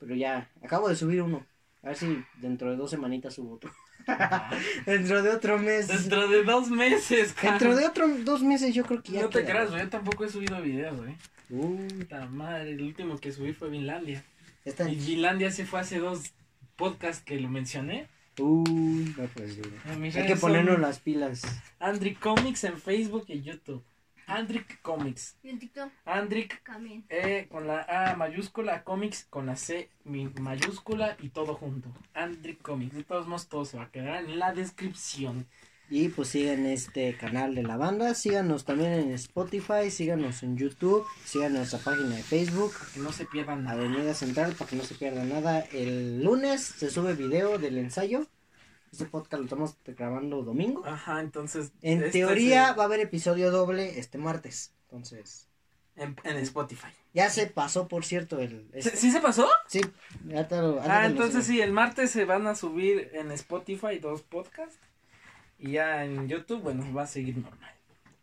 Pero 0.00 0.14
ya, 0.14 0.48
acabo 0.62 0.88
de 0.88 0.96
subir 0.96 1.22
uno. 1.22 1.44
A 1.82 1.88
ver 1.88 1.96
si 1.96 2.24
dentro 2.40 2.70
de 2.70 2.76
dos 2.76 2.90
semanitas 2.90 3.34
subo 3.34 3.54
otro. 3.54 3.70
dentro 4.86 5.22
de 5.22 5.30
otro 5.30 5.58
mes. 5.58 5.88
Dentro 5.88 6.28
de 6.28 6.42
dos 6.44 6.70
meses, 6.70 7.34
Dentro 7.36 7.68
cabrón. 7.70 7.76
de 7.76 7.86
otro 7.86 8.08
dos 8.24 8.42
meses 8.42 8.74
yo 8.74 8.84
creo 8.84 9.02
que 9.02 9.12
ya. 9.12 9.22
No 9.22 9.28
te 9.28 9.40
queda. 9.40 9.50
creas, 9.50 9.70
güey. 9.70 9.82
Yo 9.82 9.88
tampoco 9.90 10.24
he 10.24 10.28
subido 10.30 10.60
videos, 10.62 10.96
güey. 10.96 11.16
Puta 11.48 12.26
madre, 12.26 12.70
el 12.72 12.82
último 12.82 13.18
que 13.18 13.32
subí 13.32 13.52
fue 13.52 13.70
Vinlandia. 13.70 14.24
está- 14.64 14.88
Y 14.88 14.96
Vinlandia 14.96 15.50
se 15.50 15.64
fue 15.66 15.80
hace 15.80 15.98
dos 15.98 16.32
podcasts 16.78 17.22
que 17.22 17.38
lo 17.38 17.50
mencioné. 17.50 18.06
Uy, 18.38 19.14
no 19.18 19.24
pues 19.34 19.58
mis 19.98 20.16
Hay 20.16 20.26
que 20.26 20.36
ponernos 20.36 20.74
son 20.74 20.82
las 20.82 21.00
pilas. 21.00 21.42
Andric 21.80 22.18
Comics 22.20 22.64
en 22.64 22.78
Facebook 22.78 23.24
y 23.28 23.42
YouTube. 23.42 23.82
Andric 24.28 24.80
Comics. 24.82 25.36
Y 25.42 25.48
en 25.48 25.58
TikTok 25.58 25.90
Andric 26.04 26.62
también. 26.62 27.04
E 27.08 27.48
con 27.50 27.66
la 27.66 27.80
A 27.88 28.14
mayúscula, 28.14 28.84
Comics 28.84 29.24
con 29.28 29.46
la 29.46 29.56
C 29.56 29.88
mi- 30.04 30.28
mayúscula 30.40 31.16
y 31.20 31.30
todo 31.30 31.54
junto. 31.54 31.88
Andric 32.14 32.60
Comics. 32.62 32.94
De 32.94 33.04
todos 33.04 33.26
modos, 33.26 33.48
todo 33.48 33.64
se 33.64 33.76
va 33.78 33.84
a 33.84 33.90
quedar 33.90 34.22
en 34.24 34.38
la 34.38 34.52
descripción. 34.52 35.46
Y 35.90 36.08
pues 36.10 36.28
sigan 36.28 36.66
este 36.66 37.16
canal 37.16 37.54
de 37.54 37.62
la 37.62 37.78
banda, 37.78 38.14
síganos 38.14 38.66
también 38.66 38.92
en 38.92 39.12
Spotify, 39.12 39.90
síganos 39.90 40.42
en 40.42 40.58
YouTube, 40.58 41.06
sigan 41.24 41.54
nuestra 41.54 41.78
página 41.78 42.14
de 42.14 42.22
Facebook, 42.22 42.72
Que 42.92 43.00
no 43.00 43.10
se 43.10 43.24
pierdan 43.24 43.64
nada. 43.64 43.80
Avenida 43.80 44.12
Central, 44.12 44.52
para 44.52 44.68
que 44.68 44.76
no 44.76 44.84
se 44.84 44.94
pierda 44.96 45.24
nada. 45.24 45.60
El 45.72 46.22
lunes 46.22 46.62
se 46.62 46.90
sube 46.90 47.14
video 47.14 47.58
del 47.58 47.78
ensayo. 47.78 48.26
Este 48.92 49.06
podcast 49.06 49.38
lo 49.40 49.44
estamos 49.44 49.76
grabando 49.86 50.42
domingo. 50.42 50.84
Ajá, 50.86 51.20
entonces. 51.20 51.72
En 51.80 51.98
este 52.02 52.18
teoría 52.20 52.72
va 52.74 52.82
a 52.82 52.86
haber 52.86 53.00
episodio 53.00 53.50
doble 53.50 53.98
este 53.98 54.18
martes. 54.18 54.74
Entonces, 54.84 55.46
en, 55.96 56.16
en 56.24 56.36
Spotify. 56.38 56.88
ya 57.14 57.28
se 57.30 57.46
pasó, 57.46 57.88
por 57.88 58.04
cierto, 58.04 58.38
el... 58.40 58.68
¿Sí, 58.74 58.78
este- 58.78 58.96
sí 58.96 59.10
se 59.10 59.20
pasó? 59.20 59.48
Sí, 59.66 59.80
ya 60.26 60.46
te 60.48 60.56
lo- 60.56 60.80
Ah, 60.82 61.06
entonces 61.06 61.44
sí, 61.46 61.60
el 61.60 61.72
martes 61.72 62.10
se 62.10 62.24
van 62.24 62.46
a 62.46 62.54
subir 62.54 63.10
en 63.14 63.30
Spotify 63.32 63.98
dos 64.00 64.22
podcasts. 64.22 64.78
Y 65.58 65.72
ya 65.72 66.04
en 66.04 66.28
YouTube, 66.28 66.62
bueno, 66.62 66.92
va 66.94 67.02
a 67.02 67.06
seguir 67.06 67.38
normal. 67.38 67.74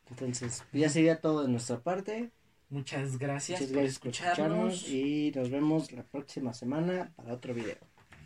Entonces, 0.10 0.64
ya 0.72 0.90
sería 0.90 1.20
todo 1.20 1.44
de 1.44 1.50
nuestra 1.50 1.80
parte. 1.80 2.32
Muchas 2.70 3.18
gracias, 3.18 3.62
Muchas 3.62 3.74
por 3.74 3.82
gracias 3.82 4.00
por 4.00 4.10
escucharnos 4.10 4.90
y 4.90 5.32
nos 5.36 5.50
vemos 5.50 5.92
la 5.92 6.04
próxima 6.04 6.54
semana 6.54 7.12
para 7.16 7.34
otro 7.34 7.54
video. 7.54 7.78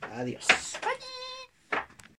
Adiós. 0.02 0.48
Oye. 0.84 1.29